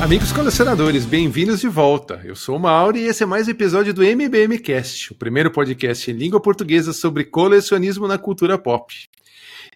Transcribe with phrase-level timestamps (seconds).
[0.00, 2.20] Amigos colecionadores, bem-vindos de volta.
[2.24, 5.50] Eu sou o Mauro e esse é mais um episódio do MBM Cast, o primeiro
[5.50, 8.92] podcast em língua portuguesa sobre colecionismo na cultura pop.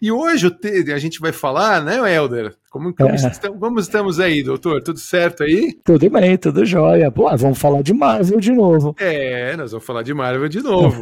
[0.01, 0.47] E hoje
[0.93, 2.55] a gente vai falar, né, Helder?
[2.69, 3.15] Como, como, é.
[3.15, 4.81] estamos, como, estamos, aí, doutor?
[4.83, 5.73] Tudo certo aí?
[5.83, 7.11] Tudo bem, tudo jóia.
[7.11, 8.95] Pô, vamos falar de Marvel de novo.
[8.99, 11.01] É, nós vamos falar de Marvel de novo.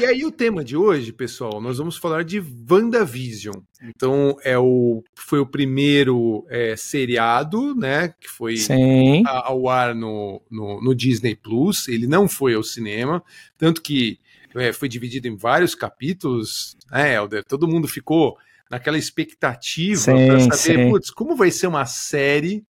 [0.00, 3.56] e aí o tema de hoje, pessoal, nós vamos falar de WandaVision.
[3.82, 8.54] Então, é o, foi o primeiro é, seriado, né, que foi
[9.26, 11.88] a, ao ar no, no, no Disney Plus.
[11.88, 13.22] Ele não foi ao cinema,
[13.58, 14.20] tanto que
[14.56, 17.44] é, foi dividido em vários capítulos, né, Helder?
[17.44, 18.36] Todo mundo ficou
[18.70, 22.64] naquela expectativa para saber, putz, como vai ser uma série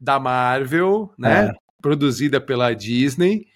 [0.00, 1.48] da Marvel, né?
[1.48, 1.52] É.
[1.80, 3.46] Produzida pela Disney.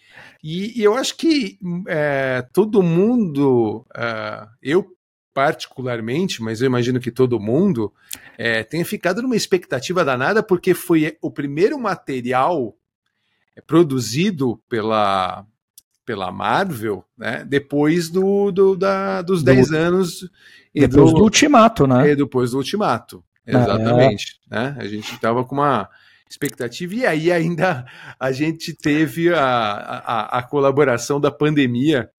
[0.43, 4.87] E, e eu acho que é, todo mundo, uh, eu
[5.35, 7.93] particularmente, mas eu imagino que todo mundo,
[8.37, 12.77] é, tenha ficado numa expectativa danada, porque foi o primeiro material
[13.57, 15.47] é, produzido pela,
[16.05, 17.45] pela Marvel, né?
[17.47, 20.31] Depois do, do da, dos 10 do, anos.
[20.75, 22.11] depois do, do, Ultimato, né?
[22.11, 23.25] E depois do Ultimato.
[23.47, 23.57] É.
[23.57, 24.41] Exatamente.
[24.51, 24.55] É.
[24.55, 24.77] Né?
[24.79, 25.89] A gente estava com uma
[26.29, 27.85] expectativa, e aí ainda
[28.19, 32.11] a gente teve a, a, a colaboração da pandemia.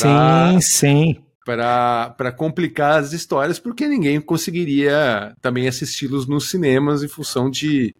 [0.00, 1.24] Pra, sim, sim
[1.56, 7.94] para complicar as histórias, porque ninguém conseguiria também assisti-los nos cinemas em função de,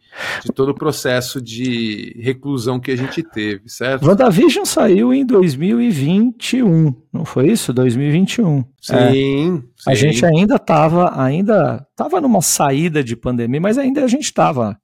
[0.44, 4.06] de todo o processo de reclusão que a gente teve, certo?
[4.06, 7.72] WandaVision saiu em 2021, não foi isso?
[7.72, 8.64] 2021.
[8.80, 9.12] Sim, é.
[9.12, 9.62] sim.
[9.86, 14.78] A gente ainda estava ainda tava numa saída de pandemia, mas ainda a gente estava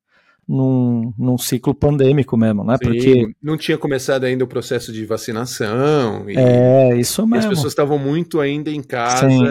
[0.49, 2.77] num, num ciclo pandêmico mesmo, né?
[2.77, 6.25] Sim, Porque não tinha começado ainda o processo de vacinação.
[6.29, 7.39] é, isso mesmo.
[7.39, 9.29] As pessoas estavam muito ainda em casa.
[9.29, 9.47] Sim,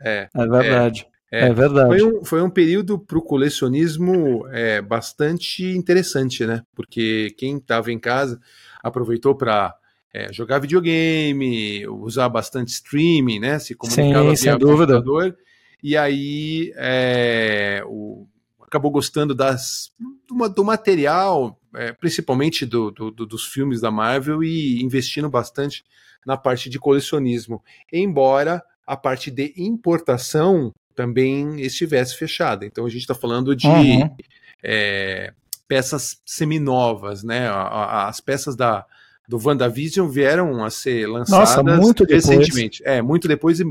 [0.00, 1.06] é, é verdade.
[1.30, 1.88] É, é verdade.
[1.88, 6.62] Foi um, foi um período para o colecionismo é, bastante interessante, né?
[6.74, 8.40] Porque quem estava em casa
[8.82, 9.74] aproveitou para
[10.14, 13.58] é, jogar videogame, usar bastante streaming, né?
[13.58, 15.36] Se comunicava Sim, via computador.
[15.82, 18.26] E aí é, o,
[18.68, 19.90] acabou gostando das,
[20.28, 25.84] do, do material, é, principalmente do, do, dos filmes da Marvel, e investindo bastante
[26.24, 27.62] na parte de colecionismo.
[27.92, 32.64] Embora a parte de importação também estivesse fechada.
[32.66, 34.16] Então a gente está falando de uhum.
[34.62, 35.32] é,
[35.66, 37.48] peças seminovas, né?
[37.50, 38.84] As peças da,
[39.28, 42.82] do WandaVision vieram a ser lançadas Nossa, muito recentemente.
[42.84, 43.64] É, muito depois e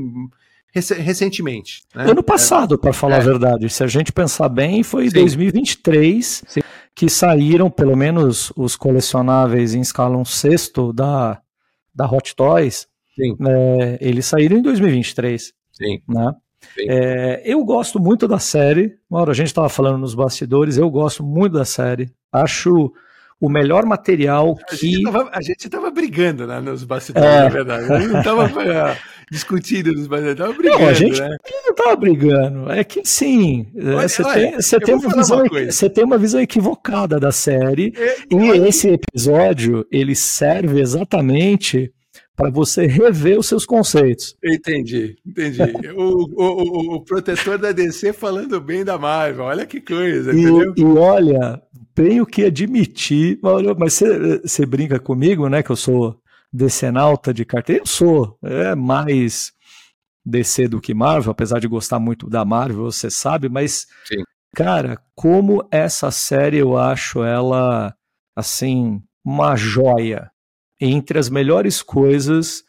[0.74, 1.82] recentemente.
[1.94, 2.10] Né?
[2.10, 3.18] Ano passado, para falar é.
[3.20, 3.68] a verdade.
[3.68, 6.60] Se a gente pensar bem, foi em 2023 Sim.
[6.94, 11.40] que saíram, pelo menos, os colecionáveis em escala um sexto da,
[11.94, 12.86] da Hot Toys.
[13.20, 15.52] É, eles saíram em 2023.
[15.72, 16.02] Sim.
[16.08, 16.32] Né?
[16.80, 18.96] É, eu gosto muito da série.
[19.10, 22.12] Mauro, a gente estava falando nos bastidores, eu gosto muito da série.
[22.32, 22.92] Acho
[23.40, 24.96] o melhor material que.
[25.32, 27.42] A gente estava brigando né, nos bastidores, é.
[27.44, 27.92] na verdade.
[27.92, 28.48] A gente não estava
[29.30, 30.80] discutindo nos bastidores, estava brigando.
[30.80, 31.36] Não, a gente né?
[31.64, 32.72] não estava brigando.
[32.72, 36.40] É que sim, é, você tem, você tem, uma visão, uma você tem uma visão
[36.40, 37.92] equivocada da série.
[37.96, 41.92] É, e esse episódio ele serve exatamente
[42.38, 44.36] para você rever os seus conceitos.
[44.44, 45.60] Entendi, entendi.
[45.96, 50.42] o, o, o, o, protetor da DC falando bem da Marvel, olha que coisa, e,
[50.42, 50.72] entendeu?
[50.76, 51.60] E olha,
[51.96, 53.40] tenho que admitir,
[53.76, 56.16] mas você, você brinca comigo, né, que eu sou
[56.52, 57.82] decenalta de carteira?
[57.82, 59.52] Eu sou, é mais
[60.24, 64.22] DC do que Marvel, apesar de gostar muito da Marvel, você sabe, mas, Sim.
[64.54, 67.94] cara, como essa série eu acho ela,
[68.36, 70.30] assim, uma joia
[70.80, 72.62] entre as melhores coisas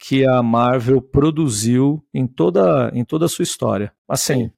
[0.00, 3.92] que a Marvel produziu em toda, em toda a sua história.
[4.08, 4.50] Assim,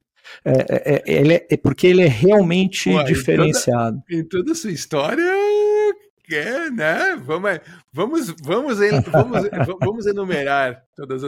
[0.44, 3.98] é, é, é, é, é, porque ele é realmente Pô, diferenciado.
[3.98, 5.22] Em toda, em toda a sua história,
[6.32, 7.16] é, né?
[7.24, 7.60] Vamos,
[7.92, 8.78] vamos, vamos,
[9.10, 11.22] vamos, vamos enumerar todos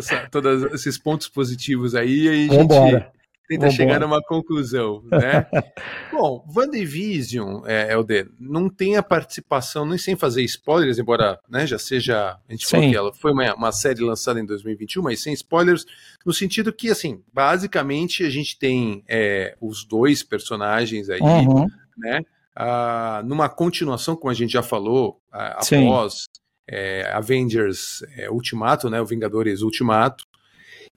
[0.72, 3.12] esses pontos positivos aí e a gente Vambora.
[3.48, 3.70] tenta Vambora.
[3.70, 5.46] chegar numa conclusão, né?
[6.12, 11.78] Bom, WandaVision, é, Helder, não tem a participação, nem sem fazer spoilers, embora né, já
[11.78, 12.70] seja, a gente Sim.
[12.70, 15.84] falou que ela foi uma, uma série lançada em 2021, mas sem spoilers,
[16.24, 21.66] no sentido que, assim, basicamente a gente tem é, os dois personagens aí, uhum.
[21.98, 22.22] né?
[22.56, 26.24] Ah, numa continuação, como a gente já falou, ah, após
[26.66, 30.24] é, Avengers é, Ultimato, né, o Vingadores Ultimato,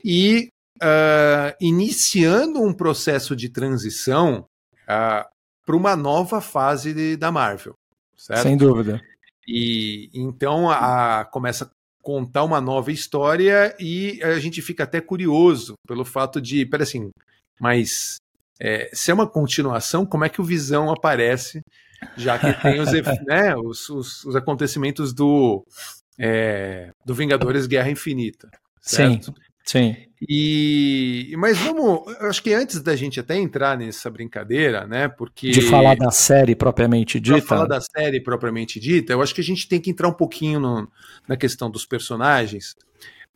[0.03, 4.45] e uh, iniciando um processo de transição
[4.83, 5.27] uh,
[5.65, 7.73] para uma nova fase de, da Marvel.
[8.15, 8.43] Certo?
[8.43, 9.01] Sem dúvida.
[9.47, 11.69] E então a, começa a
[12.01, 17.09] contar uma nova história e a gente fica até curioso pelo fato de, pera assim,
[17.59, 18.17] mas
[18.59, 21.63] é, se é uma continuação, como é que o Visão aparece
[22.17, 22.91] Já que tem os,
[23.25, 25.65] né, os, os, os acontecimentos do,
[26.17, 28.49] é, do Vingadores Guerra Infinita.
[28.81, 29.25] Certo?
[29.25, 29.33] Sim.
[29.69, 29.95] Sim.
[30.27, 35.07] E mas vamos, acho que antes da gente até entrar nessa brincadeira, né?
[35.07, 37.39] Porque de falar da série propriamente dita.
[37.43, 40.59] falar da série propriamente dita, eu acho que a gente tem que entrar um pouquinho
[40.59, 40.91] no,
[41.27, 42.75] na questão dos personagens,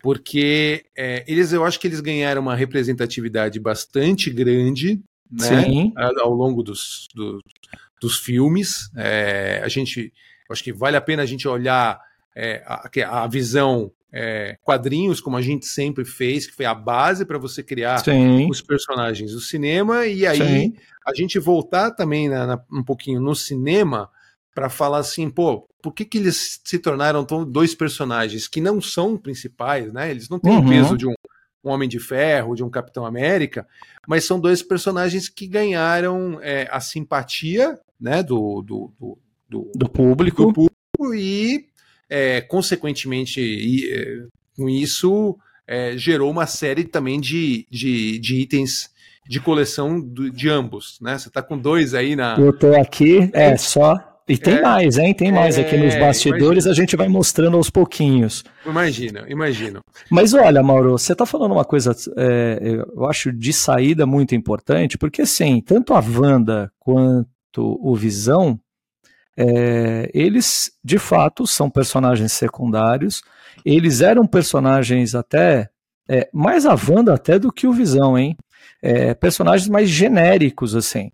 [0.02, 5.00] porque é, eles, eu acho que eles ganharam uma representatividade bastante grande,
[5.40, 5.64] né?
[5.64, 5.94] Sim.
[5.96, 7.40] Ao longo dos, do,
[8.00, 10.14] dos filmes, é, a gente,
[10.50, 12.00] acho que vale a pena a gente olhar
[12.36, 17.26] é, a, a visão é, quadrinhos, como a gente sempre fez, que foi a base
[17.26, 18.48] para você criar Sim.
[18.50, 20.74] os personagens do cinema, e aí Sim.
[21.06, 24.10] a gente voltar também na, na, um pouquinho no cinema
[24.54, 28.80] para falar assim, pô, por que, que eles se tornaram tão, dois personagens que não
[28.80, 30.12] são principais, né?
[30.12, 30.66] Eles não têm uhum.
[30.66, 31.14] o peso de um,
[31.64, 33.68] um, Homem de Ferro, de um Capitão América,
[34.08, 39.18] mas são dois personagens que ganharam é, a simpatia né, do, do, do,
[39.50, 40.48] do, do público.
[40.48, 41.68] do público e
[42.10, 44.26] é, consequentemente, e, é,
[44.56, 45.38] com isso,
[45.68, 48.92] é, gerou uma série também de, de, de itens
[49.28, 51.18] de coleção de ambos, né?
[51.18, 52.36] Você está com dois aí na.
[52.38, 54.13] Eu tô aqui, é só.
[54.28, 55.14] E tem é, mais, hein?
[55.14, 56.72] Tem mais aqui nos é, bastidores, imagina.
[56.72, 58.44] a gente vai mostrando aos pouquinhos.
[58.66, 59.82] Imagina, imagino.
[60.10, 62.60] Mas olha, Mauro, você está falando uma coisa, é,
[62.96, 67.28] eu acho, de saída muito importante, porque assim, tanto a Wanda quanto
[67.82, 68.58] o Visão,
[69.36, 73.22] é, eles de fato são personagens secundários.
[73.66, 75.70] Eles eram personagens até
[76.08, 78.38] é, mais a Wanda até do que o Visão, hein?
[78.82, 81.12] É, personagens mais genéricos assim.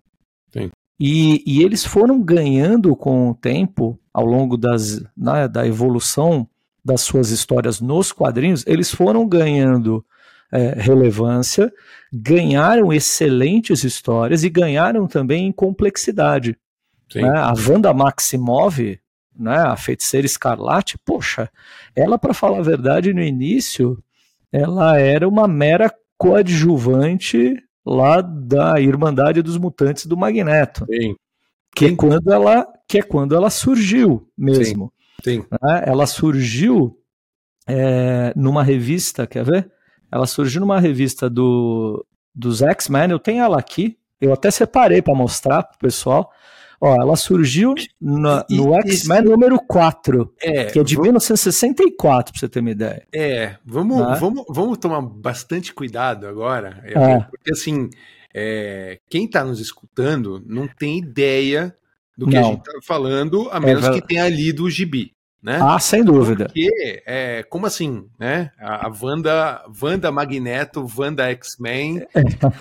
[0.52, 0.70] Sim.
[1.00, 6.46] E, e, eles foram ganhando com o tempo, ao longo das, né, da evolução
[6.84, 10.04] das suas histórias nos quadrinhos, eles foram ganhando
[10.52, 11.72] é, relevância,
[12.12, 16.54] ganharam excelentes histórias e ganharam também em complexidade.
[17.14, 17.28] Né?
[17.28, 18.78] A Wanda Maximov,
[19.34, 21.48] né, a feiticeira escarlate, poxa,
[21.96, 24.02] ela, para falar a verdade, no início,
[24.52, 30.86] ela era uma mera coadjuvante lá da Irmandade dos Mutantes do Magneto.
[30.86, 31.14] Sim.
[31.74, 31.92] Que, Sim.
[31.92, 34.92] É quando ela, que é quando ela surgiu mesmo.
[35.22, 35.40] Sim.
[35.40, 35.46] Sim.
[35.50, 35.84] Né?
[35.86, 36.98] Ela surgiu
[37.66, 39.70] é, numa revista, quer ver?
[40.10, 42.04] Ela surgiu numa revista do,
[42.34, 46.32] dos X-Men, eu tenho ela aqui, eu até separei para mostrar pro pessoal.
[46.80, 52.40] Ó, ela surgiu na, no X-Men número 4, é, que é de vamos, 1964, pra
[52.40, 53.06] você ter uma ideia.
[53.12, 54.16] É, vamos, né?
[54.18, 57.20] vamos, vamos tomar bastante cuidado agora, é, é.
[57.20, 57.90] porque assim,
[58.34, 61.76] é, quem está nos escutando não tem ideia
[62.16, 62.40] do que não.
[62.40, 65.58] a gente está falando, a é menos que tenha lido o gibi né?
[65.62, 66.46] Ah, sem dúvida.
[66.46, 68.50] Porque, é, como assim, né?
[68.58, 72.06] A, a Wanda, Wanda Magneto, Wanda X-Men.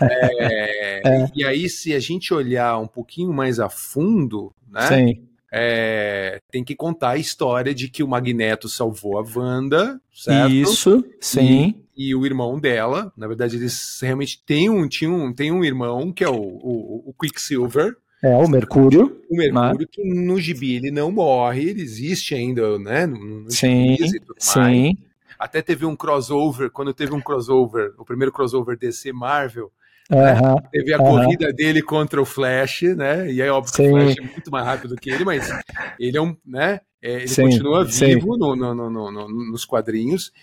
[0.01, 1.31] é, é.
[1.35, 5.15] E aí, se a gente olhar um pouquinho mais a fundo, né?
[5.51, 10.53] É, tem que contar a história de que o Magneto salvou a Wanda, certo?
[10.53, 11.73] Isso, sim.
[11.97, 15.63] E, e o irmão dela, na verdade, eles realmente têm um, tinham um, tem um
[15.63, 19.21] irmão que é o, o, o Quicksilver, é, o Mercúrio.
[19.29, 23.05] O Mercúrio, que no gibi ele não morre, ele existe ainda, né?
[23.05, 23.95] No, no sim,
[24.37, 24.97] sim.
[25.37, 29.71] Até teve um crossover, quando teve um crossover, o primeiro crossover DC Marvel,
[30.09, 30.35] né?
[30.71, 33.31] teve a corrida dele contra o Flash, né?
[33.31, 33.83] E aí, óbvio, sim.
[33.83, 35.49] que o Flash é muito mais rápido que ele, mas
[35.97, 36.81] ele é um, né?
[37.01, 40.33] É, ele sim, continua vivo no, no, no, nos quadrinhos.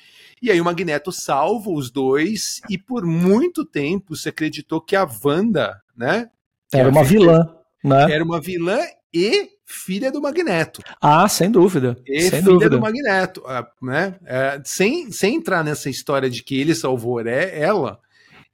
[0.41, 5.07] E aí o Magneto salva os dois, e por muito tempo se acreditou que a
[5.25, 6.31] Wanda, né?
[6.73, 7.56] Era uma vilã.
[7.87, 8.13] Né?
[8.13, 8.81] Era uma vilã
[9.15, 10.83] e filha do Magneto.
[11.01, 11.97] Ah, sem dúvida.
[12.07, 12.71] E sem filha dúvida.
[12.71, 14.17] do Magneto, ah, né?
[14.25, 17.99] É, sem, sem entrar nessa história de que ele salvou é ela,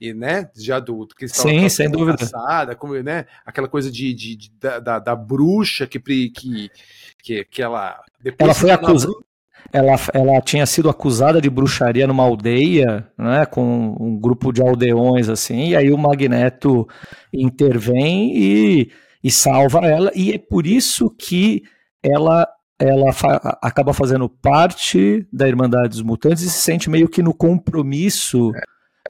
[0.01, 2.19] e né, já do, do que Sim, sem dúvida.
[2.19, 6.71] Passada, como, né, aquela coisa de, de, de da, da, da, bruxa que, que,
[7.23, 8.01] que, que ela.
[8.39, 9.13] ela foi acusada.
[9.73, 15.29] Ela, ela tinha sido acusada de bruxaria numa aldeia, né, com um grupo de aldeões
[15.29, 16.87] assim, e aí o Magneto
[17.33, 21.63] intervém e e salva ela, e é por isso que
[22.03, 22.47] ela
[22.79, 27.33] ela fa acaba fazendo parte da Irmandade dos Mutantes e se sente meio que no
[27.33, 28.51] compromisso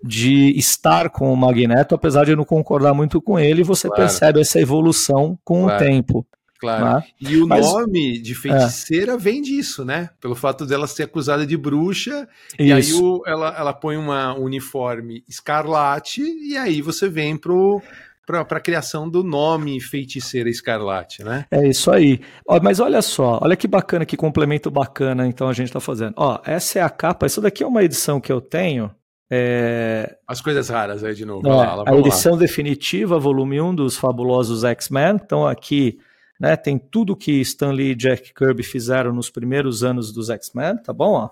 [0.04, 4.02] de estar com o Magneto, apesar de não concordar muito com ele, você claro.
[4.02, 5.76] percebe essa evolução com claro.
[5.76, 6.26] o tempo.
[6.58, 6.84] Claro.
[6.84, 7.04] Né?
[7.20, 9.16] E o Mas, nome de feiticeira é.
[9.16, 10.10] vem disso, né?
[10.20, 12.28] Pelo fato dela ser acusada de bruxa,
[12.58, 12.62] Isso.
[12.62, 17.82] e aí o, ela, ela põe uma uniforme escarlate, e aí você vem pro
[18.26, 21.46] para a criação do nome Feiticeira Escarlate, né?
[21.50, 22.20] É isso aí.
[22.46, 26.14] Ó, mas olha só, olha que bacana, que complemento bacana então a gente está fazendo.
[26.16, 28.90] Ó, essa é a capa, isso daqui é uma edição que eu tenho.
[29.30, 30.16] É...
[30.28, 31.48] As coisas raras aí de novo.
[31.48, 32.38] Lá, a edição lá.
[32.38, 35.16] definitiva, volume 1 dos Fabulosos X-Men.
[35.16, 35.98] Então aqui
[36.42, 36.56] né?
[36.56, 40.92] Tem tudo que Stan Lee e Jack Kirby fizeram nos primeiros anos dos X-Men, tá
[40.92, 41.12] bom?
[41.12, 41.30] Ó,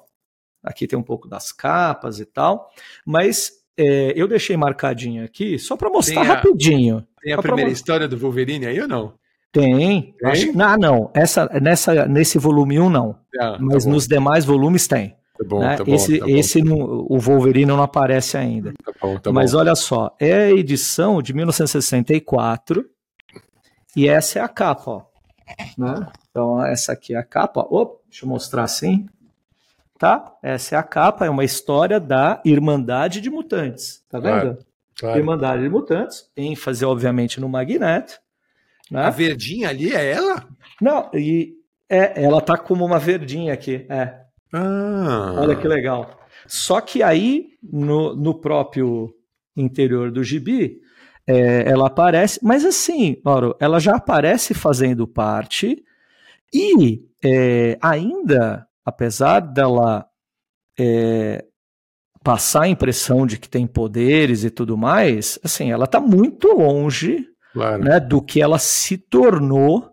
[0.62, 2.70] aqui tem um pouco das capas e tal,
[3.04, 7.06] mas é, eu deixei marcadinho aqui só para mostrar Tem a- rapidinho.
[7.22, 9.14] Tem a primeira história do Wolverine aí ou não?
[9.52, 10.14] Tem.
[10.20, 10.30] Tem?
[10.30, 11.10] Acho, não, não.
[11.14, 13.16] Essa, nessa, nesse volume 1 não.
[13.40, 15.16] Ah, Mas tá nos demais volumes tem.
[15.36, 15.76] tá bom, né?
[15.76, 16.76] tá bom, esse tá bom, esse não,
[17.08, 18.72] o Wolverine não aparece ainda.
[18.84, 19.58] tá bom, tá Mas bom.
[19.58, 22.84] olha só, é a edição de 1964
[23.96, 25.02] e essa é a capa, ó.
[25.76, 26.06] Né?
[26.30, 27.60] Então essa aqui é a capa.
[27.68, 29.06] Opa, deixa eu mostrar assim.
[30.00, 30.34] Tá?
[30.42, 34.02] Essa é a capa, é uma história da Irmandade de Mutantes.
[34.08, 34.40] Tá vendo?
[34.40, 34.58] Claro,
[34.98, 35.18] Claro.
[35.18, 38.18] Irmandade de Mutantes, ênfase obviamente no Magneto.
[38.90, 39.02] Né?
[39.02, 40.46] A verdinha ali é ela?
[40.80, 41.54] Não, e
[41.86, 43.84] é, ela tá como uma verdinha aqui.
[43.90, 44.20] É.
[44.54, 46.18] Ah, Olha que legal.
[46.46, 49.14] Só que aí, no, no próprio
[49.54, 50.80] interior do gibi,
[51.26, 55.84] é, ela aparece, mas assim, Mauro, ela já aparece fazendo parte,
[56.52, 60.06] e é, ainda, apesar dela
[60.78, 61.44] é,
[62.22, 67.26] passar a impressão de que tem poderes e tudo mais, assim, ela está muito longe
[67.52, 67.82] claro.
[67.82, 69.90] né, do que ela se tornou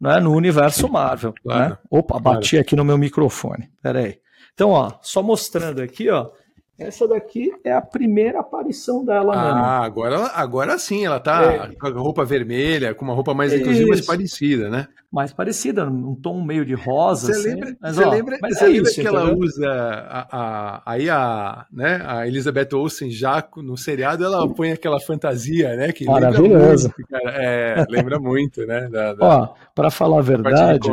[0.00, 1.34] né, no universo Marvel.
[1.42, 1.78] Claro, né?
[1.90, 3.70] Opa, bati aqui no meu microfone.
[3.82, 4.18] Peraí.
[4.52, 6.30] Então, ó, só mostrando aqui, ó.
[6.76, 9.58] Essa daqui é a primeira aparição dela mesmo.
[9.60, 13.88] Ah, agora, agora sim, ela tá com a roupa vermelha, com uma roupa mais, inclusive,
[13.88, 14.88] mais parecida, né?
[15.12, 17.32] Mais parecida, um tom meio de rosa.
[17.32, 20.26] Você assim, lembra, mas, você ó, lembra, mas é lembra isso, que ela usa a,
[20.32, 25.92] a- aí a, né, a Elizabeth Olsen já no seriado, ela põe aquela fantasia, né?
[25.92, 26.92] Que lembra Maravilhoso.
[26.96, 27.30] muito, cara.
[27.40, 28.88] É, lembra muito, né?
[28.90, 30.88] Da, da Ó, para falar a verdade.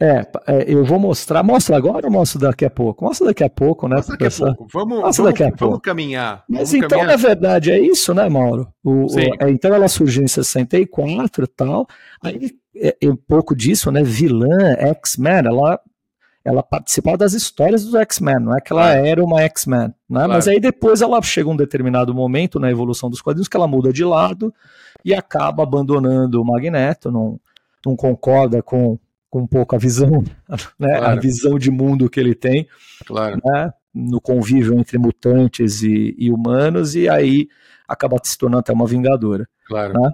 [0.00, 1.42] É, é, eu vou mostrar.
[1.42, 3.04] Mostra agora ou mostro daqui a pouco?
[3.04, 3.96] Mostra daqui a pouco, né?
[3.96, 4.66] Mostra daqui a pouco.
[4.72, 5.80] Vamos, Mostra vamos, daqui a vamos pouco.
[5.80, 6.44] caminhar.
[6.48, 7.08] Mas vamos então, caminhar.
[7.08, 8.66] na verdade, é isso, né, Mauro?
[8.82, 11.86] O- o- é, então ela surgiu em 64 e tal.
[12.22, 14.02] Aí é, é um pouco disso, né?
[14.02, 14.46] Vilã,
[14.78, 15.78] X-Men, ela,
[16.42, 19.92] ela participava das histórias dos X-Men, não é que ela era uma X-Men, né?
[20.08, 20.32] Claro.
[20.32, 23.92] Mas aí depois ela chega um determinado momento na evolução dos quadrinhos que ela muda
[23.92, 24.54] de lado
[25.04, 27.38] e acaba abandonando o Magneto, não,
[27.84, 28.98] não concorda com,
[29.30, 30.22] com um pouco a visão,
[30.78, 30.94] né?
[30.96, 31.20] A Claro.
[31.20, 32.66] visão de mundo que ele tem
[33.06, 33.40] Claro.
[33.44, 37.48] né, no convívio entre mutantes e, e humanos, e aí
[37.88, 39.48] acaba se tornando até uma vingadora.
[39.66, 39.94] Claro.
[40.00, 40.10] Né?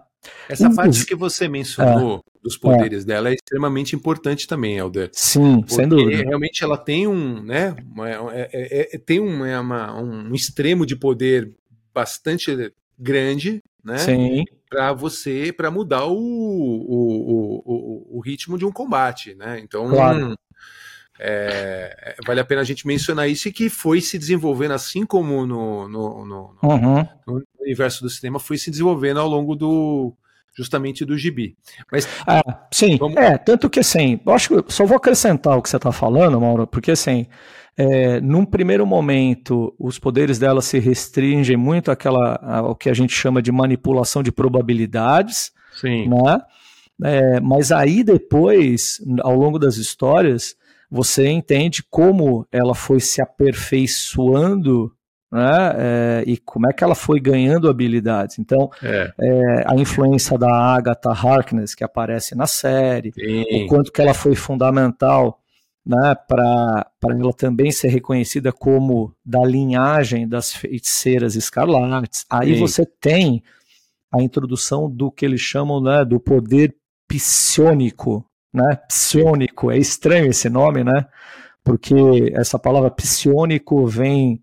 [0.49, 5.11] Essa Inclusive- parte que você mencionou dos poderes dela é extremamente importante também, Helder.
[5.13, 6.23] Sim, sem Porque dúvida.
[6.29, 10.85] realmente ela tem um, né, uma- é- é- é- tem um, é uma- um extremo
[10.87, 11.53] de poder
[11.95, 18.73] bastante grande, né, Sim, para você, para mudar o, o, o, o, ritmo de um
[18.73, 19.61] combate, né?
[19.61, 20.35] Então, Claro.
[21.19, 25.07] é, é, vale a pena a gente mencionar isso e que foi se desenvolvendo assim
[25.07, 27.09] como no, no, no- uhum.
[27.27, 30.13] no universo do cinema foi se desenvolvendo ao longo do
[30.57, 31.57] justamente do gibi.
[31.93, 35.69] Mas Ah, sim, Vamos- é, tanto que assim, acho que só vou acrescentar o que
[35.69, 37.27] você está falando, Mauro, porque assim,
[37.77, 43.13] é, num primeiro momento, os poderes dela se restringem muito àquela, ao que a gente
[43.13, 46.41] chama de manipulação de probabilidades, sim, né?
[47.05, 50.57] É, mas aí depois, ao longo das histórias,
[50.91, 54.91] você entende como ela foi se aperfeiçoando,
[55.31, 55.75] né?
[55.77, 58.39] É, e como é que ela foi ganhando habilidades.
[58.39, 63.93] Então, é, é, a influência da Agatha Harkness que aparece na série, sim, o quanto
[63.93, 65.39] que ela foi fundamental
[65.87, 72.27] né, para ela também ser reconhecida como da linhagem das feiticeiras escarlates.
[72.29, 72.61] Aí Sim.
[72.61, 73.43] você tem
[74.13, 76.75] a introdução do que eles chamam né, do poder
[77.07, 78.25] psionico.
[78.53, 78.77] Né?
[78.89, 81.07] Psionico, é estranho esse nome, né?
[81.63, 81.95] Porque
[82.35, 84.43] essa palavra psionico vem.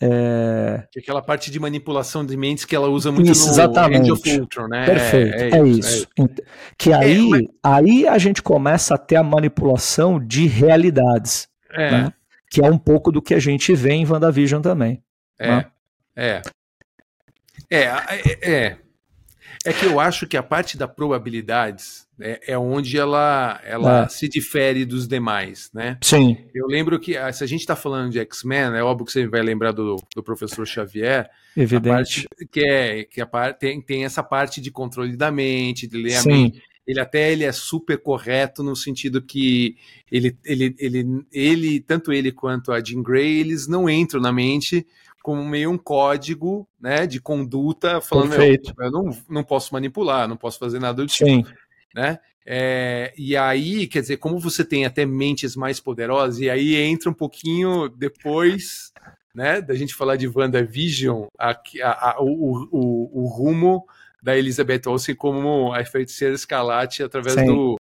[0.00, 4.10] É, é aquela parte de manipulação de mentes que ela usa muito Isso, no exatamente.
[4.40, 4.84] Ultron, né?
[4.84, 6.06] Perfeito, é, isso.
[6.18, 6.40] Ent-
[6.76, 12.12] Que aí, mas- aí a gente começa a ter a manipulação de realidades, É, né?
[12.50, 15.02] que é um pouco do que a gente vê em WandaVision também.
[15.38, 15.66] é, né?
[16.14, 16.42] é,
[17.70, 18.76] é, é, é.
[19.64, 24.08] É que eu acho que a parte da probabilidades né, é onde ela, ela É.
[24.08, 25.98] se difere dos demais, né?
[26.02, 29.12] Sim, Eu lembro que ah, se a gente está falando de X-Men, é óbvio que
[29.12, 32.26] você vai lembrar do, do professor Xavier, a evidente.
[32.50, 36.16] que é que a parte tem, tem essa parte de controle da mente, de ler
[36.16, 36.62] a Sim, mente.
[36.86, 39.76] Ele até ele é super correto no sentido que
[40.10, 44.86] ele, ele, ele, ele tanto ele quanto a Jean Grey, eles não entram na mente
[45.20, 50.36] como meio um código, né, de conduta, falando eu, eu não, não posso manipular, não
[50.36, 51.44] posso fazer nada do tipo Sim,
[51.96, 52.18] né?
[52.46, 57.10] É, e aí, quer dizer, como você tem até mentes mais poderosas, e aí entra
[57.10, 58.92] um pouquinho depois,
[59.34, 61.50] né, da gente falar de WandaVision, a,
[61.82, 63.84] a, a, o, o, o rumo
[64.22, 67.76] da Elizabeth Olsen como a feiticeira escalate através do,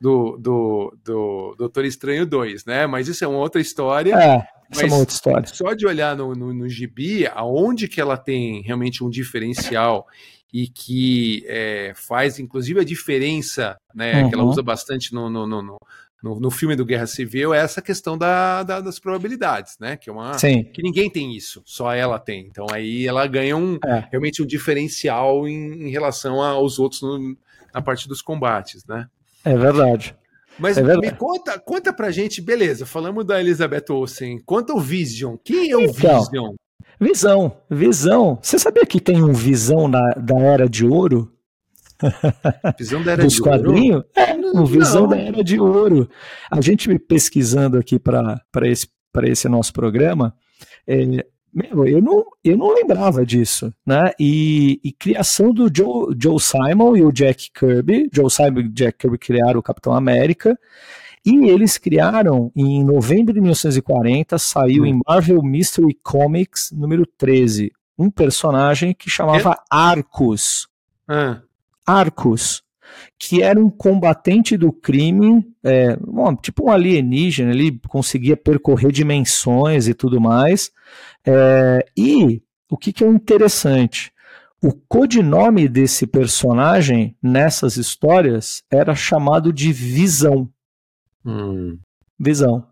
[0.00, 2.86] do, do, do Doutor Estranho 2, né?
[2.86, 4.14] Mas isso é uma outra história.
[4.14, 5.46] É, isso é uma outra história.
[5.46, 10.06] Só de olhar no, no, no gibi, aonde que ela tem realmente um diferencial
[10.52, 14.28] e que é, faz inclusive a diferença, né, uhum.
[14.28, 15.78] que ela usa bastante no, no, no,
[16.22, 19.96] no, no, filme do Guerra Civil, é essa questão da, da, das probabilidades, né?
[19.96, 20.64] Que é uma Sim.
[20.64, 22.46] que ninguém tem isso, só ela tem.
[22.46, 24.04] Então aí ela ganha um é.
[24.10, 27.00] realmente um diferencial em, em relação aos outros
[27.72, 29.08] na parte dos combates, né?
[29.44, 30.14] É verdade.
[30.58, 35.36] Mas é me conta, conta pra gente, beleza, falamos da Elizabeth Olsen, conta o Vision.
[35.42, 36.54] Quem é o então, Vision?
[37.00, 38.38] Visão, visão.
[38.42, 41.32] Você sabia que tem um visão na, da Era de Ouro?
[42.78, 43.96] Visão da Era Dos de quadrinhos?
[43.96, 44.08] Ouro?
[44.16, 45.08] É, um visão Não.
[45.10, 46.08] da Era de Ouro.
[46.50, 48.88] A gente pesquisando aqui para esse,
[49.24, 50.34] esse nosso programa,
[50.86, 54.12] é, meu, eu não, eu não lembrava disso, né?
[54.18, 58.08] E, e, criação do Joe, Joe Simon e o Jack Kirby.
[58.12, 60.58] Joe Simon e o Jack Kirby criaram o Capitão América.
[61.24, 64.86] E eles criaram, em novembro de 1940, saiu hum.
[64.86, 69.56] em Marvel Mystery Comics número 13, um personagem que chamava é?
[69.70, 70.66] Arcus.
[71.06, 71.42] Ah.
[71.86, 72.62] Arcus,
[73.18, 79.88] que era um combatente do crime, é, bom, tipo um alienígena, ele conseguia percorrer dimensões
[79.88, 80.70] e tudo mais.
[81.26, 84.12] É, e o que, que é interessante?
[84.62, 90.48] O codinome desse personagem nessas histórias era chamado de Visão.
[91.24, 91.78] Hum.
[92.18, 92.66] Visão.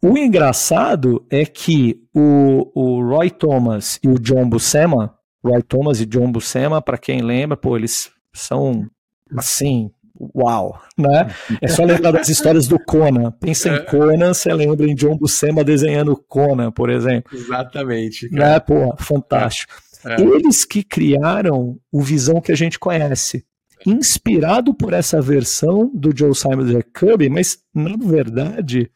[0.00, 6.06] O engraçado é que o, o Roy Thomas e o John Buscema, Roy Thomas e
[6.06, 8.88] John Buscema, para quem lembra, pô, eles são
[9.36, 9.90] assim,
[10.34, 11.28] uau, né?
[11.60, 13.30] É só lembrar das histórias do Conan.
[13.32, 13.78] Pensa em é.
[13.80, 17.36] Conan, você lembra em John Buscema desenhando Conan, por exemplo.
[17.36, 18.28] Exatamente.
[18.30, 18.54] Cara.
[18.54, 18.60] Né?
[18.60, 19.74] Pô, fantástico.
[20.04, 20.20] É.
[20.20, 23.44] Eles que criaram o Visão que a gente conhece
[23.86, 28.90] inspirado por essa versão do Joe Simon e Jack Kirby, mas na verdade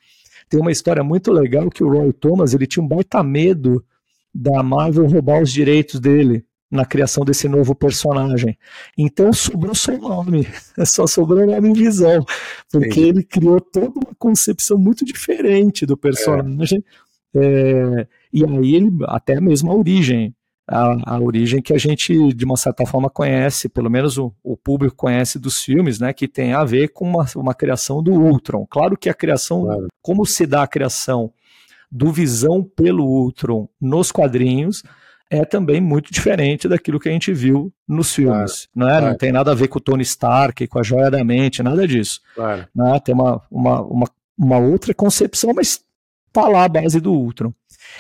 [0.49, 3.85] tem uma história muito legal que o Roy Thomas ele tinha um baita medo
[4.33, 8.57] da Marvel roubar os direitos dele na criação desse novo personagem.
[8.96, 10.46] Então sobrou só o nome,
[10.85, 12.25] só sobrou o nome em visão,
[12.70, 13.09] porque Sim.
[13.09, 16.79] ele criou toda uma concepção muito diferente do personagem.
[16.79, 17.07] É.
[17.38, 20.35] É, e aí ele até mesmo a origem
[20.68, 24.57] a, a, origem que a gente, de uma certa forma, conhece, pelo menos o, o,
[24.57, 28.66] público conhece dos filmes, né, que tem a ver com uma, uma criação do Ultron.
[28.68, 29.87] Claro que a criação, claro.
[30.02, 31.33] como se dá a criação
[31.90, 34.83] do Visão pelo Ultron nos quadrinhos,
[35.31, 38.68] é também muito diferente daquilo que a gente viu nos filmes.
[38.72, 38.98] Claro, né?
[38.98, 39.07] Claro.
[39.07, 41.87] Não tem nada a ver com o Tony Stark, com a joia da mente, nada
[41.87, 42.20] disso.
[42.74, 43.00] Né?
[43.05, 44.07] Tem uma, uma, uma,
[44.38, 45.81] uma outra concepção, mas
[46.42, 47.53] tá lá a base do Ultron.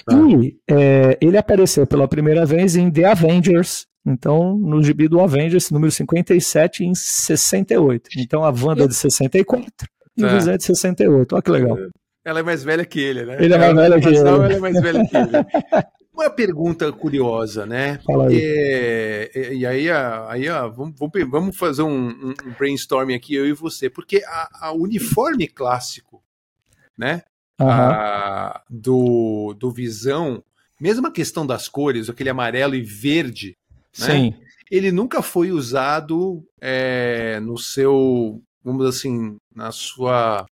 [0.08, 0.14] Ah.
[0.14, 5.70] E é, ele apareceu pela primeira vez em The Avengers, então no gibi do Avengers,
[5.70, 8.10] número 57, em 68.
[8.18, 9.70] Então a Wanda de 64
[10.16, 11.32] e o Visão de 68.
[11.32, 11.78] Olha que legal.
[12.24, 13.36] Ela é mais velha que ele, né?
[13.40, 14.18] Ele é mais velho que ele.
[14.18, 15.86] Ela é mais velha que ele.
[16.12, 18.00] Uma pergunta curiosa, né?
[18.30, 20.94] É, e aí, aí vamos,
[21.30, 26.22] vamos fazer um, um, brainstorming aqui, eu e você, porque a, a uniforme clássico,
[26.96, 27.22] né?
[27.60, 27.68] Uhum.
[27.68, 30.42] a, do, do Visão,
[30.80, 33.56] mesmo a questão das cores, aquele amarelo e verde,
[33.98, 34.06] né?
[34.06, 34.34] Sim.
[34.70, 40.46] ele nunca foi usado é, no seu, vamos assim, na sua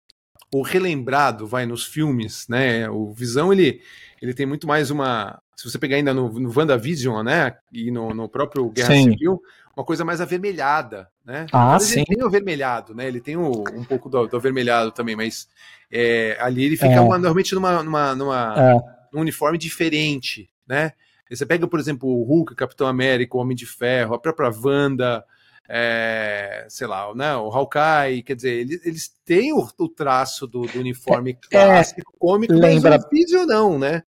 [0.53, 2.89] ou relembrado, vai nos filmes, né?
[2.89, 3.81] O Visão ele
[4.21, 8.13] ele tem muito mais uma, se você pegar ainda no, no WandaVision, né, e no,
[8.13, 9.11] no próprio Guerra sim.
[9.11, 9.41] Civil,
[9.75, 11.45] uma coisa mais avermelhada, né?
[11.51, 11.99] Ah, sim.
[11.99, 13.07] Ele tem o avermelhado, né?
[13.07, 15.47] Ele tem o, um pouco do, do avermelhado também, mas
[15.91, 16.99] é, ali ele fica é.
[16.99, 18.75] uma, normalmente numa, numa, numa é.
[19.13, 20.93] num uniforme diferente, né?
[21.29, 24.51] você pega, por exemplo, o Hulk, o Capitão América, o Homem de Ferro, a própria
[24.51, 25.23] Wanda,
[25.67, 30.63] é, sei lá, né, o Hawkeye, quer dizer, eles, eles têm o, o traço do,
[30.63, 32.99] do uniforme é, clássico, cômico, lembra...
[33.09, 34.03] mas o não, né?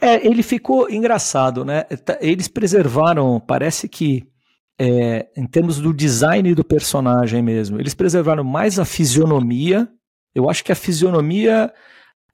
[0.00, 1.86] É, ele ficou engraçado, né?
[2.20, 4.22] Eles preservaram, parece que
[4.78, 9.88] é, em termos do design do personagem mesmo, eles preservaram mais a fisionomia
[10.34, 11.72] eu acho que a fisionomia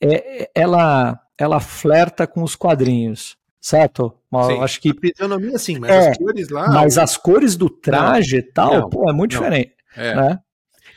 [0.00, 4.14] é, ela, ela flerta com os quadrinhos, certo?
[4.32, 6.68] Sim, eu acho que a fisionomia sim, mas é, as cores lá.
[6.68, 10.14] Mas as cores do traje e tal, não, pô, é muito não, diferente, é.
[10.14, 10.38] né?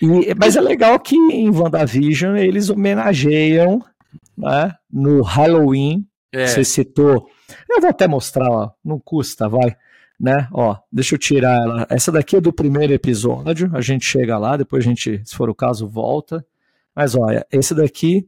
[0.02, 3.84] E, mas é legal que em WandaVision eles homenageiam,
[4.38, 4.74] né?
[4.92, 6.48] No Halloween, é.
[6.48, 7.28] você citou.
[7.70, 9.76] Eu vou até mostrar, ó, não custa, vai
[10.22, 10.48] né?
[10.54, 11.88] Ó, deixa eu tirar ela.
[11.90, 13.72] Essa daqui é do primeiro episódio.
[13.74, 16.46] A gente chega lá, depois a gente, se for o caso, volta.
[16.96, 18.28] Mas olha, esse daqui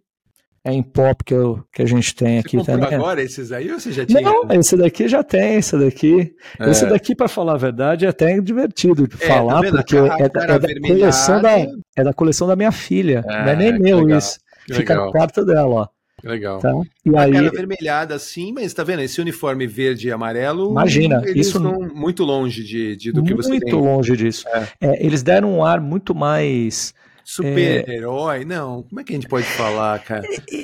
[0.66, 2.94] é em pop que, eu, que a gente tem Você aqui também.
[2.96, 4.22] agora esses aí ou você já tinha?
[4.22, 6.34] Não, esse daqui já tem, esse daqui.
[6.60, 6.70] É.
[6.72, 10.18] Esse daqui, para falar a verdade, é até divertido de É, falar, tá porque A
[10.20, 11.52] é, da- é da coleção da,
[11.98, 13.24] é da coleção da minha filha.
[13.28, 14.40] Não é nem que meu legal, isso.
[14.66, 15.88] Que Fica legal, no quarto dela, ó.
[16.24, 16.60] Legal.
[16.60, 16.72] Tá?
[17.06, 19.02] E A aí, cara avermelhada assim, mas tá vendo?
[19.02, 20.72] Esse uniforme verde e amarelo.
[20.72, 23.74] Imagina, eles isso estão muito longe de, de- do que você muito tem.
[23.74, 24.46] longe disso.
[24.50, 24.68] É.
[24.82, 26.94] É, eles deram um ar muito mais.
[27.26, 28.44] Super-herói?
[28.46, 30.24] Não, como é que a gente pode falar, cara?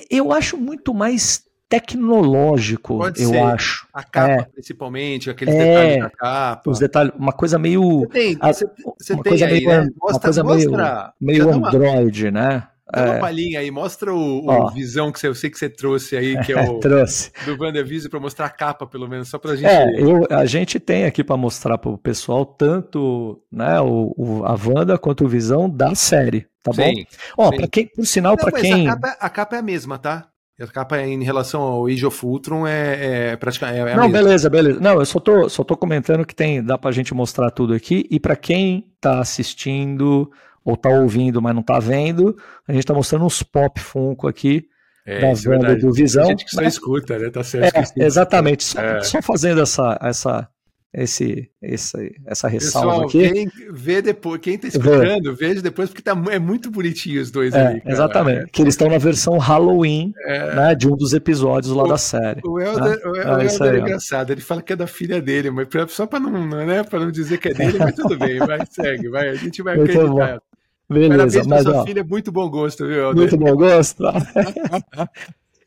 [0.09, 3.37] Eu acho muito mais tecnológico, Pode eu ser.
[3.39, 3.87] acho.
[3.93, 4.43] A capa, É.
[4.43, 5.57] principalmente, aqueles É.
[5.65, 6.69] detalhes da capa.
[6.69, 7.99] Os detalhes, uma coisa meio.
[7.99, 8.65] Você tem, a- você,
[8.97, 9.79] você uma tem coisa aí, meio, né?
[9.81, 12.63] uma Mostra, coisa meio, mostra, meio já dá uma, Android, né?
[12.93, 14.69] Dá uma É, palhinha aí, mostra o, o Ó.
[14.71, 17.31] visão que você, eu sei que você trouxe aí, que é o trouxe.
[17.45, 19.67] do WandaVision, pra mostrar a capa, pelo menos, só pra gente.
[19.67, 24.43] É, eu, a gente tem aqui para mostrar para o pessoal tanto né, o, o-
[24.45, 26.83] a Wanda quanto o Visão da série, tá bom?
[26.83, 27.05] Sim.
[27.37, 27.57] Ó, sim.
[27.57, 28.87] para quem, por sinal, para quem.
[28.87, 30.27] a, capa, a capa é a mesma, tá?
[30.61, 34.49] A capa em relação ao Age of Ultron é, é praticamente é a Não, beleza,
[34.49, 34.77] beleza.
[34.81, 38.05] Não, eu só tô, só tô comentando que tem, dá pra gente mostrar tudo aqui.
[38.11, 40.29] E para quem tá assistindo
[40.69, 42.35] ou tá ouvindo, mas não tá vendo,
[42.67, 44.65] a gente tá mostrando uns pop Funko aqui
[45.05, 46.23] É, da isso é do Visão.
[46.23, 46.67] Tem gente que só né?
[46.67, 47.29] escuta, né?
[47.29, 47.75] Tá certo.
[47.99, 48.63] É, exatamente.
[48.63, 49.01] Só, É.
[49.01, 50.47] só fazendo essa, essa,
[50.93, 53.31] esse, esse, essa ressalva Pessoal, aqui.
[53.31, 57.53] quem vê depois, quem tá escutando, veja depois, porque tá, é muito bonitinho os dois
[57.53, 57.81] É, ali.
[57.81, 57.91] cara.
[57.93, 58.51] exatamente.
[58.51, 60.55] Que eles estão na versão Halloween É.
[60.55, 62.41] né, de um dos episódios lá O- da série.
[62.43, 62.97] O Helder, né?
[63.05, 66.19] o É, Helder é engraçado, ele fala que é da filha dele, mas só pra
[66.19, 69.35] não, né, pra não dizer que é dele, mas tudo bem, vai, segue, vai, a
[69.35, 70.41] gente vai Muito acreditar.
[70.89, 74.03] Beleza, Parabéns pra mas sua ó, filha, muito bom gosto, viu, muito bom gosto.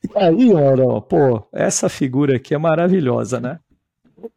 [0.04, 3.60] E aí, Oro, pô, essa figura aqui é maravilhosa, né?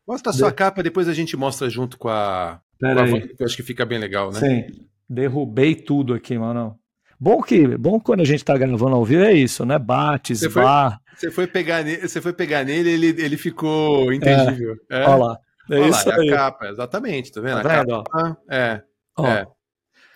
[0.07, 3.35] Mostra a sua capa, depois a gente mostra junto com a, com a Pera que
[3.41, 4.39] eu acho que fica bem legal, né?
[4.39, 4.85] Sim.
[5.09, 6.77] Derrubei tudo aqui, mano.
[7.19, 9.79] Bom que, bom quando a gente tá gravando ao vivo é isso, né?
[9.79, 10.99] Bate, Você foi- esbarra.
[11.15, 14.75] Você foi pegar nele, você foi pegar nele, ele, ele ficou intangível.
[14.91, 15.03] É.
[15.07, 15.37] Olha lá.
[15.71, 16.29] É Olha isso lá, é aí.
[16.29, 17.61] a capa, exatamente, tá vendo?
[17.63, 18.03] Tá a vendo, ó?
[18.03, 18.81] capa, é,
[19.17, 19.47] Ó, é,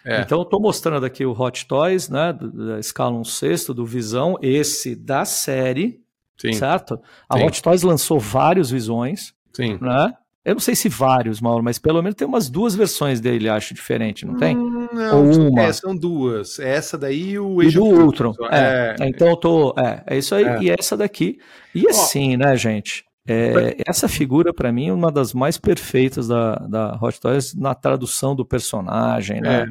[0.06, 0.22] é.
[0.22, 2.34] Então eu tô mostrando aqui o Hot Toys, né?
[2.34, 6.00] do- Da escala 1 sexto, do Visão, esse da série,
[6.40, 7.00] sim, certo?
[7.28, 7.46] A Sim.
[7.46, 9.78] Hot Toys lançou vários visões, sim.
[9.82, 10.14] né?
[10.46, 13.74] Eu não sei se vários, Mauro, mas pelo menos tem umas duas versões dele, acho,
[13.74, 14.58] diferente, não tem?
[14.58, 15.62] Hum, Não, Ou são- uma?
[15.62, 16.58] é, são duas.
[16.60, 18.34] Essa daí e o E Age do of Ultron.
[18.50, 19.76] É, É, Então eu tô.
[19.78, 20.46] É, é isso aí.
[20.46, 20.62] É.
[20.64, 21.38] E essa daqui.
[21.76, 23.04] E assim, né, gente?
[23.32, 27.74] É, essa figura, pra mim, é uma das mais perfeitas da, da Hot Toys na
[27.76, 29.68] tradução do personagem, né?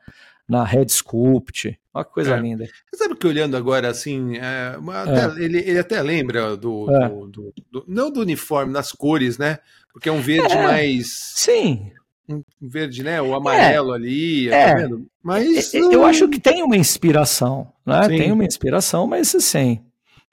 [0.48, 1.78] Na Red Sculpt.
[1.92, 2.40] Olha que coisa É.
[2.40, 2.64] linda.
[2.90, 7.08] Você sabe que olhando agora assim, é, até- ele, ele até lembra do, É.
[7.08, 9.58] do- do- do- Não do uniforme, nas cores, né?
[9.92, 10.62] Porque é um verde É.
[10.62, 11.32] mais.
[11.34, 11.90] Sim.
[12.28, 13.20] Um verde, né?
[13.20, 14.68] O amarelo ali, É.
[14.68, 15.06] tá vendo?
[15.22, 15.74] Mas.
[15.74, 18.02] Eu eu acho que tem uma inspiração, né?
[18.04, 18.16] Sim.
[18.18, 19.80] Tem uma inspiração, mas assim.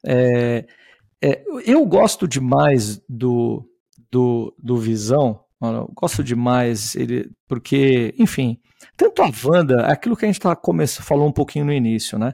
[0.06, 0.66] é,
[1.22, 3.68] é, eu gosto demais do,
[4.12, 5.40] do, do Visão.
[5.60, 8.60] mano, gosto demais ele, porque, enfim,
[8.96, 10.58] tanto a Wanda, aquilo que a gente tá
[11.02, 12.34] falou um pouquinho no início, né?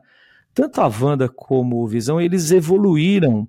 [0.54, 3.48] Tanto a Wanda como o Visão, eles evoluíram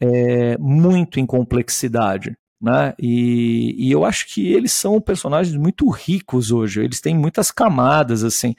[0.00, 2.36] é, muito em complexidade.
[2.60, 2.92] Né?
[2.98, 6.82] E, e eu acho que eles são personagens muito ricos hoje.
[6.82, 8.56] Eles têm muitas camadas, assim,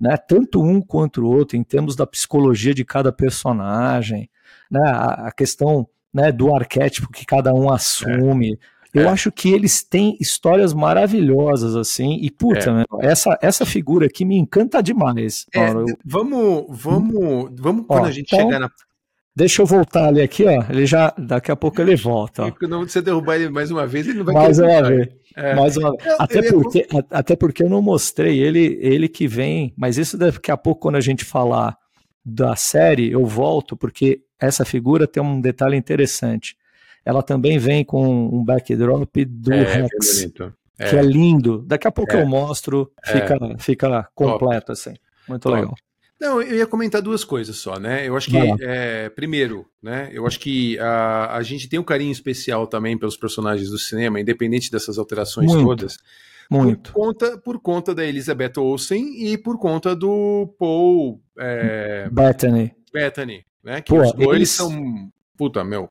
[0.00, 0.16] né?
[0.16, 4.30] Tanto um quanto o outro, em termos da psicologia de cada personagem,
[4.70, 4.80] né?
[4.84, 8.58] A, questão né, do arquétipo que cada um assume.
[8.92, 9.08] Eu É.
[9.08, 12.72] acho que eles têm histórias maravilhosas, assim, e puta, É.
[12.72, 15.46] meu, essa, essa figura aqui me encanta demais.
[15.54, 15.86] É, Mauro.
[15.88, 18.70] Eu- vamos, vamos, vamos Ó, quando a gente então- chegar na.
[19.36, 20.64] Deixa eu voltar ali aqui, ó.
[20.68, 22.42] Ele já, daqui a pouco ele volta.
[22.46, 22.66] ó.
[22.66, 24.88] Não, se você derrubar ele mais uma vez, ele não vai Mais uma voltar.
[24.88, 25.08] vez.
[25.36, 25.54] É.
[25.54, 26.04] Mais uma vez.
[26.06, 30.18] Eu- Até porque, a- até porque eu não mostrei ele, ele que vem, mas isso
[30.18, 31.76] daqui a pouco, quando a gente falar
[32.24, 36.56] da série, eu volto, porque essa figura tem um detalhe interessante.
[37.04, 40.52] Ela também vem com um backdrop do É, bem Rex, bonito.
[40.76, 41.62] que é lindo.
[41.66, 42.22] Daqui a pouco É.
[42.22, 43.12] eu mostro, É.
[43.12, 44.94] fica, fica completo assim.
[45.28, 45.54] Muito Top.
[45.56, 45.74] legal.
[46.20, 48.06] Não, eu ia comentar duas coisas só, né?
[48.06, 50.10] Eu acho que, é, primeiro, né?
[50.12, 54.20] Eu acho que a, a gente tem um carinho especial também pelos personagens do cinema,
[54.20, 55.66] independente dessas alterações Muito.
[55.66, 55.96] todas.
[56.50, 56.92] Muito.
[56.92, 62.74] Por conta, por conta da Elizabeth Olsen e por conta do Paul é, Bethany.
[62.92, 63.80] Bettany, né?
[63.80, 65.10] Que Pô, os dois eles- são.
[65.36, 65.88] Puta, meu.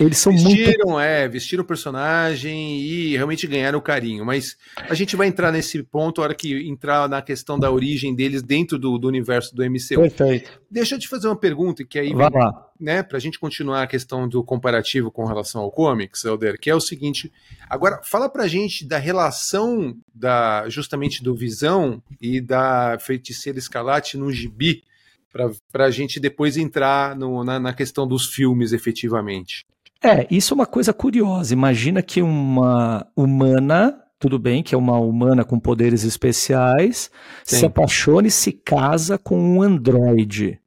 [0.00, 0.48] Eles são muito.
[0.56, 4.24] Vestiram, é, vestiram o personagem e realmente ganharam o carinho.
[4.24, 4.56] Mas
[4.88, 8.42] a gente vai entrar nesse ponto a hora que entrar na questão da origem deles
[8.42, 10.00] dentro do, do universo do MCU.
[10.00, 10.60] Perfeito.
[10.70, 12.70] Deixa eu te fazer uma pergunta que aí Vai vem, lá.
[12.80, 16.74] né, pra gente continuar a questão do comparativo com relação ao comics, Helder, que é
[16.74, 17.30] o seguinte,
[17.68, 24.32] agora fala pra gente da relação da justamente do Visão e da Feiticeira Escarlate no
[24.32, 24.82] gibi,
[25.32, 29.64] para a gente depois entrar no, na, na questão dos filmes efetivamente.
[30.02, 31.52] É, isso é uma coisa curiosa.
[31.52, 37.10] Imagina que uma humana, tudo bem, que é uma humana com poderes especiais,
[37.44, 37.58] Sim.
[37.58, 40.58] se apaixona e se casa com um androide.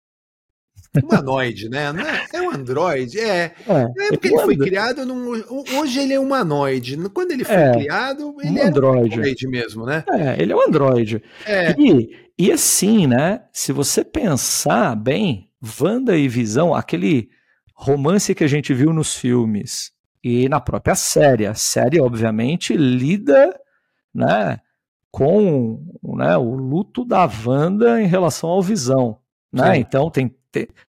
[1.04, 1.92] Humanoide, né?
[2.34, 3.54] É, é um androide, é.
[3.68, 5.44] É, é porque ele foi criado num.
[5.80, 6.98] Hoje ele é humanoide.
[7.10, 9.16] Quando ele foi é, criado, ele um é androide.
[9.16, 10.04] um androide mesmo, né?
[10.10, 11.22] É, ele é um androide.
[11.46, 11.76] É.
[11.78, 13.44] E, e assim, né?
[13.52, 15.50] Se você pensar bem,
[15.82, 17.30] Wanda e Visão, aquele
[17.74, 19.92] romance que a gente viu nos filmes
[20.24, 21.46] e na própria série.
[21.46, 23.58] A série, obviamente, lida,
[24.14, 24.60] né?
[25.12, 29.18] Com né, o luto da Wanda em relação ao Visão.
[29.56, 29.78] Né?
[29.78, 30.36] Então tem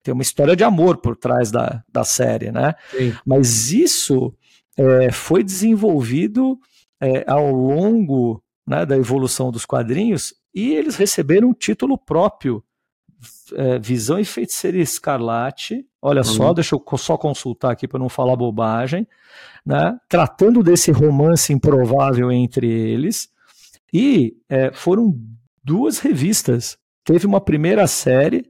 [0.01, 2.73] tem uma história de amor por trás da, da série, né?
[2.91, 3.13] Sim.
[3.25, 4.33] Mas isso
[4.77, 6.57] é, foi desenvolvido
[7.01, 12.63] é, ao longo né, da evolução dos quadrinhos e eles receberam um título próprio.
[13.53, 15.85] É, Visão e Feiticeira Escarlate.
[16.01, 16.23] Olha uhum.
[16.23, 19.07] só, deixa eu só consultar aqui para não falar bobagem.
[19.65, 23.29] Né, tratando desse romance improvável entre eles.
[23.91, 25.13] E é, foram
[25.63, 26.77] duas revistas.
[27.03, 28.45] Teve uma primeira série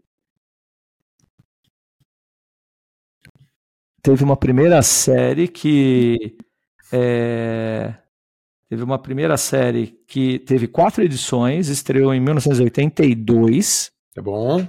[4.02, 6.38] teve uma primeira série que
[6.92, 7.94] é,
[8.70, 13.92] teve uma primeira série que teve quatro edições, estreou em 1982.
[14.16, 14.66] É bom.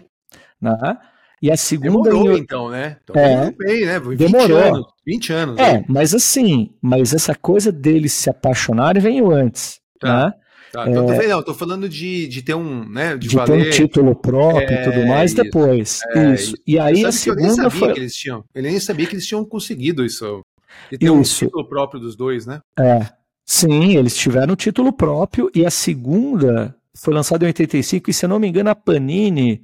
[0.60, 0.98] Né?
[1.40, 2.10] E a segunda.
[2.10, 2.40] Demorou, em...
[2.40, 2.96] então, né?
[3.02, 4.00] Então, é, bem, né?
[4.00, 4.58] 20 demorou.
[4.58, 5.58] Anos, 20 anos.
[5.58, 5.84] É, né?
[5.88, 9.80] mas assim, mas essa coisa deles se apaixonarem veio antes.
[10.00, 10.26] Tá.
[10.26, 10.32] Né?
[10.72, 13.68] Tá, então, é, não, tô falando de, de ter um, né, de, de valer, ter
[13.68, 16.00] um título próprio é, e tudo mais isso, depois.
[16.14, 16.54] É, isso.
[16.66, 17.92] E aí a segunda foi...
[17.92, 20.42] que eles tinham, ele nem sabia que eles tinham conseguido isso.
[20.90, 21.14] De ter isso.
[21.14, 22.60] um título próprio dos dois, né?
[22.78, 23.06] É.
[23.44, 28.26] Sim, eles tiveram o título próprio e a segunda foi lançada em 85 e se
[28.26, 29.62] eu não me engano a Panini,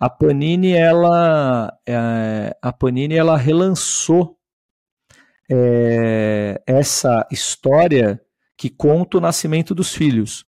[0.00, 4.36] a Panini ela, é, a Panini ela relançou
[5.48, 8.20] é, essa história
[8.64, 10.46] que conta o nascimento dos filhos.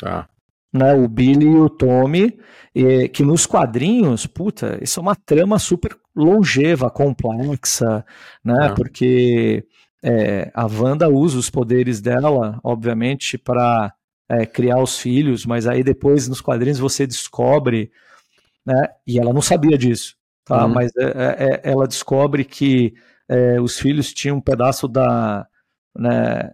[0.00, 0.26] Tá.
[0.72, 2.38] Né, o Billy e o Tommy,
[2.74, 8.06] e, que nos quadrinhos, puta, isso é uma trama super longeva, complexa,
[8.42, 8.68] né?
[8.68, 8.74] Ah.
[8.74, 9.66] Porque
[10.02, 13.92] é, a Wanda usa os poderes dela, obviamente, para
[14.30, 17.92] é, criar os filhos, mas aí depois nos quadrinhos você descobre,
[18.64, 18.88] né?
[19.06, 20.64] E ela não sabia disso, tá?
[20.64, 20.72] Uhum.
[20.72, 22.94] Mas é, é, é ela descobre que
[23.28, 25.46] é, os filhos tinham um pedaço da,
[25.94, 26.50] né,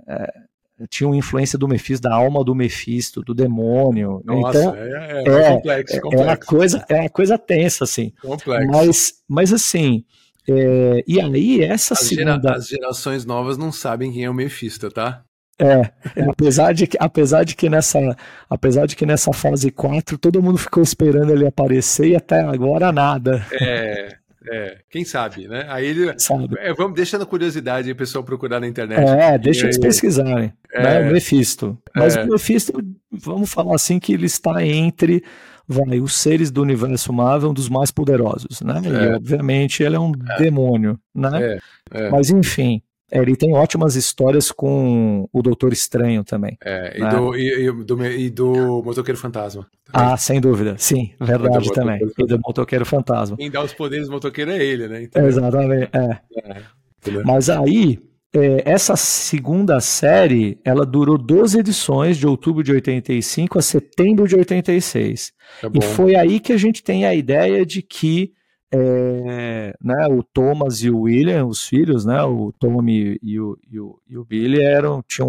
[0.89, 4.23] tinham influência do Mephisto, da alma do Mephisto, do demônio.
[4.25, 6.23] Nossa, então, é, é, é, complexo, complexo.
[6.23, 8.13] É uma coisa, é uma coisa tensa, assim.
[8.21, 8.71] Complexo.
[8.71, 10.05] Mas, mas assim,
[10.49, 12.41] é, e aí essa as segunda...
[12.41, 15.25] Gera, as gerações novas não sabem quem é o Mephisto, tá?
[15.59, 18.17] É, é, apesar de que, apesar de que nessa,
[18.51, 22.91] apesar de que nessa fase 4 todo mundo ficou esperando ele aparecer e até agora
[22.91, 23.47] nada.
[23.53, 24.17] É,
[24.51, 25.67] é, quem sabe, né?
[25.69, 26.11] Aí ele.
[26.59, 29.01] É, vamos deixando curiosidade aí o pessoal procurar na internet.
[29.01, 30.53] É, deixa eles pesquisarem.
[30.73, 31.09] É, né?
[31.09, 31.79] O Mephisto.
[31.95, 32.25] Mas é.
[32.25, 32.73] o Mephisto,
[33.11, 35.23] vamos falar assim, que ele está entre
[35.67, 38.81] vai, os seres do universo Marvel, um dos mais poderosos, né?
[38.85, 38.89] É.
[38.89, 40.39] E obviamente ele é um é.
[40.39, 41.59] demônio, né?
[41.93, 42.11] É, é.
[42.11, 46.57] Mas enfim, é, ele tem ótimas histórias com o Doutor Estranho também.
[46.65, 47.11] É, e, né?
[47.11, 49.67] do, e, e, do, e do Motoqueiro Fantasma.
[49.85, 50.13] Também.
[50.13, 50.77] Ah, sem dúvida.
[50.79, 52.01] Sim, verdade também.
[52.19, 53.37] E do Motoqueiro Fantasma.
[53.37, 55.03] Quem dá os poderes do motoqueiro é ele, né?
[55.03, 56.19] Então, Exatamente, é.
[56.39, 57.99] é Mas aí,
[58.35, 64.37] é, essa segunda série, ela durou 12 edições, de outubro de 85 a setembro de
[64.37, 65.33] 86.
[65.61, 68.33] Tá e foi aí que a gente tem a ideia de que
[68.73, 73.79] é, né, o Thomas e o William, os filhos, né, o Tommy e o, e
[73.79, 75.29] o, e o Billy eram, tinham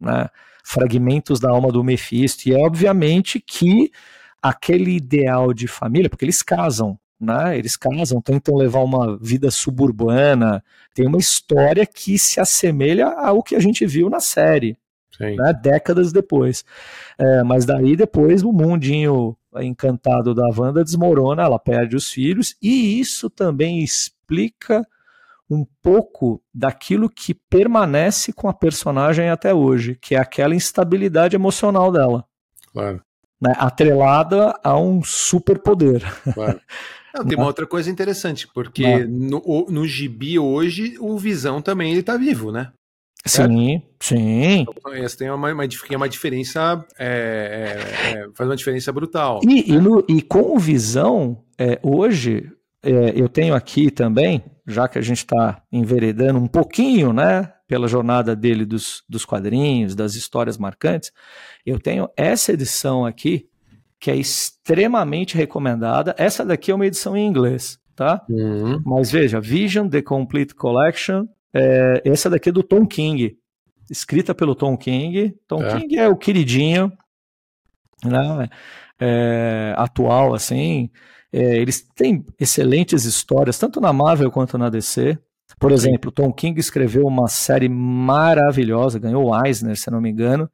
[0.00, 0.28] né,
[0.64, 3.92] fragmentos da alma do Mephisto, e é obviamente que
[4.42, 10.62] aquele ideal de família, porque eles casam, né, eles casam, tentam levar uma vida suburbana,
[10.92, 14.76] tem uma história que se assemelha ao que a gente viu na série,
[15.20, 16.64] né, décadas depois.
[17.16, 22.98] É, mas daí depois o mundinho encantado da Wanda desmorona, ela perde os filhos, e
[22.98, 24.86] isso também explica
[25.48, 31.92] um pouco daquilo que permanece com a personagem até hoje, que é aquela instabilidade emocional
[31.92, 32.24] dela.
[32.72, 33.02] Claro.
[33.40, 36.02] Né, atrelada a um superpoder.
[36.32, 36.60] Claro.
[37.14, 39.06] Não, tem uma outra coisa interessante, porque é.
[39.06, 42.72] no, no gibi hoje, o Visão também ele tá vivo, né?
[43.26, 44.66] Sim, sim.
[44.68, 45.64] Então, essa tem uma, uma,
[45.96, 49.40] uma diferença, é, é, é, faz uma diferença brutal.
[49.42, 52.50] E, e, no, e com o Visão, é, hoje,
[52.82, 57.88] é, eu tenho aqui também, já que a gente está enveredando um pouquinho, né, pela
[57.88, 61.10] jornada dele dos, dos quadrinhos, das histórias marcantes,
[61.64, 63.48] eu tenho essa edição aqui,
[63.98, 66.14] que é extremamente recomendada.
[66.18, 68.22] Essa daqui é uma edição em inglês, tá?
[68.28, 68.82] Uhum.
[68.84, 71.26] Mas veja, Vision The Complete Collection.
[71.54, 73.38] É, essa daqui é do Tom King,
[73.90, 75.34] escrita pelo Tom King.
[75.46, 75.76] Tom é.
[75.78, 76.92] King é o queridinho,
[78.04, 78.48] né?
[79.00, 80.90] É, atual, assim.
[81.32, 85.18] É, eles têm excelentes histórias, tanto na Marvel quanto na DC.
[85.58, 90.50] Por exemplo, Tom King escreveu uma série maravilhosa, ganhou o Eisner, se não me engano,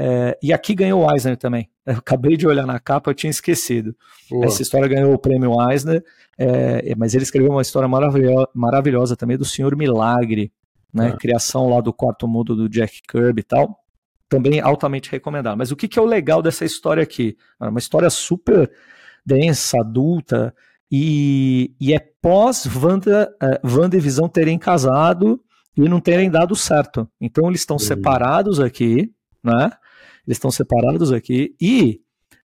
[0.00, 1.68] é, e aqui ganhou o Eisner também.
[1.84, 3.96] Eu acabei de olhar na capa, eu tinha esquecido.
[4.30, 4.46] Boa.
[4.46, 6.04] Essa história ganhou o prêmio Eisner,
[6.38, 10.52] é, mas ele escreveu uma história maravilhosa, maravilhosa também do Senhor Milagre,
[10.94, 11.10] né?
[11.12, 11.16] Ah.
[11.16, 13.80] Criação lá do quarto mundo do Jack Kirby e tal.
[14.28, 15.58] Também altamente recomendado.
[15.58, 17.36] Mas o que, que é o legal dessa história aqui?
[17.60, 18.70] É uma história super
[19.26, 20.54] densa, adulta,
[20.90, 25.42] e, e é pós Wanda, uh, Wanda e Visão terem casado
[25.76, 27.08] e não terem dado certo.
[27.20, 27.80] Então eles estão uhum.
[27.80, 29.72] separados aqui, né?
[30.28, 31.56] Eles estão separados aqui.
[31.58, 32.02] E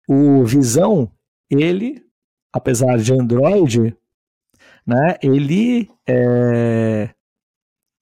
[0.10, 1.12] o Visão,
[1.48, 2.04] ele,
[2.52, 3.96] apesar de Android,
[4.84, 7.12] né, ele, é,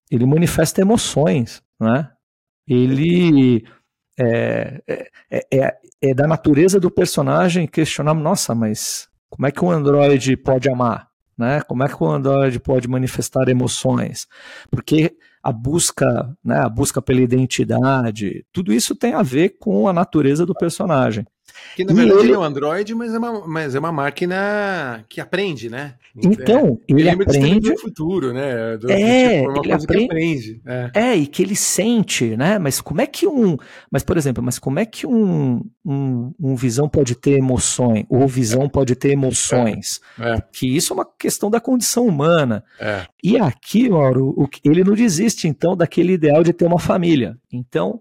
[0.10, 2.10] ele manifesta emoções, né?
[2.66, 3.68] Ele
[4.18, 5.10] é, é,
[5.52, 10.70] é, é, da natureza do personagem questionar, nossa, mas como é que um Android pode
[10.70, 11.10] amar?
[11.38, 11.60] Né?
[11.64, 14.26] Como é que o Android pode manifestar emoções?
[14.72, 19.94] Porque a busca, né, a busca pela identidade, tudo isso tem a ver com a
[19.94, 21.24] natureza do personagem.
[21.76, 22.34] Que na verdade ele...
[22.34, 25.96] é um Android, mas é, uma, mas é uma máquina que aprende, né?
[26.16, 28.78] Então, é, ele aprende do futuro, né?
[28.78, 30.62] Do, é, tipo, uma ele aprende, aprende.
[30.66, 30.92] É.
[30.94, 31.18] é.
[31.18, 32.58] e que ele sente, né?
[32.58, 33.58] Mas como é que um,
[33.92, 38.06] mas por exemplo, mas como é que um, um, um visão pode ter emoções?
[38.10, 40.00] Ou visão pode ter emoções?
[40.20, 40.42] É.
[40.54, 42.64] Que isso é uma questão da condição humana.
[42.80, 43.06] É.
[43.24, 47.38] E aqui, Mauro, o, ele não desiste então daquele ideal de ter uma família.
[47.52, 48.00] Então,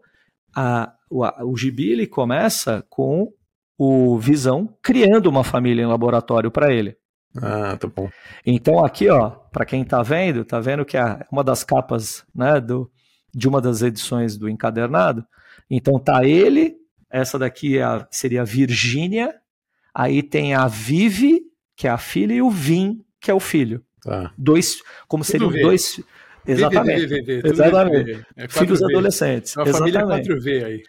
[0.54, 3.32] a, o, o gibi ele começa com
[3.78, 6.96] o Visão criando uma família em laboratório para ele.
[7.36, 8.08] Ah, tá bom.
[8.46, 12.60] Então aqui, ó, para quem tá vendo, tá vendo que é uma das capas, né,
[12.60, 12.90] do,
[13.34, 15.26] de uma das edições do encadernado.
[15.68, 16.76] Então tá ele,
[17.10, 19.34] essa daqui é a, seria a Virgínia,
[19.92, 21.42] aí tem a Vivi,
[21.76, 23.82] que é a filha, e o Vim, que é o filho.
[24.02, 24.32] Tá.
[24.38, 26.00] Dois, como seriam dois.
[26.46, 27.06] Exatamente.
[27.06, 28.26] V, v, v, exatamente.
[28.36, 29.56] É Filhos adolescentes.
[29.56, 29.98] É uma exatamente.
[29.98, 30.82] família 4V aí.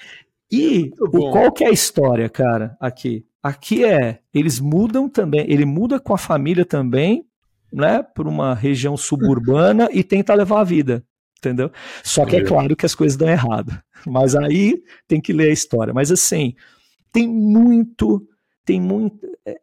[0.51, 3.25] E o, qual que é a história, cara, aqui?
[3.41, 7.25] Aqui é, eles mudam também, ele muda com a família também,
[7.71, 11.03] né, para uma região suburbana e tenta levar a vida,
[11.37, 11.71] entendeu?
[12.03, 13.77] Só que é claro que as coisas dão errado.
[14.07, 15.93] Mas aí tem que ler a história.
[15.93, 16.53] Mas assim,
[17.11, 18.27] tem muito,
[18.63, 19.19] tem muito.
[19.45, 19.59] É,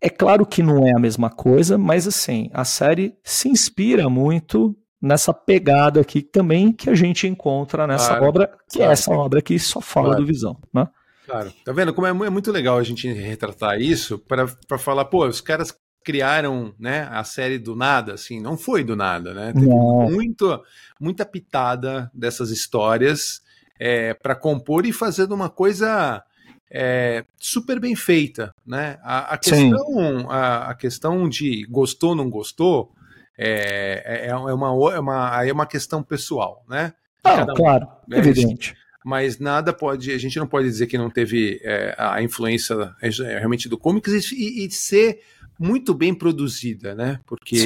[0.00, 4.76] é claro que não é a mesma coisa, mas assim, a série se inspira muito
[5.02, 8.90] nessa pegada aqui também que a gente encontra nessa claro, obra, que é claro.
[8.90, 10.22] é essa obra aqui só fala claro.
[10.22, 10.86] do Visão, né?
[11.26, 11.52] Claro.
[11.64, 15.40] Tá vendo como é, é muito legal a gente retratar isso para falar, pô, os
[15.40, 19.52] caras criaram né, a série do nada, assim, não foi do nada, né?
[19.52, 20.62] Teve muito,
[21.00, 23.40] muita pitada dessas histórias
[23.78, 26.22] é, para compor e fazer uma coisa
[26.70, 28.98] é, super bem feita, né?
[29.02, 32.92] A, a questão, a, a, questão de gostou ou não gostou
[33.38, 34.50] é, é, é, uma,
[34.92, 36.92] é, uma, é uma questão pessoal, né?
[37.24, 38.18] Ah, um, claro, né?
[38.18, 38.76] evidente.
[39.04, 43.38] Mas nada pode, a gente não pode dizer que não teve é, a influência é,
[43.38, 45.20] realmente do comics e, e, ser
[45.58, 47.20] muito bem produzida, né?
[47.26, 47.64] Porque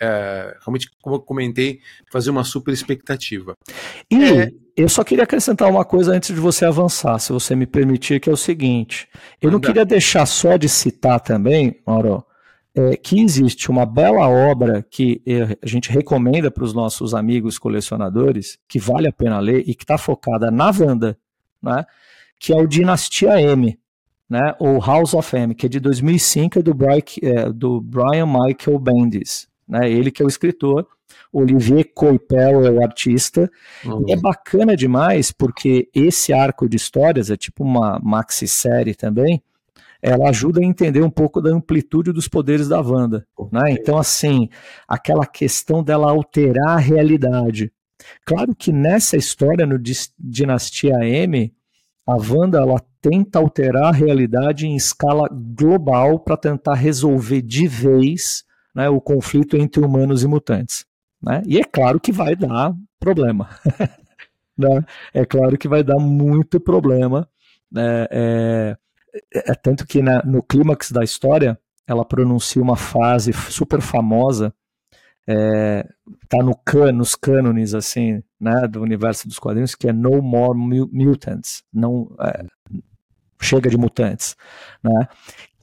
[0.00, 3.54] é, realmente, como eu comentei, fazer uma super expectativa.
[4.10, 7.66] E é, eu só queria acrescentar uma coisa antes de você avançar, se você me
[7.66, 9.08] permitir, que é o seguinte:
[9.40, 12.24] eu não queria deixar só de citar também, Mauro,
[12.74, 17.58] é, que existe uma bela obra que é, a gente recomenda para os nossos amigos
[17.58, 21.18] colecionadores, que vale a pena ler e que está focada na Wanda,
[21.62, 21.84] né,
[22.38, 23.78] que é o Dinastia M,
[24.28, 28.26] né, ou House of M, que é de 2005, é do, Brian, é, do Brian
[28.26, 29.46] Michael Bendis.
[29.68, 30.86] Né, ele que é o escritor,
[31.32, 33.50] Olivier Coipel é o artista.
[33.84, 34.04] Uhum.
[34.06, 39.42] E é bacana demais porque esse arco de histórias é tipo uma maxi-série também,
[40.02, 43.24] ela ajuda a entender um pouco da amplitude dos poderes da Wanda.
[43.52, 43.70] Né?
[43.70, 44.48] Então, assim,
[44.88, 47.72] aquela questão dela alterar a realidade.
[48.26, 49.78] Claro que nessa história, no
[50.18, 51.54] Dinastia M,
[52.04, 58.44] a Wanda ela tenta alterar a realidade em escala global para tentar resolver de vez
[58.74, 60.84] né, o conflito entre humanos e mutantes.
[61.22, 61.42] Né?
[61.46, 63.48] E é claro que vai dar problema.
[64.58, 64.84] né?
[65.14, 67.28] É claro que vai dar muito problema.
[67.76, 68.76] É, é,
[69.34, 74.54] é, é tanto que na, no clímax da história ela pronuncia uma frase super famosa
[75.26, 75.86] é,
[76.28, 80.58] tá no can, nos cânones assim, né, do universo dos quadrinhos, que é No More
[80.58, 82.44] Mutants, não, é,
[83.40, 84.36] chega de mutantes,
[84.82, 85.08] né?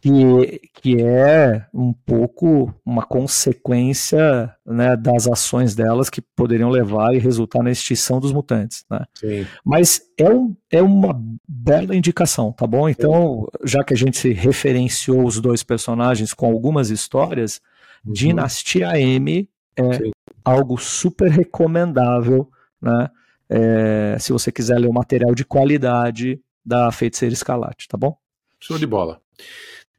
[0.01, 7.19] Que, que é um pouco uma consequência né, das ações delas que poderiam levar e
[7.19, 8.85] resultar na extinção dos mutantes.
[8.89, 9.05] Né?
[9.13, 9.45] Sim.
[9.65, 12.87] Mas é, um, é uma bela indicação, tá bom?
[12.87, 17.59] Então, já que a gente referenciou os dois personagens com algumas histórias,
[18.05, 18.13] uhum.
[18.13, 20.11] Dinastia M é Sim.
[20.45, 22.49] algo super recomendável,
[22.81, 23.09] né?
[23.51, 28.15] É, se você quiser ler o material de qualidade da Feiticeira Escalate, tá bom?
[28.59, 29.19] Show de bola.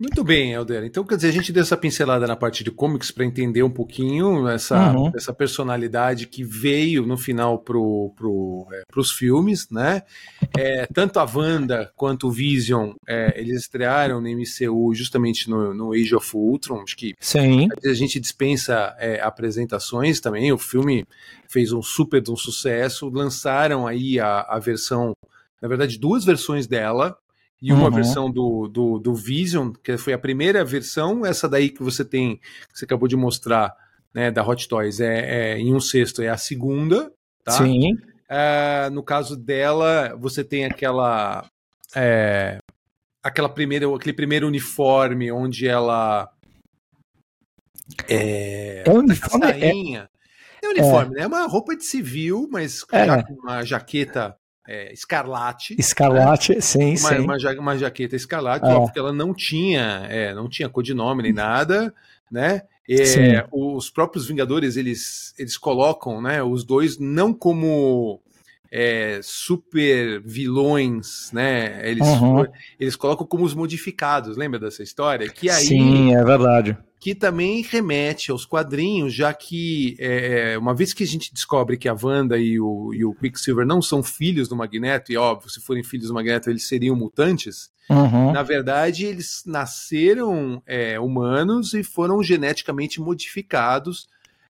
[0.00, 0.82] Muito bem, Helder.
[0.82, 3.68] Então, quer dizer, a gente deu essa pincelada na parte de comics para entender um
[3.68, 5.12] pouquinho essa, uhum.
[5.14, 7.74] essa personalidade que veio no final para
[8.16, 10.02] pro, é, os filmes, né?
[10.56, 15.92] É, tanto a Wanda quanto o Vision, é, eles estrearam no MCU justamente no, no
[15.92, 16.80] Age of Ultron.
[16.80, 17.68] Acho que Sim.
[17.84, 20.50] a gente dispensa é, apresentações também.
[20.50, 21.04] O filme
[21.46, 23.10] fez um super um sucesso.
[23.10, 25.14] Lançaram aí a, a versão,
[25.60, 27.18] na verdade, duas versões dela
[27.62, 27.94] e uma uhum.
[27.94, 32.36] versão do, do, do, Vision, que foi a primeira versão, essa daí que você tem,
[32.36, 33.76] que você acabou de mostrar,
[34.14, 37.12] né, da Hot Toys, é, é em um sexto, é a segunda,
[37.44, 37.52] tá?
[37.52, 37.98] Sim.
[38.28, 41.44] É, no caso dela, você tem aquela
[41.94, 42.58] é,
[43.22, 46.30] aquela primeira, aquele primeiro uniforme onde ela
[48.08, 50.08] é, é uniforme, é, é,
[50.62, 51.22] é uniforme, né?
[51.22, 53.22] É uma roupa de civil, mas é.
[53.22, 54.36] com uma jaqueta
[54.66, 55.74] é, escarlate.
[55.78, 56.60] Escarlate, né?
[56.60, 57.18] sim, uma, sim.
[57.18, 58.74] Uma, uma jaqueta escarlate, é.
[58.74, 61.94] porque ela não tinha, é, não tinha codinome nem nada,
[62.30, 62.62] né?
[62.88, 68.20] É, os próprios Vingadores, eles, eles colocam né, os dois não como
[68.68, 71.88] é, super vilões, né?
[71.88, 72.44] Eles, uhum.
[72.80, 75.28] eles colocam como os modificados, lembra dessa história?
[75.28, 80.92] Que aí, Sim, é verdade que também remete aos quadrinhos, já que é, uma vez
[80.92, 84.48] que a gente descobre que a Wanda e o, e o Quicksilver não são filhos
[84.48, 88.32] do Magneto, e óbvio, se forem filhos do Magneto, eles seriam mutantes, uhum.
[88.32, 94.06] na verdade, eles nasceram é, humanos e foram geneticamente modificados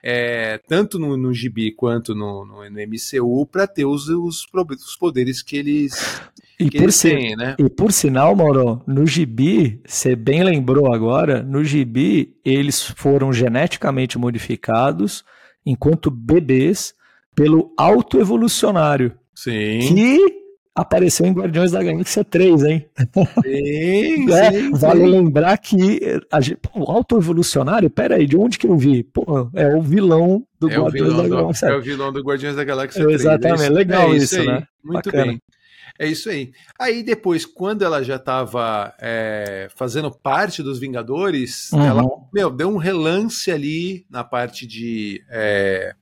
[0.03, 4.95] é, tanto no, no gibi quanto no, no, no MCU, para ter os, os, os,
[4.97, 6.21] poderes que eles,
[6.59, 7.55] e que por eles têm, né?
[7.57, 14.17] E por sinal, Mauro, no gibi, você bem lembrou agora, no gibi eles foram geneticamente
[14.17, 15.25] modificados
[15.65, 16.93] enquanto bebês
[17.35, 19.13] pelo autoevolucionário.
[19.35, 19.79] Sim.
[19.79, 20.46] Que
[20.77, 22.85] apareceu em Guardiões da Galáxia 3, hein?
[23.43, 25.07] Sim, é, sim, vale sim.
[25.07, 25.99] lembrar que
[26.39, 29.03] gente, pô, o auto-evolucionário, peraí, de onde que eu vi?
[29.03, 31.67] Pô, é o vilão do é Guardiões vilão da Galáxia.
[31.67, 33.21] Do, é o vilão do Guardiões da Galáxia 3.
[33.21, 34.67] Exatamente, é legal é isso, isso né?
[34.83, 35.25] Muito Bacana.
[35.25, 35.41] bem.
[35.99, 36.51] É isso aí.
[36.79, 41.83] Aí depois, quando ela já estava é, fazendo parte dos Vingadores, uhum.
[41.83, 45.95] ela meu, deu um relance ali na parte de, é,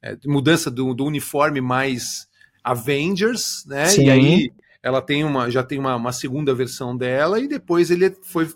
[0.00, 2.26] é mudança do, do uniforme mais
[2.64, 3.84] Avengers, né?
[3.86, 4.06] Sim.
[4.06, 4.52] E aí
[4.82, 8.48] ela tem uma, já tem uma, uma, segunda versão dela, e depois ele foi.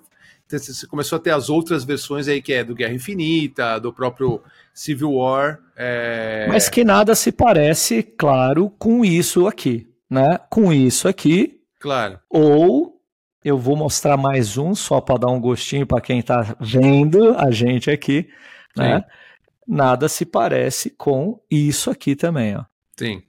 [0.46, 4.42] Você começou a ter as outras versões aí, que é do Guerra Infinita, do próprio
[4.72, 5.58] Civil War.
[5.76, 6.46] É...
[6.48, 10.38] Mas que nada se parece, claro, com isso aqui, né?
[10.48, 11.60] Com isso aqui.
[11.78, 12.18] Claro.
[12.30, 12.98] Ou
[13.44, 17.50] eu vou mostrar mais um, só para dar um gostinho para quem está vendo a
[17.50, 18.28] gente aqui,
[18.74, 19.00] né?
[19.00, 19.04] Sim.
[19.66, 22.64] Nada se parece com isso aqui também, ó.
[22.96, 23.22] Sim.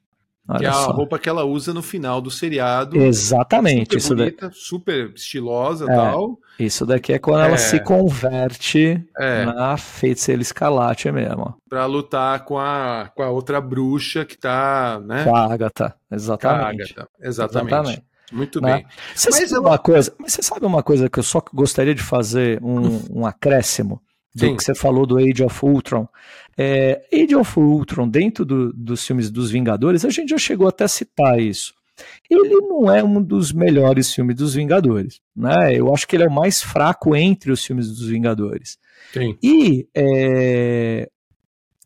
[0.49, 0.91] Olha que é a só.
[0.91, 2.97] roupa que ela usa no final do seriado.
[2.97, 3.99] Exatamente.
[4.01, 6.39] Super bonita, isso super estilosa e é, tal.
[6.57, 7.45] Isso daqui é quando é.
[7.45, 9.45] ela se converte é.
[9.45, 11.55] na feiticeira escalate mesmo.
[11.69, 15.23] Pra lutar com a, com a outra bruxa que tá, né?
[15.23, 16.93] Com a Agatha, exatamente.
[16.93, 17.67] Agatha, exatamente.
[17.67, 18.03] exatamente.
[18.31, 18.77] Muito né?
[18.77, 18.85] bem.
[19.13, 19.69] Você mas, sabe ela...
[19.69, 23.25] uma coisa, mas você sabe uma coisa que eu só gostaria de fazer um, um
[23.25, 24.01] acréscimo?
[24.35, 24.55] Do Sim.
[24.55, 26.07] que você falou do Age of Ultron.
[26.57, 30.83] É, Age of Ultron, dentro do, dos filmes dos Vingadores, a gente já chegou até
[30.83, 31.73] a citar isso.
[32.29, 35.19] Ele não é um dos melhores filmes dos Vingadores.
[35.35, 35.75] Né?
[35.75, 38.77] Eu acho que ele é o mais fraco entre os filmes dos Vingadores.
[39.13, 39.37] Sim.
[39.41, 41.09] E é,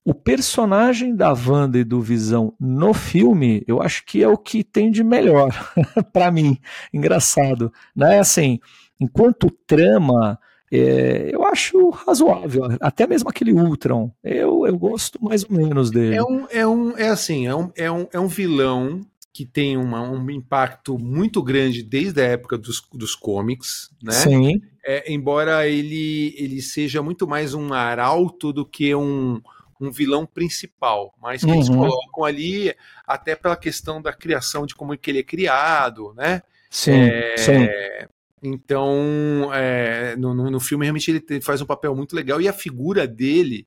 [0.06, 4.64] o personagem da Wanda e do Visão no filme, eu acho que é o que
[4.64, 5.52] tem de melhor
[6.12, 6.58] para mim.
[6.94, 7.72] Engraçado.
[7.96, 8.20] Né?
[8.20, 8.60] Assim,
[9.00, 10.38] enquanto trama
[10.80, 14.12] é, eu acho razoável, até mesmo aquele Ultron.
[14.24, 16.16] Eu, eu gosto mais ou menos dele.
[16.16, 19.02] É um, é um, é assim, é um, é um, é um vilão
[19.34, 24.12] que tem uma, um impacto muito grande desde a época dos, dos cómics, né?
[24.12, 24.62] Sim.
[24.86, 29.42] É, embora ele, ele seja muito mais um arauto do que um,
[29.82, 31.56] um vilão principal, mas que uhum.
[31.56, 32.76] eles colocam ali
[33.08, 36.44] até pela questão da criação de como é que ele é criado, né?
[36.70, 37.68] Sim, é, sim.
[38.44, 43.08] Então, é, no, no, filme, realmente ele faz um papel muito legal e a figura
[43.08, 43.66] dele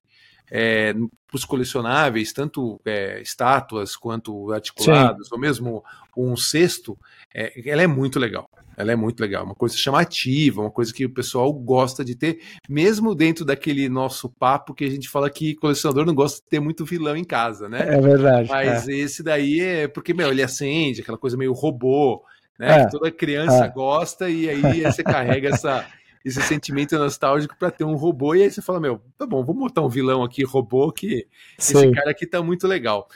[0.51, 5.35] é, para os colecionáveis, tanto é, estátuas quanto articulados, Sim.
[5.35, 6.99] ou mesmo um cesto,
[7.35, 8.51] é, ela é muito legal.
[8.77, 12.43] Ela é muito legal, uma coisa chamativa, uma coisa que o pessoal gosta de ter,
[12.69, 16.61] mesmo dentro daquele nosso papo que a gente fala que colecionador não gosta de ter
[16.61, 17.97] muito vilão em casa, né?
[17.97, 18.51] É verdade.
[18.51, 18.93] Mas é.
[18.93, 22.23] esse daí é porque, meu, ele acende, aquela coisa meio robô,
[22.59, 22.81] né?
[22.81, 22.85] É.
[22.85, 23.69] Que toda criança é.
[23.69, 25.87] gosta, e aí você carrega essa,
[26.25, 29.63] esse sentimento nostálgico para ter um robô, e aí você fala, meu, tá bom, vamos
[29.63, 31.27] botar um vilão aqui, robô, que
[31.59, 31.79] Sim.
[31.79, 33.09] esse cara aqui tá muito legal.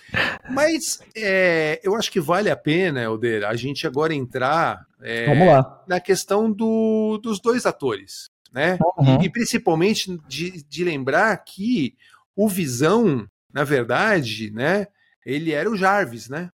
[0.49, 5.47] Mas é, eu acho que vale a pena, Helder, a gente agora entrar é, vamos
[5.47, 5.85] lá.
[5.89, 8.79] na questão do, dos dois atores, né?
[8.99, 9.21] Uhum.
[9.21, 11.97] E, e, principalmente de, de lembrar que
[12.37, 14.87] o Visão, na verdade, né,
[15.25, 16.51] ele era o Jarvis, né?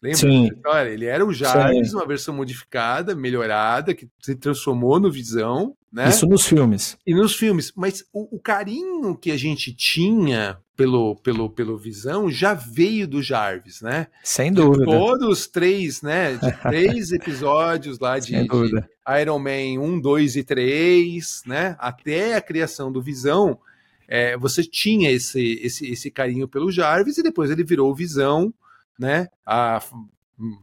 [0.00, 0.46] Lembra Sim.
[0.46, 0.90] história?
[0.90, 5.76] Ele era o Jarvis, uma versão modificada, melhorada, que se transformou no Visão.
[5.92, 6.08] Né?
[6.08, 6.96] Isso nos filmes.
[7.04, 7.72] E nos filmes.
[7.74, 13.20] Mas o, o, carinho que a gente tinha pelo, pelo, pelo Visão já veio do
[13.20, 14.06] Jarvis, né?
[14.22, 14.84] Sem dúvida.
[14.84, 16.34] De todos os três, né?
[16.34, 18.86] De três episódios lá de, de,
[19.20, 21.74] Iron Man 1, 2 e 3, né?
[21.80, 23.58] Até a criação do Visão.
[24.06, 28.54] É, você tinha esse, esse, esse carinho pelo Jarvis e depois ele virou o Visão
[28.98, 29.28] né?
[29.46, 29.82] A,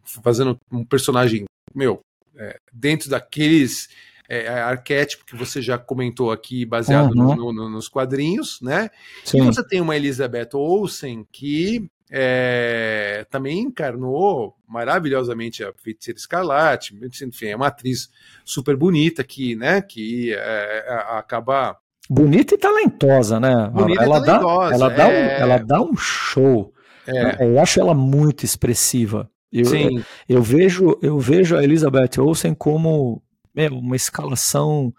[0.04, 2.00] fazendo um personagem, meu,
[2.38, 3.90] é, dentro daqueles
[4.28, 7.36] é, arquétipo que você já comentou aqui, baseado uhum.
[7.36, 8.90] no, no, nos quadrinhos, né?
[9.24, 9.40] Sim.
[9.40, 17.48] E você tem uma Elizabeth Olsen que é, também encarnou maravilhosamente a Feiticeira Escarlate, enfim,
[17.48, 18.10] é uma atriz
[18.44, 21.78] super bonita que, né, que é, acaba
[22.10, 23.70] bonita e talentosa, né?
[23.74, 25.40] Bonita ela, talentosa, dá, ela, dá um, é.
[25.42, 26.74] ela dá um show.
[27.08, 27.46] É.
[27.46, 29.30] Eu acho ela muito expressiva.
[29.52, 30.04] Eu, Sim.
[30.28, 33.22] eu vejo eu vejo a Elizabeth Olsen como
[33.54, 34.94] meu, uma escalação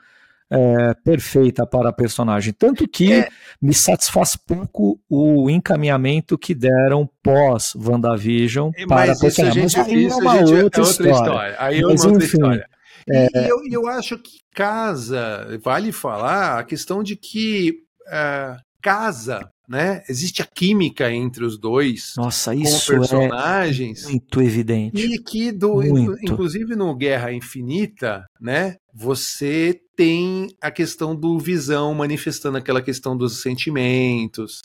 [0.51, 2.53] é, perfeita para a personagem.
[2.53, 3.29] Tanto que é.
[3.61, 9.63] me satisfaz pouco o encaminhamento que deram pós WandaVision é, para a personagem.
[9.65, 11.13] Mas aí é uma outra, outra história.
[11.13, 11.57] história.
[11.59, 12.69] Aí é uma outra história.
[13.09, 13.45] É...
[13.45, 20.03] E eu, eu acho que casa, vale falar a questão de que uh, casa né?
[20.09, 22.15] Existe a química entre os dois.
[22.17, 25.05] Nossa, isso é personagens, é muito evidente.
[25.05, 26.17] E que do, muito.
[26.23, 28.77] inclusive no Guerra Infinita, né?
[28.95, 34.63] Você tem a questão do Visão manifestando aquela questão dos sentimentos,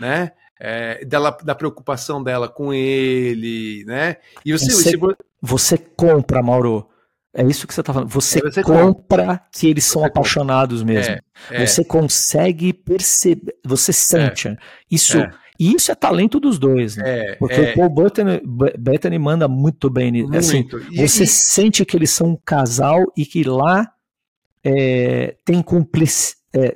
[0.00, 0.32] né?
[0.60, 4.16] É, dela, da preocupação dela com ele, né?
[4.44, 5.16] E você, você, você...
[5.42, 6.88] você compra, Mauro,
[7.34, 8.08] é isso que você está falando.
[8.10, 11.14] Você, é, você compra que eles são apaixonados mesmo.
[11.50, 11.66] É, é.
[11.66, 14.48] Você consegue perceber, você sente.
[14.48, 14.56] É,
[14.88, 15.30] isso, é.
[15.58, 17.34] e isso é talento dos dois, né?
[17.34, 18.40] Porque o Paul Bettany,
[18.78, 20.32] Bettany manda muito bem nisso.
[20.32, 21.26] Assim, você e...
[21.26, 23.90] sente que eles são um casal e que lá
[25.44, 26.12] tem cumplic,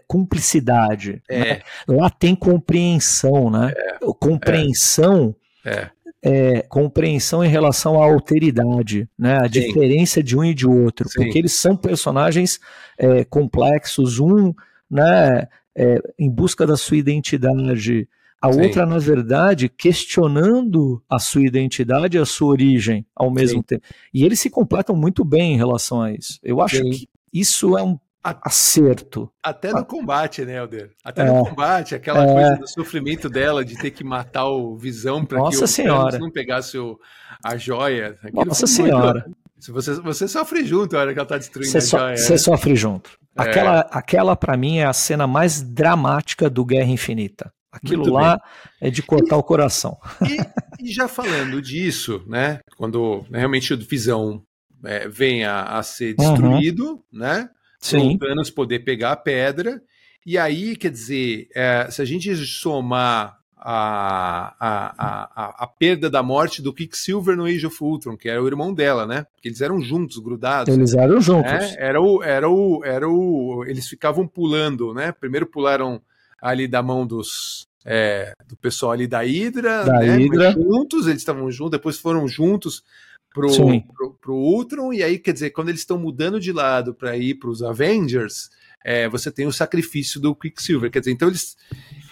[0.08, 1.22] cumplicidade.
[1.30, 1.60] Né?
[1.86, 3.72] Lá tem compreensão, né?
[4.18, 5.36] Compreensão.
[5.64, 5.90] É
[6.22, 9.38] é, compreensão em relação à alteridade, né?
[9.38, 9.60] A Sim.
[9.60, 11.22] diferença de um e de outro, Sim.
[11.22, 12.58] porque eles são personagens
[12.98, 14.52] é, complexos, um,
[14.90, 15.46] né,
[15.76, 18.08] é, em busca da sua identidade,
[18.40, 18.62] a Sim.
[18.62, 23.82] outra, na verdade, questionando a sua identidade e a sua origem ao mesmo tempo.
[24.12, 26.38] E eles se completam muito bem em relação a isso.
[26.42, 29.30] Eu acho que isso é um acerto.
[29.42, 30.90] Até no combate, né, Helder?
[31.04, 34.76] Até é, no combate, aquela é, coisa do sofrimento dela de ter que matar o
[34.76, 36.18] Visão para que o senhora.
[36.18, 36.98] não pegasse o,
[37.44, 38.18] a joia.
[38.22, 39.24] Aquilo Nossa Senhora.
[39.58, 42.16] Se você, você sofre junto na hora que ela tá destruindo você a so, joia.
[42.16, 42.38] Você né?
[42.38, 43.10] sofre junto.
[43.36, 43.42] É.
[43.42, 47.52] Aquela, aquela para mim, é a cena mais dramática do Guerra Infinita.
[47.70, 48.88] Aquilo Muito lá bem.
[48.88, 49.98] é de cortar e, o coração.
[50.22, 52.60] E, e, já falando disso, né?
[52.76, 54.42] Quando realmente o Visão
[54.84, 57.02] é, vem a, a ser destruído, uhum.
[57.12, 57.48] né?
[57.78, 58.14] Sim.
[58.14, 59.80] o Thanos poder pegar a pedra.
[60.26, 66.22] E aí, quer dizer, é, se a gente somar a, a, a, a, perda da
[66.22, 69.26] morte do Quicksilver no Age of Ultron, que era o irmão dela, né?
[69.34, 70.72] Porque eles eram juntos, grudados.
[70.72, 71.50] Eles eram juntos.
[71.50, 71.74] Né?
[71.78, 75.12] Era o, era o, era o, eles ficavam pulando, né?
[75.12, 76.00] Primeiro pularam
[76.40, 80.16] ali da mão dos, é, do pessoal ali da Hydra, da né?
[80.16, 80.52] Hydra.
[80.52, 82.84] juntos, eles estavam juntos, depois foram juntos
[83.32, 87.16] pro, pro, pro Ultron, e aí, quer dizer, quando eles estão mudando de lado para
[87.16, 88.50] ir para os Avengers,
[88.84, 91.56] é, você tem o sacrifício do Quicksilver, quer dizer, então eles.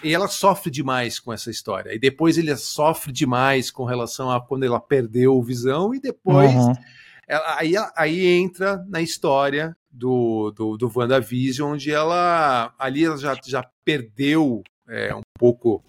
[0.03, 1.93] E ela sofre demais com essa história.
[1.93, 6.53] E depois ele sofre demais com relação a quando ela perdeu o visão, e depois.
[6.53, 6.73] Uhum.
[7.27, 13.37] Ela, aí, aí entra na história do, do, do WandaVision, onde ela ali ela já,
[13.45, 15.83] já perdeu é, um pouco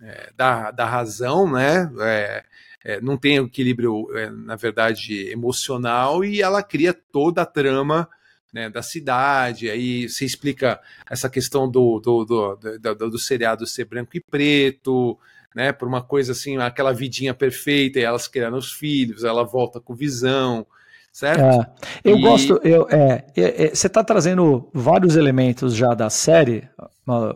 [0.00, 1.90] é, da, da razão, né?
[2.00, 2.44] É,
[2.86, 8.08] é, não tem equilíbrio, é, na verdade, emocional, e ela cria toda a trama
[8.54, 10.80] né, da cidade, aí você explica
[11.10, 15.18] essa questão do, do, do, do, do seriado ser branco e preto,
[15.52, 19.80] né, por uma coisa assim, aquela vidinha perfeita, e elas criando os filhos, ela volta
[19.80, 20.64] com visão,
[21.10, 21.40] certo?
[21.42, 21.68] É,
[22.04, 22.20] eu e...
[22.20, 26.68] gosto, eu, é, é, é você está trazendo vários elementos já da série,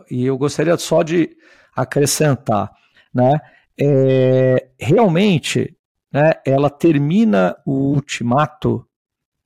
[0.09, 1.35] e eu gostaria só de
[1.75, 2.71] acrescentar,
[3.13, 3.37] né,
[3.83, 5.75] é, realmente,
[6.13, 8.85] né, ela termina o ultimato,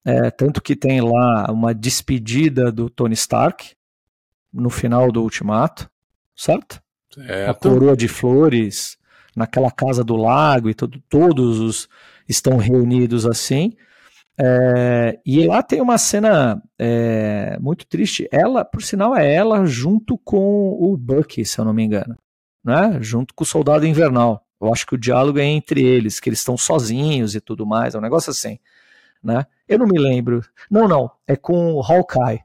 [0.03, 3.73] é, tanto que tem lá uma despedida do Tony Stark
[4.51, 5.89] no final do ultimato,
[6.35, 6.81] certo?
[7.13, 7.49] Certo.
[7.49, 8.97] A coroa de flores
[9.33, 11.87] naquela casa do lago e todo, todos os
[12.27, 13.71] estão reunidos assim.
[14.37, 18.27] É, e lá tem uma cena é, muito triste.
[18.29, 22.17] Ela, por sinal, é ela junto com o Bucky, se eu não me engano,
[22.65, 22.97] né?
[22.99, 24.43] Junto com o Soldado Invernal.
[24.59, 27.93] Eu acho que o diálogo é entre eles, que eles estão sozinhos e tudo mais.
[27.93, 28.57] É um negócio assim,
[29.23, 29.45] né?
[29.67, 30.41] Eu não me lembro.
[30.69, 31.11] Não, não.
[31.27, 32.41] É com o Hawkeye.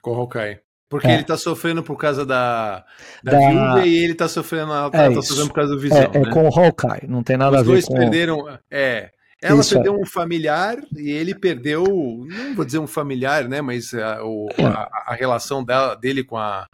[0.00, 0.60] Com o Hawkeye.
[0.88, 1.14] Porque é.
[1.14, 2.84] ele tá sofrendo por causa da,
[3.22, 3.38] da, da...
[3.38, 5.98] viúva e ele tá sofrendo, ela tá, é tá sofrendo por causa do visão.
[5.98, 6.30] É, é né?
[6.30, 7.78] com o Hawkeye, não tem nada Os a ver com...
[7.78, 9.10] Os dois perderam, é...
[9.40, 13.60] Ela isso perdeu um familiar e ele perdeu, não vou dizer um familiar, né?
[13.60, 14.64] Mas a, o, é.
[14.64, 16.68] a, a relação dela, dele com a,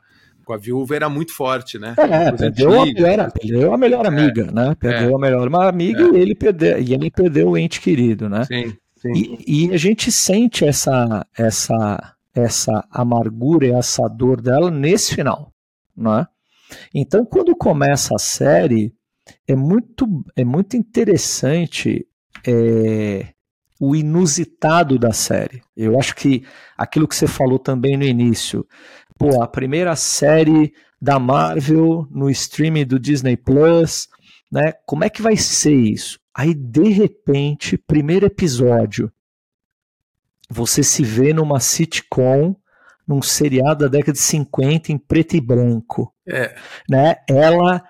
[0.48, 1.94] com a viúva era muito forte, né?
[1.98, 4.74] É, perdeu a, melhor, perdeu a melhor amiga, é, né?
[4.80, 6.16] Perdeu é, a melhor uma amiga é.
[6.16, 8.46] e ele perdeu e ele perdeu o ente querido, né?
[8.46, 9.12] Sim, sim.
[9.14, 15.52] E, e, a gente sente essa essa essa amargura e essa dor dela nesse final,
[15.94, 16.26] né?
[16.94, 18.94] Então, quando começa a série,
[19.46, 22.06] é muito, é muito interessante
[22.46, 23.28] é,
[23.78, 25.62] o inusitado da série.
[25.76, 26.42] Eu acho que
[26.76, 28.66] aquilo que você falou também no início,
[29.18, 34.08] pô, a primeira série da Marvel no streaming do Disney Plus,
[34.50, 34.72] né?
[34.86, 36.18] Como é que vai ser isso?
[36.34, 39.12] Aí, de repente, primeiro episódio,
[40.48, 42.54] você se vê numa sitcom,
[43.06, 46.14] num seriado da década de 50 em preto e branco.
[46.26, 46.54] É.
[46.88, 47.16] Né?
[47.28, 47.82] Ela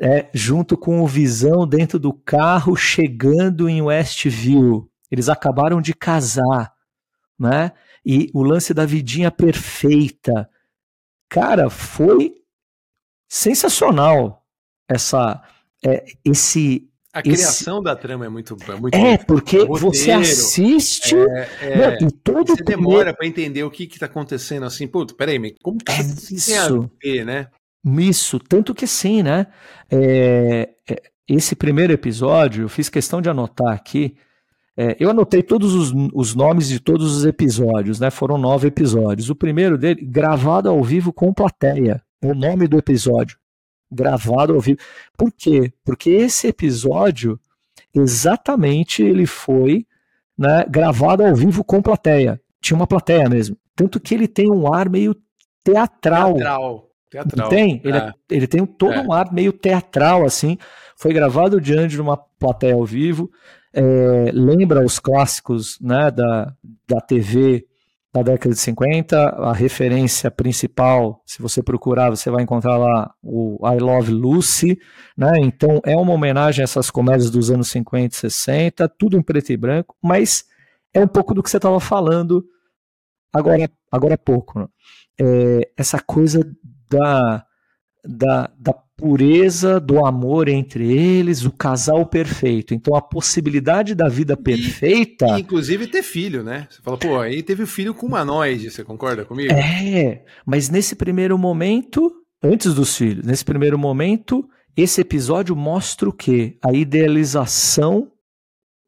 [0.00, 4.88] é, junto com o Visão dentro do carro chegando em Westview.
[5.10, 6.72] Eles acabaram de casar,
[7.38, 7.72] né?
[8.04, 10.48] E o lance da vidinha perfeita.
[11.28, 12.34] Cara, foi
[13.28, 14.44] sensacional
[14.88, 15.42] essa
[15.84, 17.84] é, esse a criação Esse...
[17.84, 22.54] da trama é muito, é muito É, porque roteiro, você assiste é, é, e todo
[22.54, 24.86] você demora para entender o que está acontecendo assim.
[24.86, 27.48] Puta, peraí, como que é isso ver, né?
[27.86, 29.46] Isso, tanto que sim, né?
[29.90, 34.14] É, é, esse primeiro episódio, eu fiz questão de anotar aqui.
[34.76, 38.10] É, eu anotei todos os, os, nomes de todos os episódios, né?
[38.10, 39.30] Foram nove episódios.
[39.30, 42.02] O primeiro dele, gravado ao vivo com plateia.
[42.20, 43.38] É o nome do episódio
[43.90, 44.78] gravado ao vivo.
[45.16, 45.72] Por quê?
[45.84, 47.38] Porque esse episódio,
[47.94, 49.86] exatamente, ele foi
[50.36, 52.40] né, gravado ao vivo com plateia.
[52.60, 53.56] Tinha uma plateia mesmo.
[53.74, 55.14] Tanto que ele tem um ar meio
[55.62, 56.34] teatral.
[56.34, 56.90] Teatral.
[57.10, 57.48] teatral.
[57.48, 57.80] Tem?
[57.84, 58.12] Ele, é.
[58.30, 59.00] ele tem todo é.
[59.00, 60.58] um ar meio teatral, assim.
[60.96, 63.30] Foi gravado diante de uma plateia ao vivo.
[63.78, 66.54] É, lembra os clássicos né, da,
[66.88, 67.66] da TV
[68.16, 69.18] da década de 50.
[69.18, 74.78] A referência principal, se você procurar, você vai encontrar lá o I Love Lucy,
[75.16, 75.32] né?
[75.40, 79.52] Então é uma homenagem a essas comédias dos anos 50 e 60, tudo em preto
[79.52, 80.46] e branco, mas
[80.94, 82.42] é um pouco do que você estava falando
[83.34, 84.60] agora, agora é pouco.
[84.60, 84.66] Né?
[85.20, 86.40] É, essa coisa
[86.90, 87.44] da,
[88.06, 92.72] da, da pureza do amor entre eles, o casal perfeito.
[92.72, 95.26] Então a possibilidade da vida perfeita.
[95.36, 96.66] E, inclusive ter filho, né?
[96.70, 99.52] Você fala, pô, aí teve filho com humanoide, você concorda comigo?
[99.52, 102.10] É, mas nesse primeiro momento,
[102.42, 106.58] antes dos filhos, nesse primeiro momento, esse episódio mostra o quê?
[106.64, 108.10] A idealização,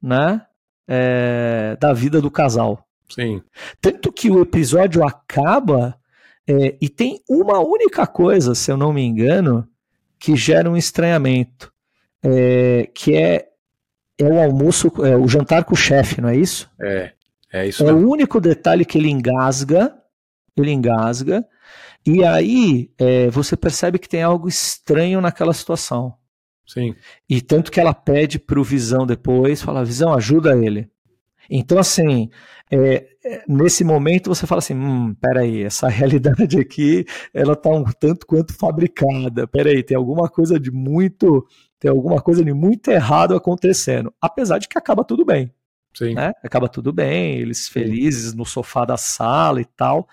[0.03, 0.43] né?
[0.91, 2.83] É, da vida do casal.
[3.11, 3.43] Sim.
[3.81, 5.98] Tanto que o episódio acaba
[6.49, 9.69] é, e tem uma única coisa, se eu não me engano,
[10.19, 11.71] que gera um estranhamento,
[12.23, 13.49] é, que é,
[14.19, 16.71] é o almoço, é o jantar com o chefe, não é isso?
[16.81, 17.13] É,
[17.53, 17.83] é isso.
[17.83, 18.09] É mesmo.
[18.09, 19.95] o único detalhe que ele engasga,
[20.57, 21.47] ele engasga,
[22.07, 26.15] e aí é, você percebe que tem algo estranho naquela situação.
[26.67, 26.95] Sim.
[27.29, 30.91] E tanto que ela pede para o Visão depois, fala, Visão, ajuda ele.
[31.49, 32.29] Então, assim,
[32.71, 37.85] é, é, nesse momento você fala assim, hum, peraí, essa realidade aqui, ela tá um
[37.85, 41.47] tanto quanto fabricada, peraí, tem alguma coisa de muito,
[41.79, 45.53] tem alguma coisa de muito errado acontecendo, apesar de que acaba tudo bem,
[45.95, 46.15] Sim.
[46.15, 46.33] Né?
[46.45, 50.07] acaba tudo bem, eles felizes no sofá da sala e tal,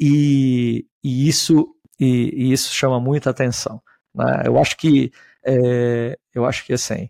[0.00, 3.80] e, e isso, e, e, isso chama muita atenção,
[4.14, 4.42] né?
[4.44, 5.12] eu acho que,
[5.44, 7.08] é, eu acho que assim,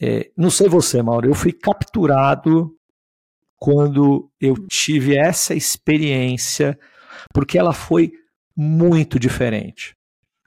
[0.00, 2.77] é, não sei você, Mauro, eu fui capturado
[3.58, 6.78] quando eu tive essa experiência,
[7.32, 8.12] porque ela foi
[8.56, 9.96] muito diferente.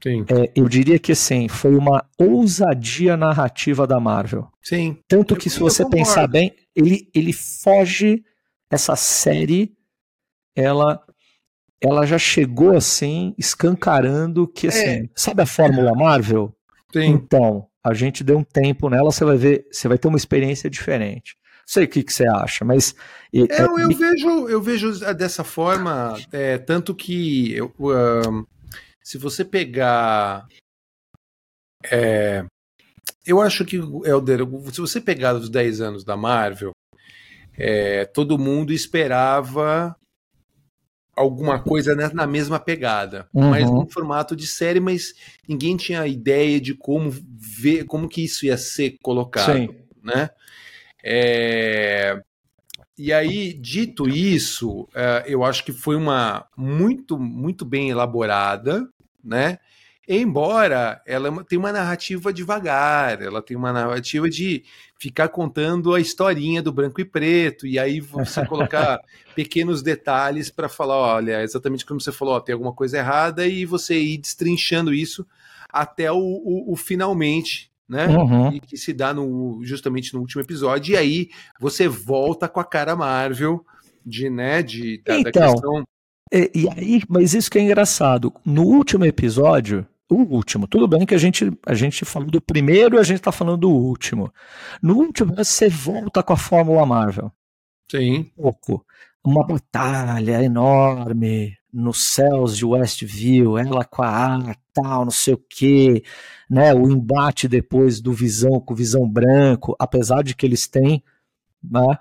[0.08, 4.48] É, eu diria que assim, foi uma ousadia narrativa da Marvel.
[4.62, 4.98] Sim.
[5.08, 8.24] Tanto que, se você pensar bem, ele, ele foge.
[8.74, 9.76] Essa série,
[10.56, 11.04] ela
[11.82, 15.04] ela já chegou assim, escancarando que assim, é.
[15.16, 16.56] sabe a Fórmula Marvel?
[16.94, 17.08] Sim.
[17.08, 20.70] Então, a gente deu um tempo nela, você vai ver, você vai ter uma experiência
[20.70, 21.36] diferente.
[21.72, 22.94] Não sei o que, que você acha, mas.
[23.34, 27.74] É, eu, eu, vejo, eu vejo dessa forma, é, tanto que eu,
[29.02, 30.46] se você pegar.
[31.90, 32.44] É,
[33.26, 34.42] eu acho que, Helder,
[34.74, 36.72] se você pegar os 10 anos da Marvel,
[37.58, 39.96] é, todo mundo esperava
[41.16, 43.50] alguma coisa na mesma pegada, uhum.
[43.50, 45.14] mas no formato de série, mas
[45.48, 49.70] ninguém tinha ideia de como ver, como que isso ia ser colocado, Sim.
[50.04, 50.32] né?
[51.04, 52.22] É...
[52.98, 58.88] E aí, dito isso, uh, eu acho que foi uma muito, muito bem elaborada,
[59.24, 59.58] né?
[60.08, 64.64] Embora ela tenha uma narrativa devagar, ela tem uma narrativa de
[65.00, 69.00] ficar contando a historinha do branco e preto, e aí você colocar
[69.34, 73.66] pequenos detalhes para falar, olha, exatamente como você falou, ó, tem alguma coisa errada, e
[73.66, 75.26] você ir destrinchando isso
[75.70, 78.08] até o, o, o finalmente, né?
[78.08, 78.58] Uhum.
[78.62, 81.30] que se dá no, justamente no último episódio, e aí
[81.60, 83.66] você volta com a cara Marvel
[84.06, 85.84] de, né, de, da, então, da questão.
[86.34, 88.34] E, e aí, mas isso que é engraçado.
[88.46, 92.96] No último episódio, o último, tudo bem que a gente, a gente falou do primeiro
[92.96, 94.34] e a gente está falando do último.
[94.82, 97.30] No último, você volta com a Fórmula Marvel.
[97.92, 98.32] Sim.
[98.38, 98.86] Um pouco.
[99.22, 105.38] Uma batalha enorme, nos céus de Westview, ela com a A, tal, não sei o
[105.38, 106.04] que,
[106.50, 106.74] né?
[106.74, 111.04] O embate depois do Visão com o Visão Branco, apesar de que eles têm
[111.64, 111.98] né,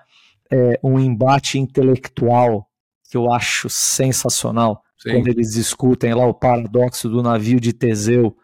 [0.51, 2.69] é, um embate intelectual
[3.09, 5.13] que eu acho sensacional, Sim.
[5.13, 8.37] quando eles discutem lá o paradoxo do navio de Teseu.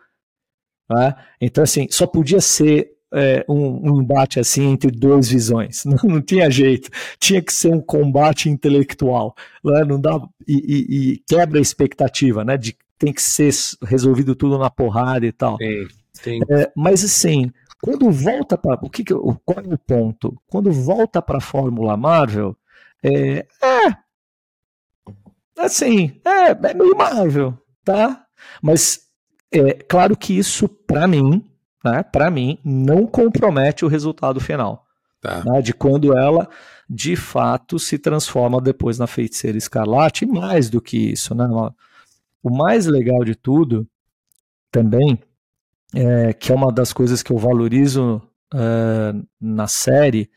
[0.89, 1.15] Né?
[1.41, 5.85] Então, assim, só podia ser é, um, um, embate assim entre duas visões.
[5.87, 6.91] Não, não, tinha jeito.
[7.19, 9.35] Tinha que ser um combate intelectual.
[9.65, 9.85] Né?
[9.85, 12.57] Não dá e, e, e, quebra a expectativa, né?
[12.57, 13.53] De tem que ser
[13.83, 15.59] resolvido tudo na porrada e tal.
[15.59, 16.41] Sim, sim.
[16.51, 17.53] É, mas assim,
[17.83, 20.41] quando volta para o que, que qual é o ponto?
[20.49, 22.57] Quando volta para a Fórmula Marvel,
[23.03, 23.97] é, é
[25.59, 28.25] assim, é, é meio Marvel, tá?
[28.63, 29.07] Mas
[29.53, 31.45] é claro que isso para mim
[31.87, 34.85] né, para mim, não compromete o resultado final.
[35.21, 35.43] Tá.
[35.45, 36.49] Né, de quando ela,
[36.89, 41.35] de fato, se transforma depois na feiticeira escarlate, e mais do que isso.
[41.35, 41.47] Né,
[42.43, 43.89] o mais legal de tudo,
[44.71, 45.19] também,
[45.95, 48.21] é, que é uma das coisas que eu valorizo
[48.53, 50.29] é, na série,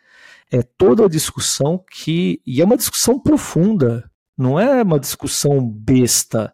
[0.52, 2.42] é toda a discussão que.
[2.46, 6.54] E é uma discussão profunda, não é uma discussão besta,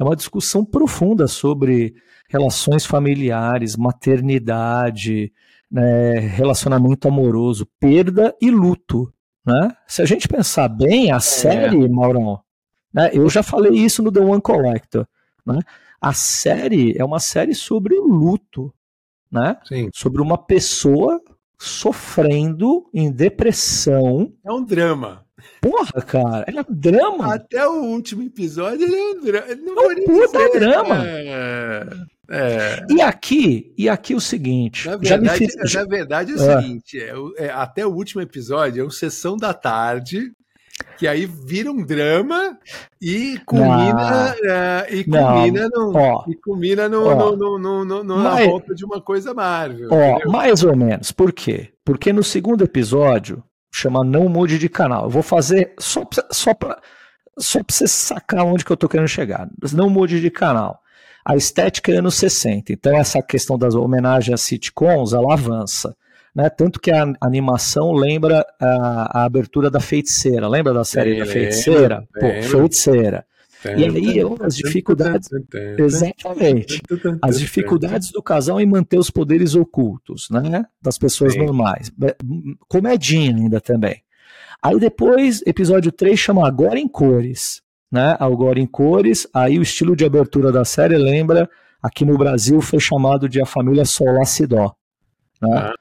[0.00, 1.94] é uma discussão profunda sobre
[2.26, 5.30] relações familiares, maternidade,
[5.70, 9.12] né, relacionamento amoroso, perda e luto.
[9.44, 9.76] Né?
[9.86, 11.20] Se a gente pensar bem, a é.
[11.20, 12.40] série, Maurão,
[12.94, 15.06] né, eu já falei isso no The One Collector,
[15.44, 15.58] né?
[16.00, 18.72] a série é uma série sobre o luto,
[19.30, 19.58] né?
[19.92, 21.20] sobre uma pessoa
[21.60, 24.32] sofrendo em depressão.
[24.44, 25.26] É um drama.
[25.60, 27.34] Porra, cara, é um drama.
[27.34, 29.54] Até o último episódio ele é um drama.
[29.56, 31.06] Não é um puta dizer, drama.
[31.06, 31.86] É...
[32.32, 32.86] É.
[32.88, 34.86] E aqui, e aqui o seguinte.
[34.86, 35.74] Na verdade, fiz...
[35.74, 36.62] na verdade é o é.
[36.62, 40.32] seguinte: é, é, até o último episódio é uma sessão da tarde,
[41.00, 42.58] que aí vira um drama
[43.00, 48.16] e culmina, uh, e culmina, no, ó, e culmina no, ó, no, no, no, no
[48.18, 49.88] mais, na volta de uma coisa Marvel.
[49.90, 51.10] Ó, mais ou menos.
[51.10, 51.70] Por quê?
[51.82, 53.42] Porque no segundo episódio,
[53.74, 55.04] chama Não Mude de Canal.
[55.04, 56.78] Eu vou fazer só pra, só para
[57.38, 59.48] só pra você sacar onde que eu tô querendo chegar.
[59.72, 60.82] Não mude de canal
[61.24, 62.72] a estética é anos 60.
[62.72, 65.96] Então, essa questão das homenagens a sitcoms, ela avança.
[66.40, 66.50] Né?
[66.50, 70.48] Tanto que a animação lembra a, a abertura da Feiticeira.
[70.48, 72.06] Lembra da série da Feiticeira?
[72.14, 73.26] Pô, Feiticeira.
[73.64, 75.28] E aí, as dificuldades.
[75.78, 76.80] Exatamente.
[77.20, 80.64] As dificuldades do casal em manter os poderes ocultos, né?
[80.80, 81.40] Das pessoas Sim.
[81.40, 81.92] normais.
[82.68, 84.02] Comedinha ainda também.
[84.62, 88.16] Aí depois, episódio 3 chama Agora em Cores né?
[88.20, 89.26] Agora em cores.
[89.34, 91.48] Aí o estilo de abertura da série lembra,
[91.82, 94.74] aqui no Brasil foi chamado de A Família Solacidó.
[95.42, 95.56] Né?
[95.56, 95.74] Ah.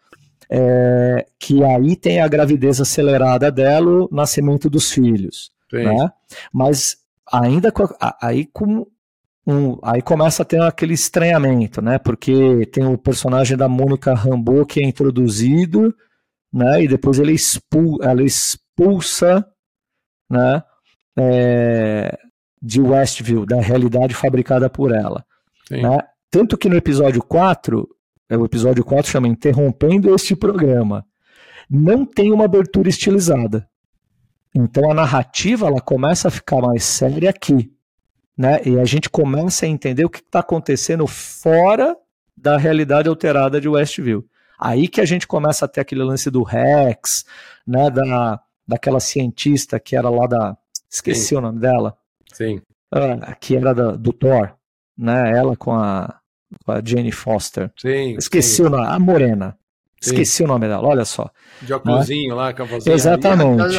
[0.51, 5.51] É, que aí tem a gravidez acelerada dela, o nascimento dos filhos.
[5.85, 6.11] Né?
[6.51, 6.97] Mas
[7.31, 7.87] ainda com,
[8.19, 8.87] aí com
[9.45, 11.97] um, aí começa a ter aquele estranhamento, né?
[11.97, 15.95] Porque tem o personagem da Mônica Rambeau que é introduzido,
[16.53, 16.83] né?
[16.83, 19.45] E depois ele expul, ela expulsa
[20.29, 20.63] né,
[21.17, 22.17] é,
[22.61, 25.25] de Westview, da realidade fabricada por ela.
[25.69, 25.97] Né?
[26.29, 27.98] Tanto que no episódio 4, é,
[28.37, 31.05] o episódio 4 chama Interrompendo este programa,
[31.69, 33.67] não tem uma abertura estilizada.
[34.53, 37.71] Então a narrativa ela começa a ficar mais séria aqui.
[38.37, 38.61] Né?
[38.65, 41.95] E a gente começa a entender o que está acontecendo fora
[42.35, 44.25] da realidade alterada de Westview.
[44.59, 47.25] Aí que a gente começa a ter aquele lance do Rex,
[47.65, 50.57] né, da, daquela cientista que era lá da.
[50.89, 51.35] Esqueci Sim.
[51.35, 51.97] o nome dela.
[52.33, 52.61] Sim.
[52.91, 54.53] Ah, que era da, do Thor,
[54.97, 55.37] né?
[55.37, 56.18] Ela com a,
[56.65, 57.71] com a Jane Foster.
[57.77, 58.15] Sim.
[58.17, 58.63] Esqueci sim.
[58.63, 58.87] o nome.
[58.87, 59.57] A Morena.
[60.01, 60.11] Sim.
[60.11, 61.29] Esqueci o nome dela, olha só.
[61.61, 62.35] De óculosinho né?
[62.35, 62.95] lá, com a vozinha.
[62.95, 63.75] Exatamente.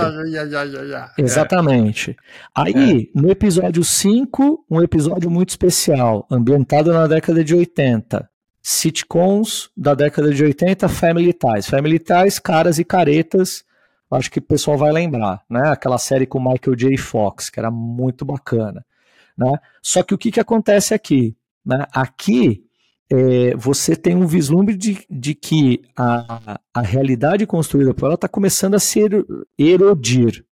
[1.17, 2.17] Exatamente.
[2.55, 3.19] Aí, é.
[3.19, 8.29] no episódio 5, um episódio muito especial, ambientado na década de 80
[8.63, 11.67] sitcoms da década de 80, Family Ties.
[11.69, 13.65] Family Ties, caras e caretas,
[14.11, 15.71] acho que o pessoal vai lembrar, né?
[15.71, 16.97] Aquela série com Michael J.
[16.97, 18.85] Fox, que era muito bacana,
[19.37, 19.59] né?
[19.83, 21.37] Só que o que, que acontece aqui?
[21.65, 21.87] Né?
[21.93, 22.65] Aqui
[23.13, 28.29] é, você tem um vislumbre de, de que a, a realidade construída por ela está
[28.29, 29.01] começando a se
[29.59, 30.45] erodir,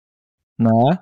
[0.58, 0.99] né?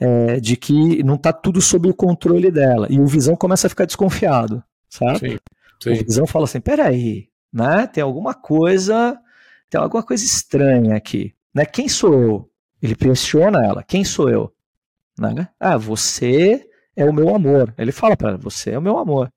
[0.00, 2.86] É, de que não está tudo sob o controle dela.
[2.88, 5.18] E o Visão começa a ficar desconfiado, certo?
[5.18, 5.38] Sim.
[5.82, 5.92] Sim.
[5.92, 7.86] O Visão fala assim: peraí, né?
[7.86, 9.18] Tem alguma coisa,
[9.68, 11.34] tem alguma coisa estranha aqui.
[11.54, 11.66] Né?
[11.66, 12.50] Quem sou eu?
[12.80, 14.52] Ele questiona ela: quem sou eu?
[15.18, 15.48] Né?
[15.58, 16.64] Ah, você
[16.98, 17.74] é o meu amor.
[17.78, 19.32] Ele fala para ela: você é o meu amor.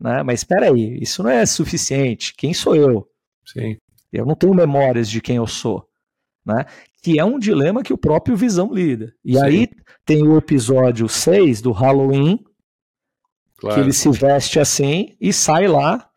[0.00, 0.22] Né?
[0.22, 2.34] Mas espera aí, isso não é suficiente.
[2.36, 3.08] Quem sou eu?
[3.46, 3.76] Sim.
[4.12, 5.86] Eu não tenho memórias de quem eu sou.
[6.44, 6.64] Né?
[7.02, 9.12] Que é um dilema que o próprio Visão lida.
[9.24, 9.42] E Sim.
[9.42, 9.68] aí
[10.04, 12.44] tem o episódio 6 do Halloween,
[13.62, 13.76] Claro.
[13.76, 16.10] Que ele se veste assim e sai lá,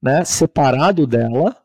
[0.00, 1.56] né, separado dela,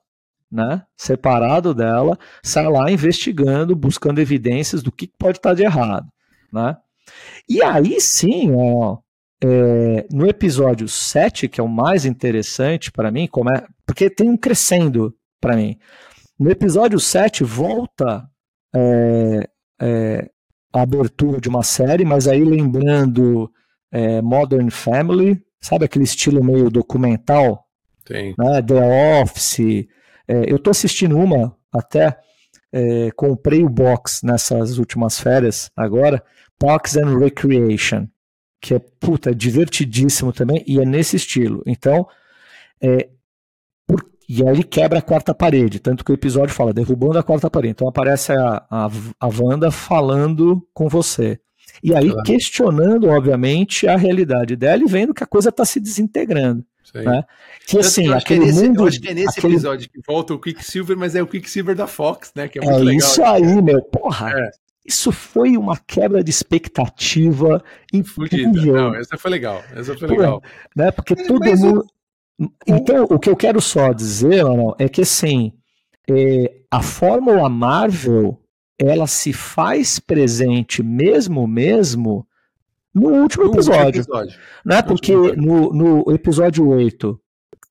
[0.51, 6.07] né, separado dela, sai lá investigando, buscando evidências do que pode estar de errado,
[6.51, 6.75] né?
[7.49, 8.97] E aí sim, ó,
[9.43, 14.29] é, no episódio 7, que é o mais interessante para mim, como é, porque tem
[14.29, 15.77] um crescendo para mim.
[16.39, 18.27] No episódio 7 volta
[18.75, 19.49] é,
[19.81, 20.29] é,
[20.73, 23.51] a abertura de uma série, mas aí lembrando
[23.91, 27.65] é, Modern Family, sabe aquele estilo meio documental?
[28.05, 28.35] Tem.
[28.37, 28.61] Né?
[28.61, 29.87] The Office.
[30.27, 32.17] É, eu tô assistindo uma até,
[33.15, 36.23] comprei o box nessas últimas férias agora,
[36.59, 38.07] Parks and Recreation,
[38.59, 41.61] que é, puta, divertidíssimo também, e é nesse estilo.
[41.65, 42.07] Então,
[42.81, 43.09] é,
[43.85, 47.23] por, e aí ele quebra a quarta parede, tanto que o episódio fala, derrubando a
[47.23, 47.71] quarta parede.
[47.71, 48.89] Então aparece a, a,
[49.19, 51.39] a Wanda falando com você.
[51.83, 52.23] E aí claro.
[52.23, 56.65] questionando, obviamente, a realidade dela e vendo que a coisa está se desintegrando.
[56.93, 57.23] Né?
[57.67, 58.81] Que assim, aquele que é nesse, mundo.
[58.81, 59.53] Eu acho que é nesse aquele...
[59.53, 62.47] episódio que volta o Quicksilver, mas é o Quicksilver da Fox, né?
[62.47, 63.81] Que é, é legal, isso aí, meu.
[63.81, 64.31] Porra.
[64.31, 64.51] É.
[64.87, 67.61] Isso foi uma quebra de expectativa
[67.91, 68.73] incrível.
[68.73, 69.61] Não, essa foi legal.
[69.75, 70.41] Essa foi legal.
[70.73, 70.91] né?
[70.91, 71.85] Porque todo mas mundo.
[72.39, 72.47] O...
[72.65, 75.51] Então, o que eu quero só dizer, Leonel, é que assim,
[76.09, 78.39] é, a Fórmula Marvel
[78.79, 82.27] ela se faz presente mesmo mesmo
[82.93, 84.01] no último no episódio.
[84.01, 84.39] Episódio.
[84.63, 84.81] Né?
[84.81, 87.19] Porque no, no episódio 8,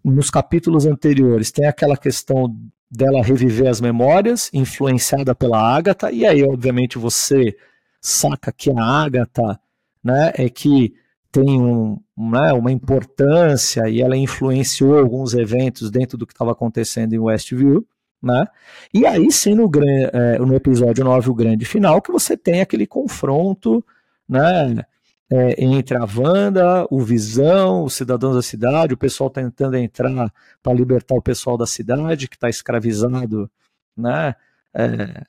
[0.04, 2.54] nos capítulos anteriores, tem aquela questão
[2.91, 7.57] dela reviver as memórias, influenciada pela Agatha, e aí, obviamente, você
[8.01, 9.59] saca que a Agatha
[10.03, 10.95] né, é que
[11.32, 17.12] tem um, né, uma importância e ela influenciou alguns eventos dentro do que estava acontecendo
[17.12, 17.87] em Westview.
[18.22, 18.47] Né?
[18.95, 19.70] E aí sim, no,
[20.12, 23.84] é, no episódio 9, o grande final, que você tem aquele confronto
[24.28, 24.84] né,
[25.30, 30.72] é, entre a Wanda, o Visão, os cidadãos da cidade, o pessoal tentando entrar para
[30.72, 33.50] libertar o pessoal da cidade, que está escravizado
[33.96, 34.34] né,
[34.74, 35.24] é,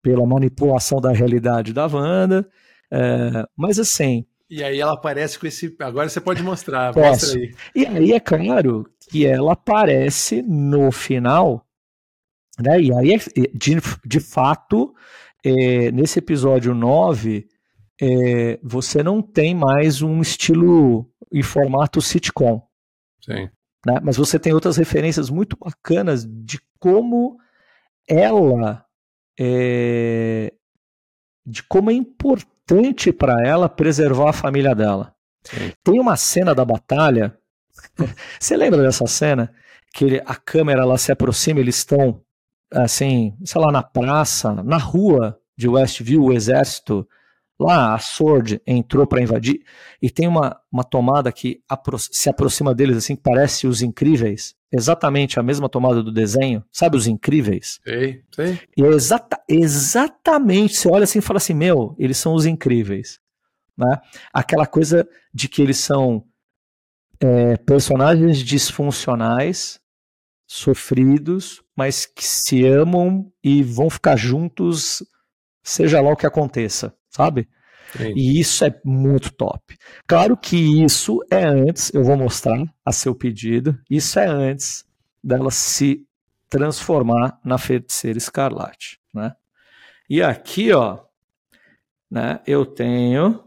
[0.00, 2.48] pela manipulação da realidade da Wanda.
[2.90, 4.24] É, mas assim.
[4.48, 5.74] E aí ela aparece com esse.
[5.80, 6.92] Agora você pode mostrar.
[6.92, 7.08] Posso.
[7.08, 7.54] Mostra aí.
[7.74, 11.66] E aí é claro que ela aparece no final
[12.58, 12.80] né?
[12.80, 13.18] E aí,
[13.54, 14.94] de, de fato,
[15.44, 17.48] é, nesse episódio 9,
[18.04, 22.60] é, você não tem mais um estilo em formato sitcom.
[23.24, 23.48] Sim.
[23.86, 24.00] Né?
[24.02, 27.38] Mas você tem outras referências muito bacanas de como
[28.08, 28.84] ela
[29.38, 30.52] é,
[31.46, 35.14] de como é importante para ela preservar a família dela.
[35.44, 35.72] Sim.
[35.84, 37.38] Tem uma cena da batalha.
[38.40, 39.54] Você lembra dessa cena?
[39.94, 42.20] Que ele, a câmera ela se aproxima, eles estão
[42.72, 47.06] assim, sei lá, na praça, na rua de Westview, o exército
[47.62, 49.60] lá a Sword entrou para invadir
[50.00, 54.54] e tem uma, uma tomada que apro se aproxima deles assim, que parece os incríveis,
[54.72, 57.80] exatamente a mesma tomada do desenho, sabe os incríveis?
[57.84, 58.60] Sei, sei.
[58.76, 63.20] E é exata, exatamente, você olha assim e fala assim, meu, eles são os incríveis.
[63.76, 63.98] Né?
[64.32, 66.24] Aquela coisa de que eles são
[67.20, 69.80] é, personagens disfuncionais,
[70.46, 75.02] sofridos, mas que se amam e vão ficar juntos,
[75.62, 77.48] seja lá o que aconteça, sabe?
[77.96, 78.12] Sim.
[78.16, 79.76] E isso é muito top.
[80.06, 84.84] Claro que isso é antes, eu vou mostrar a seu pedido, isso é antes
[85.22, 86.04] dela se
[86.48, 89.34] transformar na feiticeira escarlate, né?
[90.08, 90.98] E aqui, ó,
[92.10, 93.44] né, eu tenho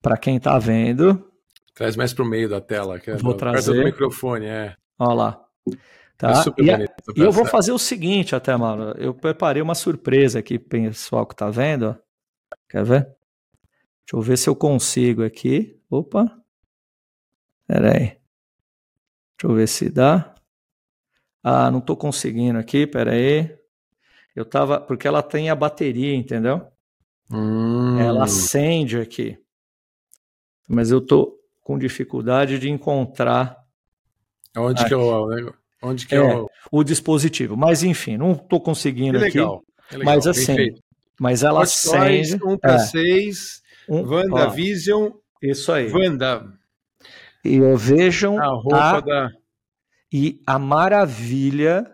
[0.00, 1.28] para quem tá vendo,
[1.74, 3.72] Traz mais pro meio da tela, que é Vou trazer.
[3.74, 4.74] do microfone, é.
[4.98, 5.40] ó lá.
[5.70, 5.72] É
[6.18, 6.34] Tá?
[6.42, 6.78] super E, a-
[7.16, 8.92] e eu vou fazer o seguinte até, mano.
[8.98, 11.96] Eu preparei uma surpresa aqui pro pessoal que tá vendo.
[12.72, 13.02] Quer ver?
[13.02, 15.78] Deixa eu ver se eu consigo aqui.
[15.90, 16.40] Opa.
[17.66, 17.98] Pera aí.
[17.98, 20.34] Deixa eu ver se dá.
[21.42, 23.54] Ah, não tô conseguindo aqui, pera aí.
[24.34, 26.66] Eu tava, porque ela tem a bateria, entendeu?
[27.30, 29.38] Hum, Ela acende aqui.
[30.66, 33.62] Mas eu tô com dificuldade de encontrar
[34.56, 35.52] Onde que é o.
[35.82, 36.82] Onde que é, É, o.
[36.82, 37.54] dispositivo.
[37.54, 39.38] Mas enfim, não tô Que conseguindo aqui.
[39.38, 39.62] legal.
[39.90, 40.56] que legal, Mas assim.
[41.22, 42.34] Mas ela acende.
[42.44, 42.78] um para é,
[43.88, 45.88] um- WandaVision, isso aí.
[45.92, 46.44] Wanda,
[47.44, 49.30] E eu vejam a roupa a, da.
[50.12, 51.88] e a maravilha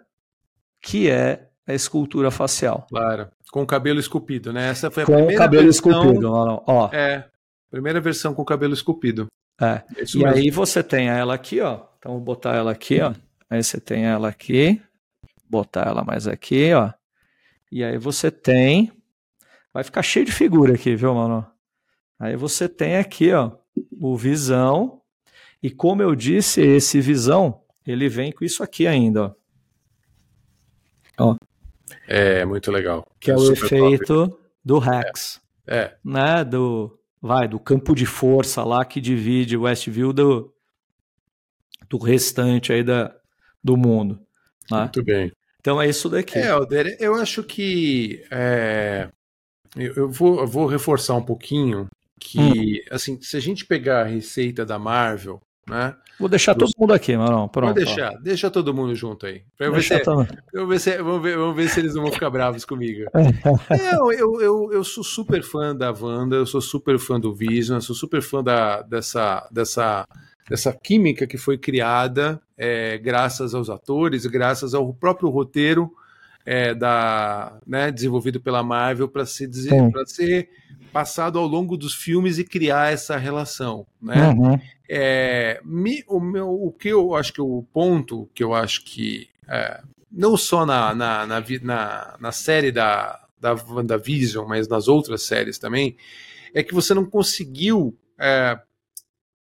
[0.81, 2.87] que é a escultura facial.
[2.89, 4.71] Claro, com o cabelo esculpido, né?
[4.71, 5.91] Essa foi a Com o primeira cabelo versão.
[5.91, 6.33] esculpido.
[6.33, 7.29] Ó, ó, É,
[7.71, 9.27] primeira versão com cabelo esculpido.
[9.61, 9.83] é.
[9.95, 10.37] É isso E mesmo.
[10.39, 11.83] aí você tem ela aqui, ó.
[11.99, 13.13] Então vou botar ela aqui, ó.
[13.51, 14.81] Aí você tem ela aqui.
[15.51, 16.91] Botar ela mais aqui, ó.
[17.71, 18.91] E aí você tem.
[19.79, 21.47] Vai ficar cheio de figura aqui, viu, mano?
[22.19, 23.53] Aí você tem aqui, ó,
[23.93, 25.01] o Visão.
[25.63, 29.37] E como eu disse, esse Visão, ele vem com isso aqui ainda,
[31.17, 31.37] ó.
[32.09, 33.07] É, muito legal.
[33.21, 35.35] Que é o super efeito do Rex.
[35.35, 35.47] top.
[35.69, 40.53] É, né, do vai do campo de força lá que divide Westview do
[41.89, 43.15] do restante aí da,
[43.63, 44.19] do mundo,
[44.73, 44.81] né?
[44.81, 45.31] muito bem.
[45.61, 46.37] Então é isso daqui.
[46.37, 49.09] É, Alder, eu acho que é,
[49.77, 51.87] eu, eu vou, eu vou reforçar um pouquinho
[52.19, 52.89] que, Hum.
[52.91, 55.95] assim, se a gente pegar a receita da Marvel, né?
[56.19, 57.49] Vou deixar todo mundo aqui, mano.
[57.49, 57.75] Pronto.
[57.75, 59.43] Pode deixar, deixa todo mundo junto aí.
[59.61, 59.65] Ó.
[59.65, 60.29] eu ver se, vamos,
[60.69, 63.09] ver se, vamos, ver, vamos ver se eles não vão ficar bravos comigo.
[63.93, 67.77] Não, eu, eu, eu sou super fã da Wanda, eu sou super fã do Vision,
[67.77, 70.05] eu sou super fã da, dessa, dessa,
[70.49, 75.93] dessa química que foi criada é, graças aos atores, graças ao próprio roteiro
[76.51, 79.51] é, da, né, desenvolvido pela Marvel para ser,
[80.07, 80.49] ser
[80.91, 83.87] passado ao longo dos filmes e criar essa relação.
[84.01, 84.29] Né?
[84.29, 84.59] Uhum.
[84.89, 89.29] É, me- o, meu, o que eu acho que o ponto que eu acho que
[89.47, 95.25] é, não só na, na, na, na, na série da, da WandaVision, mas nas outras
[95.25, 95.99] séries também,
[96.55, 98.59] é que você não conseguiu é,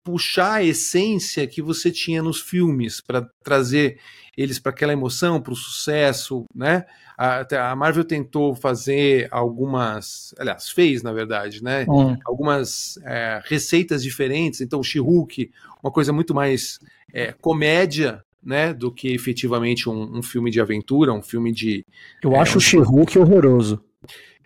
[0.02, 4.00] puxar a essência que você tinha nos filmes para trazer
[4.36, 6.84] eles para aquela emoção, para o sucesso, né?
[7.16, 11.86] A, até a Marvel tentou fazer algumas, aliás, fez na verdade, né?
[11.88, 12.16] Hum.
[12.26, 14.60] algumas é, receitas diferentes.
[14.60, 15.50] Então, She-Hulk,
[15.82, 16.78] uma coisa muito mais
[17.12, 21.84] é, comédia, né, do que efetivamente um, um filme de aventura, um filme de.
[22.22, 23.82] Eu É, acho um- o She-Hulk horroroso.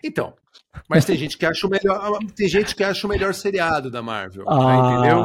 [0.03, 0.33] Então.
[0.87, 4.01] Mas tem gente que acha o melhor, tem gente que acha o melhor seriado da
[4.01, 5.21] Marvel, né, Ah, entendeu?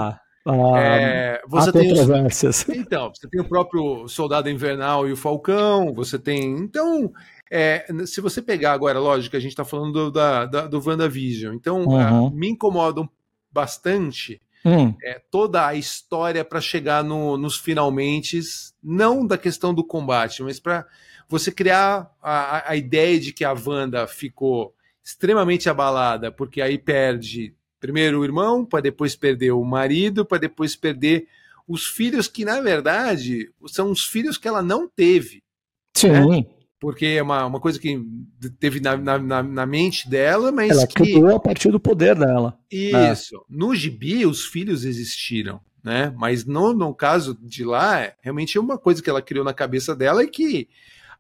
[0.47, 2.01] Ah, É, você tem os,
[2.69, 6.57] então, você tem o próprio Soldado Invernal e o Falcão, você tem.
[6.59, 7.13] Então,
[7.51, 10.83] é, se você pegar agora, lógico, que a gente está falando do, da, da- do
[10.85, 12.29] WandaVision, então Uhum.
[12.29, 13.09] ah, me incomodam
[13.51, 18.41] bastante Hum, é, toda a história para chegar no- nos finalmente,
[18.83, 20.87] não da questão do combate, mas para
[21.29, 24.75] você criar a, a- a ideia de que a Wanda ficou
[25.05, 30.75] extremamente abalada, porque aí perde primeiro o irmão, para depois perder o marido, para depois
[30.77, 31.27] perder
[31.69, 35.43] os filhos que, na verdade, são os filhos que ela não teve.
[35.97, 36.47] sim,
[36.79, 37.99] Porque é uma, uma coisa que
[38.61, 40.95] teve na, na, na- mente dela, mas ela que.
[40.95, 42.59] criou a partir do poder dela.
[42.71, 43.45] Isso.
[43.49, 46.13] No gibi, os filhos existiram, né?
[46.17, 49.97] Mas no, no caso de lá, realmente é uma coisa que ela criou na cabeça
[49.97, 50.69] dela e que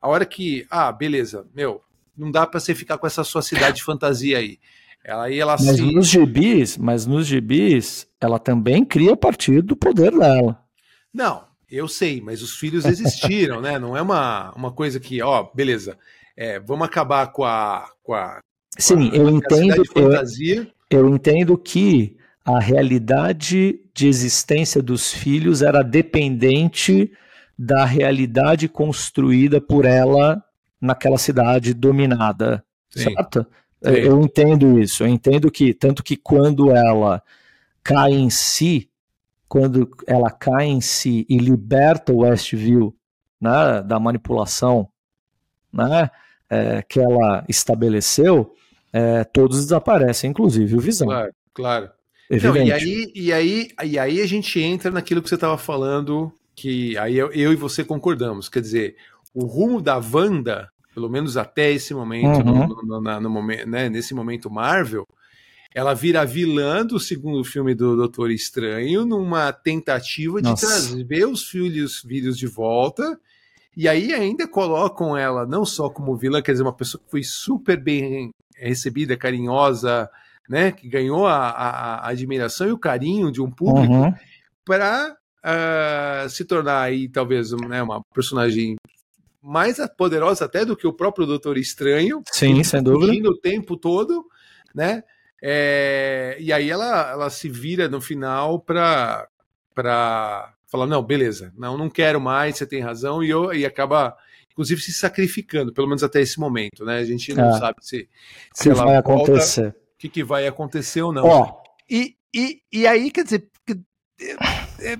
[0.00, 1.82] a hora que, ah, beleza, meu,
[2.16, 4.58] não dá pra você ficar com essa sua cidade de fantasia aí.
[5.08, 9.76] Ela ela Mas se nos gibis, mas nos gibis, ela também cria a partir do
[9.76, 10.60] poder dela.
[11.14, 13.78] Não, eu sei, mas os filhos existiram, né?
[13.78, 15.96] Não é uma, uma coisa que, ó, beleza,
[16.36, 18.40] é, vamos acabar com a, com a,
[18.76, 19.76] Sim, com a- eu entendo.
[19.76, 20.68] eu- fantasia.
[20.90, 27.12] Eu entendo que a realidade de existência dos filhos era dependente
[27.58, 30.42] da realidade construída por ela
[30.80, 33.04] naquela cidade dominada, Sim.
[33.14, 33.46] certo?
[33.82, 33.90] Sim.
[33.90, 37.22] Eu entendo isso, eu entendo que, tanto que quando ela
[37.82, 38.90] cai em si,
[39.48, 42.94] quando ela cai em si e liberta o Westview
[43.40, 44.88] né, da manipulação
[45.72, 46.10] né,
[46.48, 48.54] é, que ela estabeleceu,
[48.92, 51.08] é, todos desaparecem, inclusive o Visão.
[51.08, 51.90] Claro, claro.
[52.28, 56.32] Não, e, aí, e, aí, e aí a gente entra naquilo que você estava falando,
[56.56, 58.48] que aí eu, eu, e você concordamos.
[58.48, 58.96] Quer dizer,
[59.32, 62.68] o rumo da Wanda, pelo menos até esse momento, uhum.
[62.68, 65.06] no, no, no, momento, né, nesse momento Marvel,
[65.74, 70.66] ela vira vilã do segundo filme do Doutor Estranho numa tentativa de Nossa.
[70.66, 73.20] trazer os filhos, filhos de volta.
[73.76, 77.22] E aí ainda colocam ela não só como vilã, quer dizer, uma pessoa que foi
[77.22, 80.08] super bem recebida, carinhosa,
[80.48, 84.14] né, que ganhou a, a, a admiração e o carinho de um público, uhum.
[84.64, 88.76] para uh, ah, se tornar aí talvez né, uma personagem
[89.46, 92.20] mais poderosa até do que o próprio Doutor Estranho.
[92.32, 93.30] Sim, sem dúvida.
[93.30, 94.26] o tempo todo,
[94.74, 95.04] né?
[95.40, 99.28] É, e aí ela, ela se vira no final para
[99.72, 104.16] para falar não, beleza, não, não quero mais, você tem razão e eu e acaba
[104.50, 106.98] inclusive se sacrificando, pelo menos até esse momento, né?
[106.98, 107.58] A gente não é.
[107.58, 108.08] sabe se
[108.52, 111.24] se ela vai volta, acontecer, o que, que vai acontecer ou não.
[111.24, 113.48] Ó, e, e, e aí quer dizer,
[114.80, 114.94] é,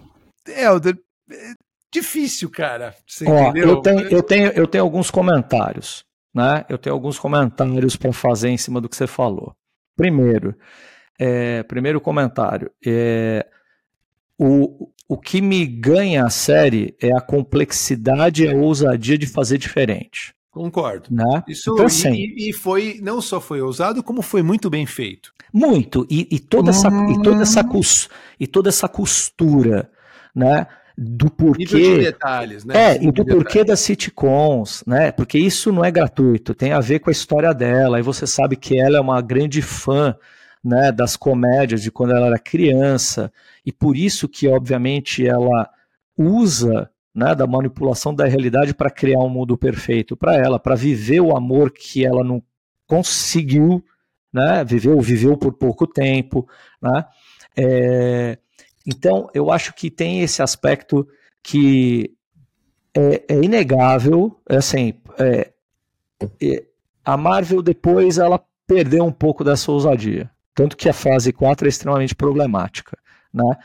[0.49, 0.97] é, Helder,
[1.31, 1.55] é
[2.01, 2.95] difícil, cara.
[3.07, 3.69] Você Ó, entendeu?
[3.69, 6.65] Eu tenho, eu tenho eu tenho alguns comentários, né?
[6.69, 9.55] Eu tenho alguns comentários para fazer em cima do que você falou.
[9.97, 10.55] Primeiro,
[11.19, 13.47] é, primeiro comentário, é,
[14.39, 19.57] o, o que me ganha a série é a complexidade e a ousadia de fazer
[19.57, 20.35] diferente.
[20.51, 21.09] Concordo.
[21.11, 21.45] Né?
[21.49, 25.33] Isso então, assim, e, e, foi não só foi ousado, como foi muito bem feito.
[25.53, 27.83] Muito e, e toda essa e toda essa hum.
[28.41, 29.91] e toda essa costura,
[30.35, 30.67] né?
[30.97, 31.65] Do porquê.
[31.65, 32.95] De detalhes, né?
[32.97, 35.13] É, e do porquê das sitcoms, né?
[35.13, 37.99] Porque isso não é gratuito, tem a ver com a história dela.
[37.99, 40.17] E você sabe que ela é uma grande fã
[40.65, 43.33] né, das comédias de quando ela era criança.
[43.65, 45.69] E por isso que, obviamente, ela
[46.17, 51.21] usa né, da manipulação da realidade para criar um mundo perfeito para ela, para viver
[51.21, 52.43] o amor que ela não
[52.87, 53.85] conseguiu,
[54.33, 56.49] né, viveu, viveu por pouco tempo,
[56.81, 57.05] né,
[57.57, 58.39] é,
[58.87, 61.07] então, eu acho que tem esse aspecto
[61.43, 62.14] que
[62.95, 65.53] é, é inegável, é assim, é,
[66.41, 66.64] é,
[67.05, 71.68] a Marvel depois ela perdeu um pouco dessa ousadia, tanto que a fase 4 é
[71.68, 72.97] extremamente problemática,
[73.34, 73.57] né?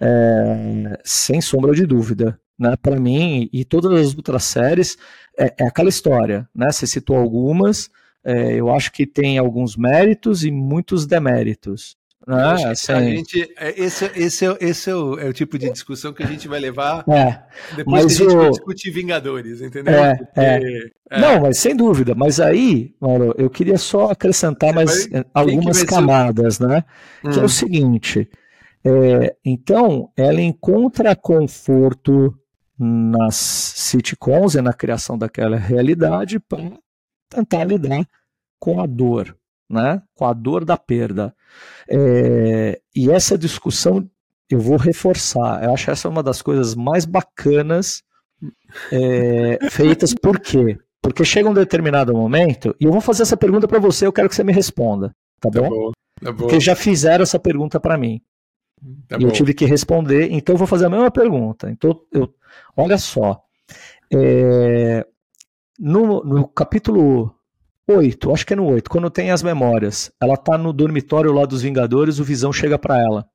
[0.00, 2.74] É, sem sombra de dúvida, né?
[2.76, 4.96] Para mim e todas as outras séries
[5.38, 6.72] é, é aquela história, né?
[6.72, 7.88] Você citou algumas,
[8.24, 11.96] eu acho que tem alguns méritos e muitos deméritos.
[12.26, 16.12] Ah, a gente, é, esse, esse, é, esse é o, é, o, tipo de discussão
[16.12, 17.42] que a gente vai levar é,
[17.74, 18.50] depois que a gente o...
[18.50, 19.94] discutir Vingadores, entendeu?
[19.94, 20.90] É, Porque, é.
[21.10, 21.20] é.
[21.20, 22.14] Não, mas sem dúvida.
[22.14, 26.66] Mas aí, Mauro, eu queria só acrescentar mais vai, algumas camadas, ser...
[26.68, 26.84] né?
[27.24, 27.30] Hum.
[27.30, 27.48] Que é o hum.
[27.48, 28.30] seguinte.
[29.44, 32.32] então, ela encontra conforto
[32.78, 36.72] nas sitcoms e na criação daquela realidade para
[37.28, 38.06] tentar lidar
[38.60, 39.36] com a dor
[39.72, 41.34] né, com a dor da perda.
[41.88, 44.08] É, e essa discussão
[44.50, 45.64] eu vou reforçar.
[45.64, 48.02] Eu acho essa uma das coisas mais bacanas
[48.92, 50.14] é, feitas.
[50.14, 50.78] Por quê?
[51.00, 54.28] Porque chega um determinado momento, e eu vou fazer essa pergunta para você, eu quero
[54.28, 55.08] que você me responda,
[55.40, 55.68] tá, tá bom?
[55.68, 55.92] Bom,
[56.22, 56.38] tá bom.
[56.38, 58.20] Porque já fizeram essa pergunta para mim.
[59.08, 59.26] Tá e bom.
[59.26, 61.70] eu tive que responder, então eu vou fazer a mesma pergunta.
[61.70, 62.32] Então, eu,
[62.76, 63.42] olha só.
[64.12, 65.04] É,
[65.78, 67.34] no, no capítulo
[67.88, 70.10] 8, acho que é no 8, quando tem as memórias.
[70.20, 73.26] Ela tá no dormitório lá dos Vingadores, o Visão chega para ela.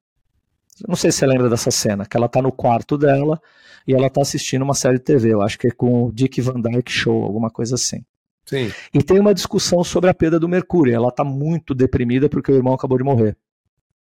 [0.87, 3.41] Não sei se você lembra dessa cena, que ela tá no quarto dela
[3.87, 6.39] e ela tá assistindo uma série de TV, eu acho que é com o Dick
[6.41, 8.03] Van Dyke Show, alguma coisa assim.
[8.45, 8.71] Sim.
[8.93, 10.95] E tem uma discussão sobre a perda do Mercúrio.
[10.95, 13.35] Ela tá muito deprimida porque o irmão acabou de morrer.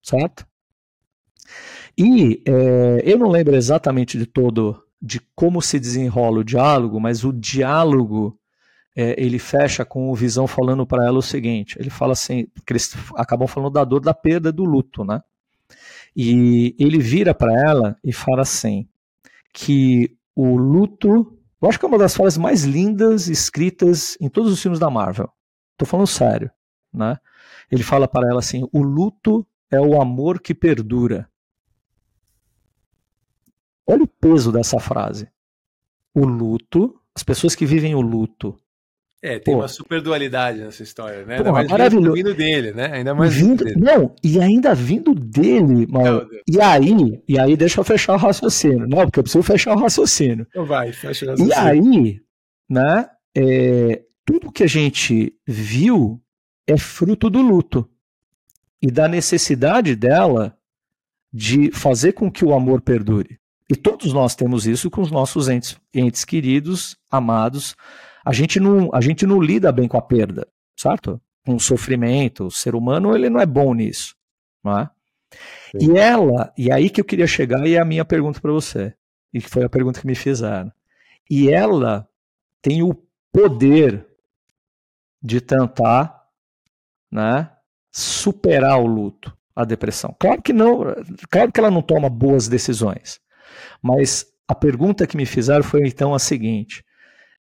[0.03, 0.47] Certo?
[1.97, 7.23] E é, eu não lembro exatamente de todo, de como se desenrola o diálogo, mas
[7.23, 8.40] o diálogo
[8.97, 12.73] é, ele fecha com o Visão falando para ela o seguinte: ele fala assim, que
[12.73, 15.23] eles acabam falando da dor da perda do luto, né?
[16.15, 18.89] E ele vira para ela e fala assim:
[19.53, 24.53] que o luto, eu acho que é uma das falas mais lindas escritas em todos
[24.53, 25.31] os filmes da Marvel.
[25.77, 26.51] Tô falando sério,
[26.93, 27.17] né?
[27.71, 31.31] Ele fala para ela assim: o luto é o amor que perdura.
[33.87, 35.29] Olha o peso dessa frase.
[36.13, 38.57] O luto, as pessoas que vivem o luto
[39.23, 39.61] É, tem Pô.
[39.61, 41.43] uma super dualidade nessa história, né?
[41.43, 42.91] Pô, ainda mais vindo, vindo dele, né?
[42.93, 43.79] Ainda mais vindo, dele.
[43.79, 46.27] Não, e ainda vindo dele, mano.
[46.49, 48.89] E aí, e aí deixa eu fechar o raciocínio.
[48.89, 50.47] Não, porque eu preciso fechar o raciocínio.
[50.49, 51.53] Então vai, fecha o raciocínio.
[51.53, 52.21] E aí,
[52.69, 56.19] né, é, tudo que a gente viu
[56.67, 57.87] é fruto do luto
[58.81, 60.57] e da necessidade dela
[61.31, 63.39] de fazer com que o amor perdure.
[63.69, 67.77] E todos nós temos isso com os nossos entes, entes queridos, amados,
[68.25, 71.21] a gente não, a gente não lida bem com a perda, certo?
[71.45, 74.15] Com o sofrimento, o ser humano ele não é bom nisso,
[74.63, 74.91] não é?
[75.79, 78.95] E ela, e aí que eu queria chegar e é a minha pergunta para você,
[79.33, 80.73] e que foi a pergunta que me fizeram.
[81.31, 82.09] E ela
[82.61, 82.95] tem o
[83.33, 84.07] poder
[85.23, 86.25] de tentar,
[87.11, 87.51] né,
[87.93, 90.15] superar o luto, a depressão.
[90.19, 90.95] Claro que não,
[91.31, 93.21] claro que ela não toma boas decisões,
[93.83, 96.85] mas a pergunta que me fizeram foi então a seguinte: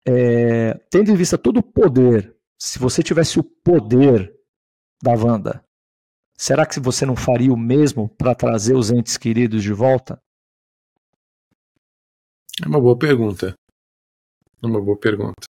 [0.07, 4.33] é, tendo em vista todo o poder, se você tivesse o poder
[5.03, 5.63] da Wanda,
[6.37, 10.21] será que você não faria o mesmo para trazer os entes queridos de volta?
[12.63, 13.53] É uma boa pergunta.
[14.63, 15.45] É uma boa pergunta.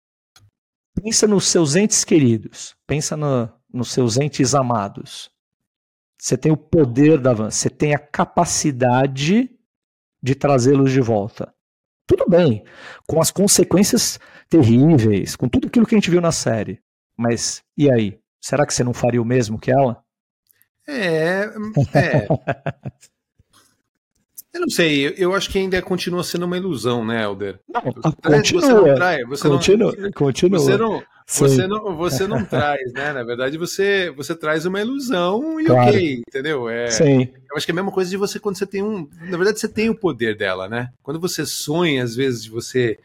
[1.02, 2.76] Pensa nos seus entes queridos.
[2.86, 5.32] Pensa no, nos seus entes amados.
[6.22, 7.52] Você tem o poder da Wanda.
[7.52, 9.50] Você tem a capacidade
[10.22, 11.54] de trazê-los de volta.
[12.06, 12.64] Tudo bem,
[13.08, 14.20] com as consequências
[14.50, 16.80] terríveis, com tudo aquilo que a gente viu na série.
[17.18, 18.20] Mas e aí?
[18.42, 20.04] Será que você não faria o mesmo que ela?
[20.88, 21.50] É.
[21.96, 22.28] é.
[24.54, 27.60] Eu não sei, eu acho que ainda continua sendo uma ilusão, né, Helder?
[27.68, 30.60] Não, continua, você não trai, você continua, não, continua.
[30.60, 33.14] Você não, você não, você não traz, né?
[33.14, 35.90] Na verdade, você, você traz uma ilusão e claro.
[35.90, 36.70] ok, entendeu?
[36.70, 37.30] É, Sim.
[37.50, 39.08] Eu acho que é a mesma coisa de você quando você tem um.
[39.22, 40.92] Na verdade, você tem o poder dela, né?
[41.02, 43.00] Quando você sonha, às vezes, de você.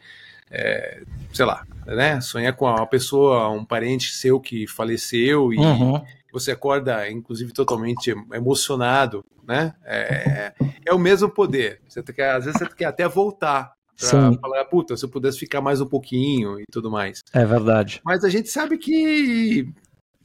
[0.51, 1.01] É,
[1.31, 2.19] sei lá, né?
[2.21, 6.01] Sonhar com uma pessoa, um parente seu que faleceu e uhum.
[6.33, 8.39] você acorda, inclusive, totalmente para
[9.47, 9.73] né?
[9.85, 10.53] É,
[10.85, 11.79] é o mesmo poder.
[11.87, 15.61] Você quer, às vezes você quer até voltar para falar, puta, se eu pudesse ficar
[15.61, 17.21] mais um pouquinho e tudo mais.
[17.33, 18.01] É verdade.
[18.03, 19.67] Mas a gente sabe que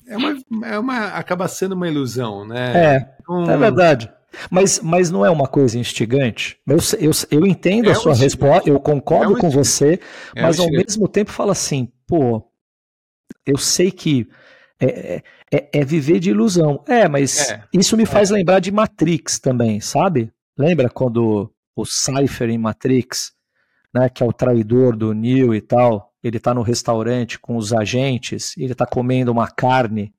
[0.06, 2.72] é uma, é uma acaba sendo uma ilusão, né?
[2.76, 3.50] É, um...
[3.50, 4.10] é verdade.
[4.50, 6.58] Mas, mas não é uma coisa instigante?
[6.66, 10.00] Eu, eu, eu entendo é a sua um resposta, eu concordo é um com você,
[10.34, 12.42] é mas ao mesmo tempo fala assim, pô,
[13.46, 14.28] eu sei que
[14.80, 15.22] é,
[15.52, 16.82] é, é, viver de ilusão.
[16.86, 17.62] É, mas é.
[17.72, 20.32] isso me faz lembrar de Matrix também, sabe?
[20.58, 23.32] Lembra quando o Cypher em Matrix,
[23.94, 27.72] né, que é o traidor do Neo e tal, ele tá no restaurante com os
[27.72, 30.12] agentes, ele tá comendo uma carne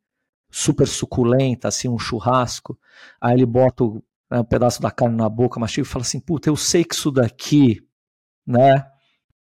[0.49, 2.79] super suculenta, assim, um churrasco,
[3.19, 6.19] aí ele bota o, né, um pedaço da carne na boca, mastiga e fala assim,
[6.19, 7.81] puta, eu sei que isso daqui,
[8.47, 8.85] né,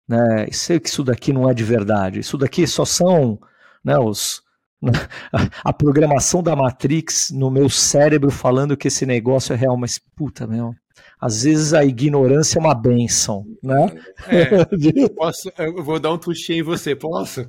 [0.07, 3.39] né, sei que isso daqui não é de verdade, isso daqui só são,
[3.83, 4.41] né, os,
[5.63, 10.47] a programação da Matrix no meu cérebro falando que esse negócio é real, mas puta,
[10.47, 10.73] meu.
[11.19, 13.95] Às vezes a ignorância é uma benção, né?
[14.27, 14.65] É,
[15.15, 17.41] posso, eu vou dar um tuxinho em você, posso?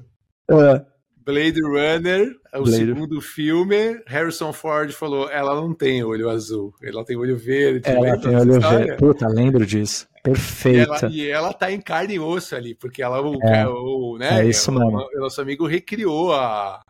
[0.51, 0.85] É.
[1.25, 2.77] Blade Runner, o Blade.
[2.77, 7.89] segundo filme, Harrison Ford falou: ela não tem olho azul, ela tem olho verde.
[7.89, 8.97] Ela tem olho verde.
[8.97, 10.07] Puta, lembro disso.
[10.23, 11.07] Perfeita.
[11.07, 14.17] E ela, e ela tá em carne e osso ali, porque ela, o, é, o,
[14.19, 14.99] né, é isso mesmo.
[15.15, 16.83] O nosso amigo recriou a,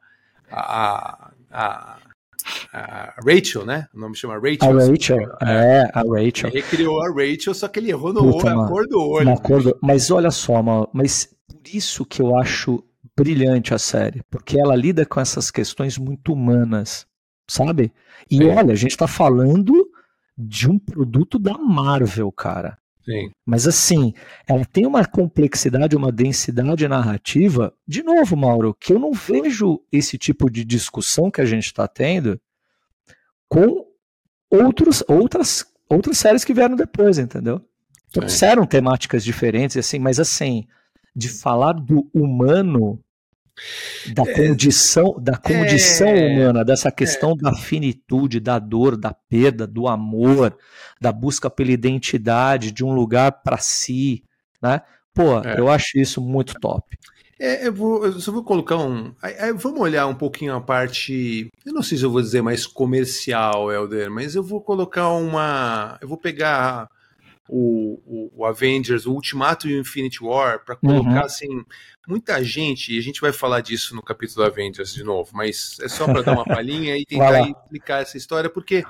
[0.50, 1.98] a, a,
[2.72, 3.88] a, Rachel, né?
[3.94, 4.58] O nome chama Rachel.
[4.62, 6.50] A Rachel, é, é a Rachel.
[6.50, 9.24] Ele criou a Rachel, só que ele errou no Puta, olho, na cor do olho.
[9.26, 9.78] Na cor do...
[9.82, 12.82] Mas olha só, mano, mas por isso que eu acho
[13.16, 17.06] brilhante a série, porque ela lida com essas questões muito humanas,
[17.48, 17.92] sabe?
[18.30, 18.54] E é.
[18.54, 19.86] olha, a gente tá falando
[20.36, 22.76] de um produto da Marvel, cara.
[23.04, 23.30] Sim.
[23.44, 24.14] Mas assim,
[24.48, 30.16] ela tem uma complexidade, uma densidade narrativa, de novo, Mauro, que eu não vejo esse
[30.16, 32.40] tipo de discussão que a gente está tendo
[33.48, 33.86] com
[34.50, 37.60] outros, outras, outras séries que vieram depois, entendeu?
[38.10, 40.66] Trouxeram temáticas diferentes, assim, mas assim,
[41.14, 42.98] de falar do humano
[44.12, 47.36] da é, condição, da condição é, humana, dessa questão é.
[47.36, 50.56] da finitude, da dor, da perda, do amor,
[51.00, 54.24] da busca pela identidade, de um lugar para si,
[54.62, 54.82] né?
[55.12, 55.58] Pô, é.
[55.58, 56.96] eu acho isso muito top.
[57.38, 59.12] É, eu, vou, eu só vou colocar um.
[59.56, 61.48] Vamos olhar um pouquinho a parte.
[61.64, 65.98] Eu não sei se eu vou dizer mais comercial, Helder, mas eu vou colocar uma.
[66.00, 66.88] Eu vou pegar
[67.48, 71.24] o, o, o Avengers, o Ultimato e o Infinity War, para colocar uhum.
[71.24, 71.64] assim,
[72.08, 75.88] muita gente, e a gente vai falar disso no capítulo Avengers de novo, mas é
[75.88, 78.84] só para dar uma palhinha e tentar explicar essa história, porque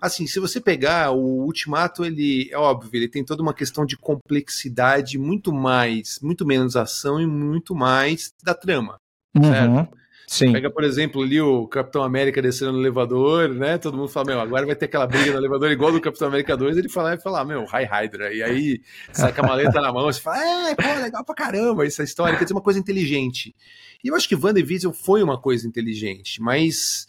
[0.00, 3.96] assim, se você pegar o Ultimato, ele é óbvio, ele tem toda uma questão de
[3.96, 8.96] complexidade, muito mais, muito menos ação e muito mais da trama.
[9.36, 9.44] uhum.
[9.44, 9.99] certo?
[10.30, 10.52] Sim.
[10.52, 13.76] Pega, por exemplo, ali o Capitão América descendo no elevador, né?
[13.78, 16.56] Todo mundo fala, meu, agora vai ter aquela briga no elevador igual do Capitão América
[16.56, 18.32] 2, ele fala, vai falar, meu, High Hydra.
[18.32, 18.80] E aí
[19.12, 22.38] sai com a maleta na mão, você fala, é, pô, legal pra caramba essa história,
[22.38, 23.56] quer dizer, uma coisa inteligente.
[24.04, 27.08] E eu acho que WandaVision foi uma coisa inteligente, mas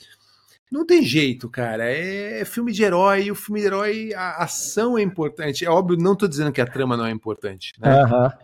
[0.71, 1.83] não tem jeito, cara.
[1.83, 5.65] É filme de herói, e o filme de herói, a ação é importante.
[5.65, 7.73] É óbvio, não estou dizendo que a trama não é importante.
[7.77, 7.89] Né?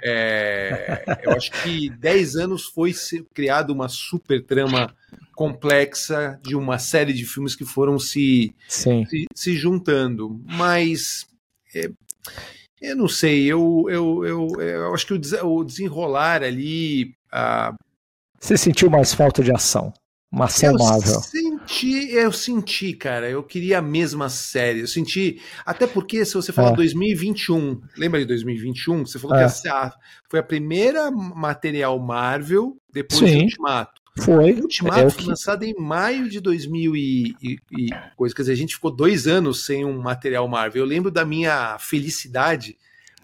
[0.04, 2.94] É, eu acho que 10 anos foi
[3.34, 4.94] criada uma super trama
[5.34, 10.41] complexa de uma série de filmes que foram se, se, se, juntando.
[10.45, 11.26] Mas
[11.74, 11.90] é,
[12.82, 17.16] eu não sei, eu, eu, eu, eu acho que o, desenrolar ali.
[17.32, 17.74] A...
[18.38, 19.94] Você sentiu mais falta de ação?
[20.30, 21.22] Uma ação eu Marvel.
[21.68, 23.30] Senti, eu senti, cara.
[23.30, 24.80] Eu queria a mesma série.
[24.80, 25.41] Eu senti.
[25.65, 26.76] Até porque, se você falar é.
[26.76, 29.06] 2021, lembra de 2021?
[29.06, 29.39] Você falou é.
[29.39, 29.94] que essa
[30.30, 33.38] foi a primeira material Marvel depois Sim.
[33.38, 34.02] do Ultimato.
[34.19, 34.53] Foi.
[34.53, 38.34] O Ultimato é, foi lançado em maio de 2000 e, e, e, coisa.
[38.34, 40.84] Quer dizer, a gente ficou dois anos sem um material Marvel.
[40.84, 42.77] Eu lembro da minha felicidade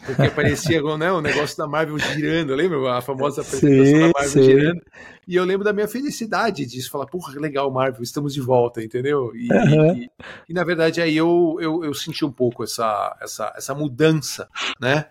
[0.06, 2.98] porque parecia né, o negócio da Marvel girando, lembra?
[2.98, 4.44] A famosa apresentação sim, da Marvel sim.
[4.44, 4.82] girando.
[5.28, 9.32] E eu lembro da minha felicidade disso, falar, porra, legal, Marvel, estamos de volta, entendeu?
[9.36, 9.96] E, uhum.
[9.96, 10.12] e,
[10.50, 14.48] e, na verdade aí eu, eu, eu, senti um pouco essa, essa, essa mudança,
[14.80, 15.06] né?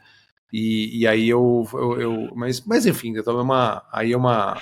[0.53, 4.61] E, e aí eu, eu, eu, mas, mas enfim, então é uma, aí é uma,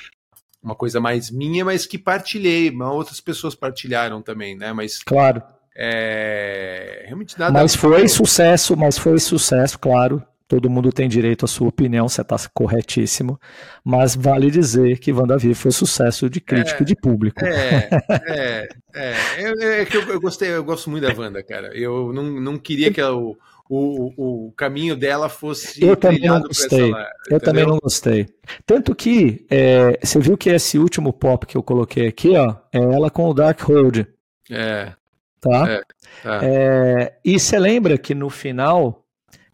[0.62, 4.72] uma coisa mais minha, mas que partilhei, outras pessoas partilharam também, né?
[4.72, 5.42] Mas claro.
[5.76, 7.52] É, realmente nada.
[7.52, 10.22] Mas foi sucesso, mas foi sucesso, claro.
[10.50, 13.38] Todo mundo tem direito à sua opinião, você está corretíssimo.
[13.84, 17.44] Mas vale dizer que WandaVision foi sucesso de crítica é, e de público.
[17.44, 17.88] É,
[18.26, 19.14] é, é.
[19.38, 21.70] É, é que eu, eu, gostei, eu gosto muito da Wanda, cara.
[21.72, 23.36] Eu não, não queria que o,
[23.68, 26.90] o, o caminho dela fosse eu também não gostei.
[26.90, 28.26] Essa, eu também não gostei.
[28.66, 32.78] Tanto que é, você viu que esse último pop que eu coloquei aqui, ó, é
[32.78, 34.04] ela com o Darkhold.
[34.50, 34.94] É.
[35.40, 35.68] Tá?
[35.68, 35.82] É,
[36.24, 36.38] é.
[36.42, 39.06] É, e você lembra que no final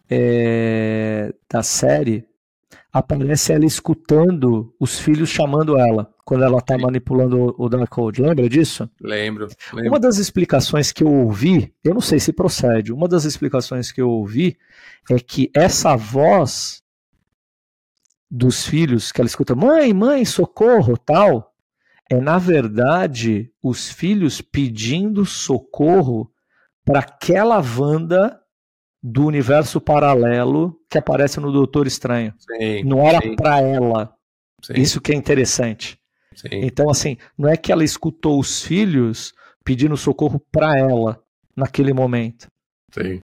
[0.09, 2.25] é, da série
[2.91, 8.21] aparece ela escutando os filhos chamando ela quando ela está manipulando o Darkhold.
[8.21, 8.89] Lembra disso?
[8.99, 9.91] Lembro, lembro.
[9.91, 14.01] Uma das explicações que eu ouvi, eu não sei se procede, uma das explicações que
[14.01, 14.57] eu ouvi
[15.09, 16.83] é que essa voz
[18.29, 21.53] dos filhos que ela escuta, mãe, mãe, socorro, tal,
[22.09, 26.31] é, na verdade, os filhos pedindo socorro
[26.85, 28.39] para aquela Wanda
[29.03, 32.33] do universo paralelo que aparece no Doutor Estranho.
[32.39, 34.15] Sim, não era para ela.
[34.63, 34.73] Sim.
[34.75, 35.99] Isso que é interessante.
[36.33, 36.47] Sim.
[36.51, 41.21] Então, assim, não é que ela escutou os filhos pedindo socorro para ela
[41.55, 42.47] naquele momento.
[42.93, 43.19] Sim.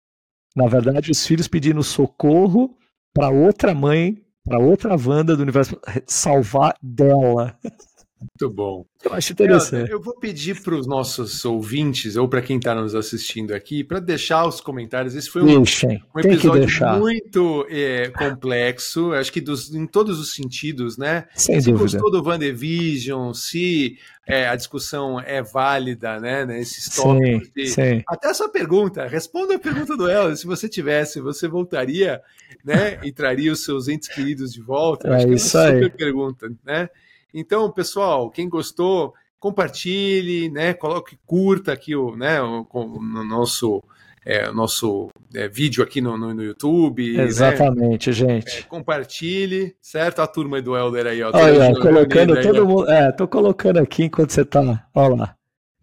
[0.55, 2.77] Na verdade, os filhos pedindo socorro
[3.13, 7.57] para outra mãe, para outra Wanda do universo salvar dela.
[8.19, 8.85] Muito bom.
[9.03, 9.89] Eu acho interessante.
[9.89, 13.99] Eu, vou pedir para os nossos ouvintes, ou para quem está nos assistindo aqui, para
[13.99, 15.15] deixar os comentários.
[15.15, 16.67] Esse foi um, um episódio
[16.99, 21.27] muito é, complexo, acho que dos, em todos os sentidos, né?
[21.33, 21.99] Sem se dúvida.
[21.99, 23.97] gostou do WandaVision, se
[24.27, 26.45] é, a discussão é válida, né?
[26.45, 27.49] Nesses tópicos.
[27.55, 28.03] Sim, sim.
[28.05, 30.37] Até a sua pergunta, responda a pergunta do Elcio.
[30.37, 32.21] Se você tivesse, você voltaria,
[32.65, 32.99] né?
[33.01, 35.07] E traria os seus entes queridos de volta?
[35.07, 35.97] É, acho isso é uma super aí.
[35.97, 36.89] pergunta, né?
[37.33, 40.73] Então, pessoal, quem gostou, compartilhe, né?
[40.73, 43.83] Coloque, curta aqui o, né, o, nosso
[44.25, 47.17] é, nosso é, vídeo aqui no, no, no YouTube.
[47.17, 47.23] Né?
[47.23, 48.13] Exatamente, né?
[48.13, 48.59] gente.
[48.59, 50.21] É, compartilhe, certo?
[50.21, 51.31] A turma do Helder aí, ó.
[51.33, 52.65] Olha, colocando aí, todo ó.
[52.65, 52.91] mundo.
[52.91, 54.85] É, tô colocando aqui enquanto você tá.
[54.93, 55.35] Olha lá.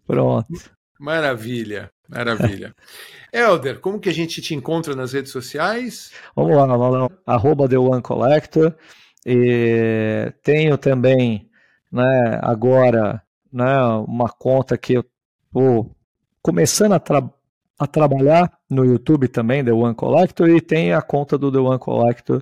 [0.05, 0.47] Pronto.
[0.99, 2.73] Maravilha, maravilha.
[3.33, 6.11] Helder, como que a gente te encontra nas redes sociais?
[6.35, 7.09] Vamos lá, vamos lá.
[7.25, 8.73] Arroba The One Collector.
[9.29, 11.49] E tenho também,
[11.91, 13.21] né, agora,
[13.51, 13.77] né,
[14.07, 15.03] uma conta que eu
[15.47, 15.93] estou
[16.41, 17.29] começando a, tra
[17.77, 21.77] a, trabalhar no YouTube também, The One Collector, e tem a conta do The One
[21.77, 22.41] Collector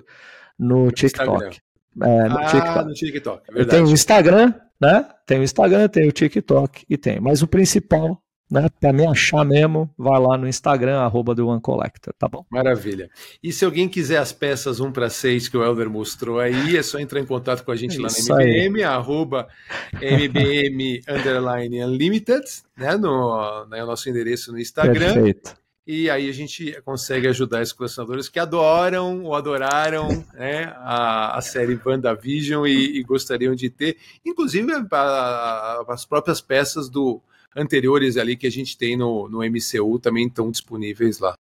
[0.56, 1.58] no, TikTok.
[2.00, 2.84] É, no, ah, TikTok.
[2.84, 3.42] no TikTok.
[3.52, 5.08] Eu tenho o Instagram, né?
[5.26, 7.18] Tem o Instagram, tem o TikTok e tem.
[7.18, 11.60] Mas o principal né, para me achar mesmo, vai lá no Instagram, arroba The One
[11.60, 12.44] Collector, tá bom?
[12.50, 13.10] Maravilha.
[13.42, 16.82] E se alguém quiser as peças 1 para 6 que o Elder mostrou aí, é
[16.82, 18.84] só entrar em contato com a gente lá no MBM, aí.
[18.84, 19.48] arroba
[20.00, 22.44] MBM underline unlimited,
[22.76, 25.14] né, no, no nosso endereço no Instagram.
[25.14, 25.66] Perfeito.
[25.86, 31.40] E aí a gente consegue ajudar esses colecionadores que adoram ou adoraram né, a, a
[31.40, 37.22] série WandaVision e, e gostariam de ter, inclusive a, a, as próprias peças do
[37.56, 41.36] anteriores ali que a gente tem no, no MCU também estão disponíveis lá.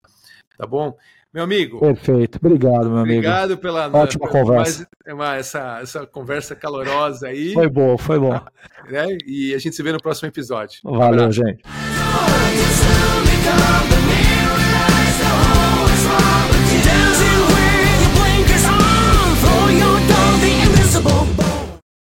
[0.58, 0.96] Tá bom?
[1.32, 1.80] Meu amigo.
[1.80, 2.38] Perfeito.
[2.42, 3.20] Obrigado, meu amigo.
[3.20, 4.86] Obrigado pela ótima pela, conversa.
[5.06, 7.54] Mais, uma, essa, essa conversa calorosa aí.
[7.54, 8.38] Foi bom, foi bom.
[8.90, 9.16] Né?
[9.24, 10.80] E a gente se vê no próximo episódio.
[10.82, 11.62] Valeu, um gente.